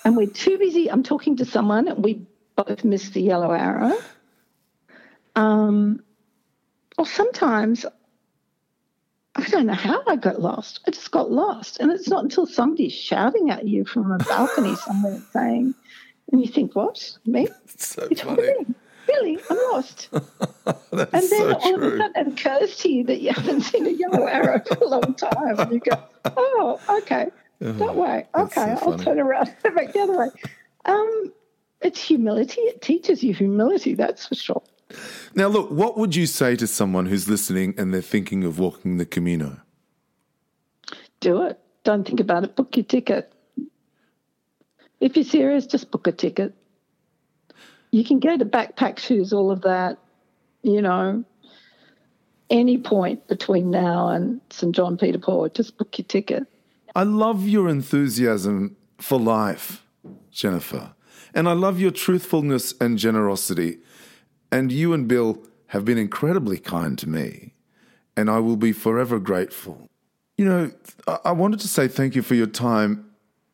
And 0.04 0.16
we're 0.16 0.26
too 0.26 0.58
busy. 0.58 0.90
I'm 0.90 1.02
talking 1.02 1.36
to 1.36 1.44
someone 1.44 1.88
and 1.88 2.02
we 2.04 2.26
both 2.56 2.84
miss 2.84 3.10
the 3.10 3.20
yellow 3.22 3.52
arrow. 3.52 3.96
Um, 5.36 6.02
or 6.98 7.06
sometimes 7.06 7.86
I 9.36 9.44
don't 9.44 9.66
know 9.66 9.74
how 9.74 10.02
I 10.06 10.16
got 10.16 10.40
lost. 10.40 10.80
I 10.86 10.90
just 10.90 11.10
got 11.10 11.30
lost. 11.30 11.78
And 11.80 11.90
it's 11.92 12.08
not 12.08 12.24
until 12.24 12.46
somebody's 12.46 12.92
shouting 12.92 13.50
at 13.50 13.66
you 13.66 13.84
from 13.84 14.10
a 14.10 14.18
balcony 14.18 14.74
somewhere 14.76 15.22
saying, 15.32 15.74
and 16.32 16.40
you 16.40 16.48
think, 16.48 16.74
what? 16.74 17.16
Me? 17.26 17.48
It's 17.64 17.88
so 17.94 18.08
It's 18.10 18.20
funny. 18.22 18.42
really, 18.42 18.66
really, 19.08 19.38
I'm 19.48 19.56
lost. 19.72 20.08
And 20.92 21.08
then 21.12 21.22
so 21.22 21.54
all 21.54 21.74
of 21.76 21.82
a 21.82 21.96
sudden 21.96 22.12
it 22.16 22.26
occurs 22.28 22.76
to 22.78 22.88
you 22.92 23.04
that 23.04 23.20
you 23.20 23.32
haven't 23.32 23.62
seen 23.62 23.86
a 23.86 23.90
yellow 23.90 24.26
arrow 24.26 24.60
for 24.66 24.84
a 24.84 24.86
long 24.88 25.14
time. 25.14 25.58
And 25.58 25.72
you 25.72 25.80
go, 25.80 26.02
oh, 26.36 26.80
okay, 27.02 27.28
that 27.60 27.94
way. 27.94 28.26
Okay, 28.34 28.74
so 28.80 28.92
I'll 28.92 28.98
turn 28.98 29.20
around 29.20 29.54
and 29.64 29.74
back 29.74 29.92
the 29.92 30.00
other 30.00 30.18
way. 30.18 30.28
Um, 30.86 31.32
it's 31.82 32.02
humility. 32.02 32.60
It 32.62 32.82
teaches 32.82 33.22
you 33.22 33.34
humility, 33.34 33.94
that's 33.94 34.26
for 34.26 34.34
sure. 34.34 34.62
Now, 35.34 35.48
look, 35.48 35.70
what 35.70 35.96
would 35.96 36.16
you 36.16 36.26
say 36.26 36.56
to 36.56 36.66
someone 36.66 37.06
who's 37.06 37.28
listening 37.28 37.74
and 37.78 37.94
they're 37.94 38.02
thinking 38.02 38.44
of 38.44 38.58
walking 38.58 38.96
the 38.96 39.06
Camino? 39.06 39.60
Do 41.20 41.42
it. 41.42 41.58
Don't 41.84 42.06
think 42.06 42.20
about 42.20 42.44
it. 42.44 42.56
Book 42.56 42.76
your 42.76 42.84
ticket. 42.84 43.32
If 45.00 45.16
you're 45.16 45.24
serious, 45.24 45.66
just 45.66 45.90
book 45.90 46.06
a 46.06 46.12
ticket. 46.12 46.54
You 47.90 48.04
can 48.04 48.20
go 48.20 48.36
to 48.36 48.44
backpack 48.44 48.98
shoes, 48.98 49.32
all 49.32 49.50
of 49.50 49.62
that, 49.62 49.98
you 50.62 50.82
know, 50.82 51.24
any 52.50 52.78
point 52.78 53.26
between 53.28 53.70
now 53.70 54.08
and 54.08 54.40
St. 54.50 54.74
Jean 54.74 54.96
Pied 54.96 55.12
de 55.12 55.18
Port, 55.18 55.54
just 55.54 55.76
book 55.78 55.96
your 55.98 56.04
ticket. 56.04 56.46
I 56.94 57.04
love 57.04 57.46
your 57.46 57.68
enthusiasm 57.68 58.76
for 58.98 59.18
life, 59.18 59.86
Jennifer. 60.30 60.94
And 61.34 61.48
I 61.48 61.52
love 61.52 61.80
your 61.80 61.92
truthfulness 61.92 62.74
and 62.80 62.98
generosity. 62.98 63.78
And 64.50 64.72
you 64.72 64.92
and 64.92 65.06
Bill 65.06 65.42
have 65.68 65.84
been 65.84 65.98
incredibly 65.98 66.58
kind 66.58 66.98
to 66.98 67.08
me. 67.08 67.54
And 68.16 68.28
I 68.28 68.40
will 68.40 68.56
be 68.56 68.72
forever 68.72 69.20
grateful. 69.20 69.88
You 70.36 70.44
know, 70.44 70.72
I 71.24 71.32
wanted 71.32 71.60
to 71.60 71.68
say 71.68 71.86
thank 71.86 72.16
you 72.16 72.22
for 72.22 72.34
your 72.34 72.48
time. 72.48 73.10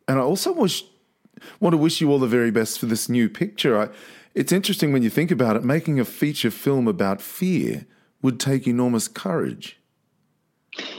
And 0.09 0.19
I 0.19 0.23
also 0.23 0.53
wish, 0.53 0.85
want 1.61 1.75
to 1.75 1.79
wish 1.79 2.01
you 2.01 2.11
all 2.11 2.19
the 2.19 2.27
very 2.27 2.51
best 2.51 2.79
for 2.79 2.87
this 2.87 3.09
new 3.09 3.29
picture. 3.29 3.79
I, 3.79 3.89
it's 4.35 4.53
interesting 4.53 4.93
when 4.93 5.03
you 5.03 5.11
think 5.11 5.31
about 5.31 5.57
it, 5.57 5.65
making 5.65 6.01
a 6.01 6.05
feature 6.05 6.51
film 6.51 6.89
about 6.89 7.21
fear 7.21 7.87
would 8.23 8.41
take 8.41 8.67
enormous 8.67 9.09
courage. 9.09 9.79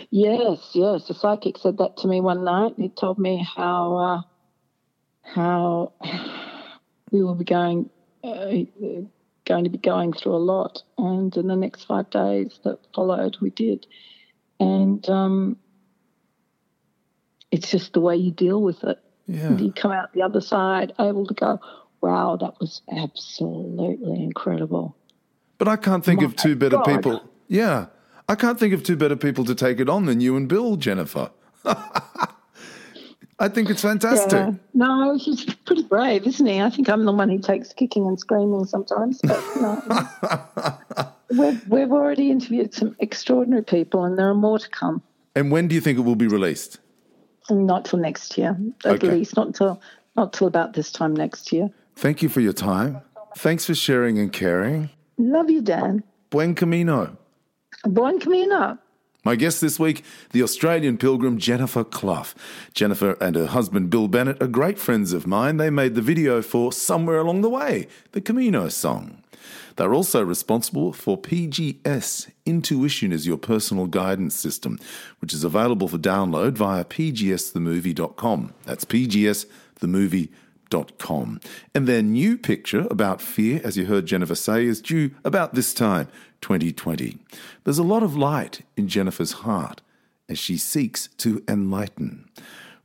Yes, 0.10 0.70
yes. 0.74 1.08
The 1.08 1.14
psychic 1.14 1.58
said 1.58 1.78
that 1.78 1.98
to 1.98 2.08
me 2.08 2.22
one 2.22 2.44
night. 2.44 2.74
He 2.78 2.90
told 2.90 3.20
me 3.20 3.46
how 3.56 3.96
uh, 3.98 4.22
how 5.22 5.94
we 7.12 7.24
will 7.24 7.36
be 7.36 7.46
going 7.46 7.90
uh, 8.24 8.52
going 9.46 9.64
to 9.64 9.70
be 9.70 9.78
going 9.78 10.14
through 10.14 10.36
a 10.36 10.38
lot, 10.38 10.84
and 10.98 11.36
in 11.36 11.48
the 11.48 11.56
next 11.56 11.86
five 11.86 12.10
days 12.10 12.60
that 12.64 12.80
followed, 12.94 13.38
we 13.42 13.50
did, 13.50 13.86
and 14.60 15.08
um, 15.10 15.58
it's 17.52 17.70
just 17.70 17.94
the 17.94 18.02
way 18.02 18.16
you 18.16 18.32
deal 18.32 18.62
with 18.62 18.84
it. 18.84 19.00
Yeah. 19.28 19.58
You 19.58 19.74
come 19.74 19.92
out 19.92 20.14
the 20.14 20.22
other 20.22 20.42
side 20.42 20.94
able 21.00 21.26
to 21.28 21.34
go, 21.34 21.60
"Wow, 22.02 22.38
that 22.38 22.60
was 22.60 22.82
absolutely 22.92 24.24
incredible." 24.24 24.96
But 25.58 25.68
I 25.68 25.76
can't 25.76 26.06
think 26.06 26.22
of 26.22 26.36
two 26.36 26.56
better 26.56 26.78
God. 26.78 26.86
people. 26.86 27.30
Yeah. 27.48 27.88
I 28.30 28.36
can't 28.36 28.60
think 28.60 28.74
of 28.74 28.84
two 28.84 28.98
better 28.98 29.16
people 29.16 29.46
to 29.46 29.56
take 29.56 29.80
it 29.80 29.88
on 29.90 30.06
than 30.06 30.20
you 30.22 30.36
and 30.36 30.48
Bill, 30.48 30.76
Jennifer. 30.76 31.32
I 33.40 33.48
think 33.50 33.70
it's 33.70 33.82
fantastic. 33.84 34.32
Yeah. 34.34 34.52
No, 34.74 35.16
he's 35.18 35.46
pretty 35.66 35.84
brave, 35.84 36.26
isn't 36.26 36.46
he? 36.46 36.60
I 36.60 36.70
think 36.72 36.90
I'm 36.90 37.06
the 37.06 37.12
one 37.12 37.30
who 37.30 37.38
takes 37.38 37.72
kicking 37.72 38.08
and 38.08 38.20
screaming 38.20 38.66
sometimes. 38.66 39.22
But 39.22 39.40
no. 39.62 41.10
we've, 41.30 41.68
we've 41.70 41.92
already 41.92 42.32
interviewed 42.32 42.74
some 42.74 42.96
extraordinary 43.00 43.64
people, 43.64 44.04
and 44.06 44.18
there 44.18 44.28
are 44.30 44.34
more 44.36 44.58
to 44.58 44.70
come. 44.70 45.04
And 45.36 45.52
when 45.52 45.68
do 45.68 45.76
you 45.76 45.82
think 45.82 46.00
it 46.00 46.02
will 46.02 46.16
be 46.16 46.28
released? 46.28 46.80
Not 47.50 47.86
till 47.86 48.00
next 48.00 48.38
year, 48.38 48.58
at 48.84 48.96
Okay. 48.96 49.12
least. 49.12 49.36
Not 49.38 49.54
till 49.56 49.80
not 50.16 50.34
till 50.34 50.48
about 50.48 50.74
this 50.74 50.92
time 50.92 51.14
next 51.16 51.54
year. 51.54 51.70
Thank 51.96 52.24
you 52.24 52.28
for 52.30 52.42
your 52.42 52.54
time. 52.54 53.02
Thanks 53.38 53.66
for 53.66 53.76
sharing 53.76 54.18
and 54.18 54.34
caring. 54.34 54.90
Love 55.20 55.50
you, 55.52 55.62
Dan. 55.62 56.04
Buen 56.32 56.56
camino. 56.56 57.16
Buen 57.84 58.20
camino. 58.20 58.78
My 59.24 59.36
guest 59.36 59.60
this 59.60 59.78
week, 59.80 60.04
the 60.32 60.42
Australian 60.42 60.98
pilgrim 60.98 61.38
Jennifer 61.38 61.84
Cluff. 61.84 62.34
Jennifer 62.74 63.18
and 63.20 63.36
her 63.36 63.48
husband 63.48 63.90
Bill 63.90 64.08
Bennett 64.08 64.42
are 64.42 64.48
great 64.48 64.80
friends 64.80 65.12
of 65.12 65.28
mine. 65.28 65.58
They 65.58 65.70
made 65.70 65.96
the 65.96 66.02
video 66.02 66.42
for 66.42 66.72
Somewhere 66.72 67.18
Along 67.18 67.42
the 67.42 67.50
Way, 67.50 67.88
the 68.14 68.22
Camino 68.22 68.70
song. 68.70 69.24
They're 69.76 69.94
also 69.94 70.24
responsible 70.24 70.94
for 70.94 71.18
PGS. 71.18 72.32
Intuition 72.46 73.12
is 73.12 73.28
your 73.28 73.38
personal 73.38 73.88
guidance 73.88 74.34
system, 74.34 74.80
which 75.20 75.34
is 75.34 75.44
available 75.44 75.88
for 75.88 75.98
download 75.98 76.54
via 76.54 76.86
pgsthemovie.com. 76.86 78.54
That's 78.64 78.86
pgsthemovie.com. 78.86 80.30
And 80.70 81.88
their 81.88 82.02
new 82.02 82.38
picture 82.38 82.88
about 82.92 83.22
fear, 83.22 83.62
as 83.64 83.78
you 83.78 83.86
heard 83.86 84.06
Jennifer 84.06 84.36
say, 84.36 84.66
is 84.66 84.82
due 84.82 85.12
about 85.24 85.54
this 85.54 85.74
time, 85.74 86.08
2020. 86.42 87.18
There's 87.64 87.78
a 87.78 87.84
lot 87.84 88.04
of 88.04 88.16
light 88.16 88.62
in 88.76 88.88
Jennifer's 88.88 89.32
heart 89.32 89.82
as 90.30 90.38
she 90.38 90.58
seeks 90.58 91.08
to 91.18 91.44
enlighten. 91.48 92.30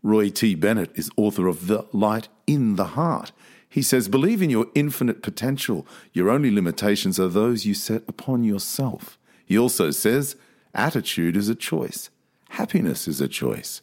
Roy 0.02 0.30
T. 0.30 0.54
Bennett 0.54 0.90
is 0.94 1.10
author 1.16 1.46
of 1.46 1.66
The 1.66 1.86
Light 1.92 2.28
in 2.46 2.76
the 2.76 2.84
Heart 2.84 3.32
he 3.72 3.80
says, 3.80 4.06
Believe 4.06 4.42
in 4.42 4.50
your 4.50 4.66
infinite 4.74 5.22
potential. 5.22 5.86
Your 6.12 6.28
only 6.28 6.50
limitations 6.50 7.18
are 7.18 7.28
those 7.28 7.64
you 7.64 7.72
set 7.72 8.02
upon 8.06 8.44
yourself. 8.44 9.18
He 9.46 9.58
also 9.58 9.90
says, 9.90 10.36
Attitude 10.74 11.38
is 11.38 11.48
a 11.48 11.54
choice. 11.54 12.10
Happiness 12.50 13.08
is 13.08 13.22
a 13.22 13.28
choice. 13.28 13.80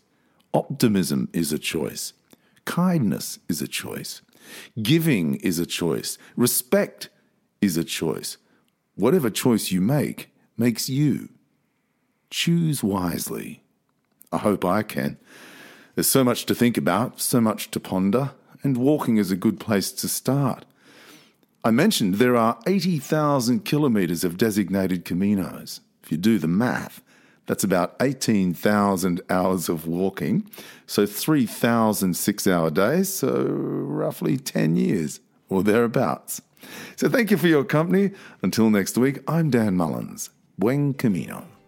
Optimism 0.54 1.28
is 1.34 1.52
a 1.52 1.58
choice. 1.58 2.14
Kindness 2.70 3.40
is 3.50 3.64
a 3.64 3.68
choice. 3.68 4.22
Giving 4.80 5.38
is 5.38 5.58
a 5.58 5.66
choice. 5.66 6.20
Respect 6.36 7.10
is 7.62 7.78
a 7.78 7.84
choice. 7.84 8.38
Whatever 8.94 9.32
choice 9.32 9.72
you 9.72 9.82
make 9.82 10.32
makes 10.56 10.88
you. 10.88 11.30
Choose 12.30 12.84
wisely. 12.84 13.64
I 14.32 14.38
hope 14.38 14.64
I 14.64 14.84
can. 14.84 15.18
There's 15.96 16.06
so 16.06 16.24
much 16.24 16.46
to 16.46 16.54
think 16.54 16.78
about, 16.78 17.20
so 17.20 17.42
much 17.42 17.72
to 17.72 17.80
ponder 17.80 18.34
and 18.62 18.78
walking 18.78 19.18
is 19.18 19.32
a 19.32 19.36
good 19.36 19.60
place 19.60 19.92
to 19.92 20.08
start. 20.08 20.64
I 21.64 21.72
mentioned 21.72 22.16
there 22.16 22.38
are 22.38 22.60
80,000 22.68 23.66
kilometres 23.66 24.24
of 24.24 24.38
designated 24.38 25.06
caminos. 25.06 25.80
If 26.04 26.12
you 26.12 26.20
do 26.20 26.38
the 26.38 26.48
math, 26.48 27.02
that's 27.50 27.64
about 27.64 27.96
18,000 28.00 29.22
hours 29.28 29.70
of 29.70 29.88
walking, 29.88 30.48
so 30.86 31.08
3,000 31.08 32.14
six 32.14 32.46
hour 32.46 32.70
days, 32.70 33.12
so 33.12 33.32
roughly 33.32 34.38
10 34.38 34.76
years 34.76 35.20
or 35.50 35.64
thereabouts. 35.64 36.44
So 36.96 37.10
thank 37.10 37.32
you 37.32 37.38
for 37.38 37.48
your 37.48 37.64
company. 37.64 38.12
Until 38.44 38.70
next 38.70 39.00
week, 39.00 39.22
I'm 39.28 39.50
Dan 39.50 39.76
Mullins. 39.76 40.30
Buen 40.60 40.94
Camino. 40.94 41.59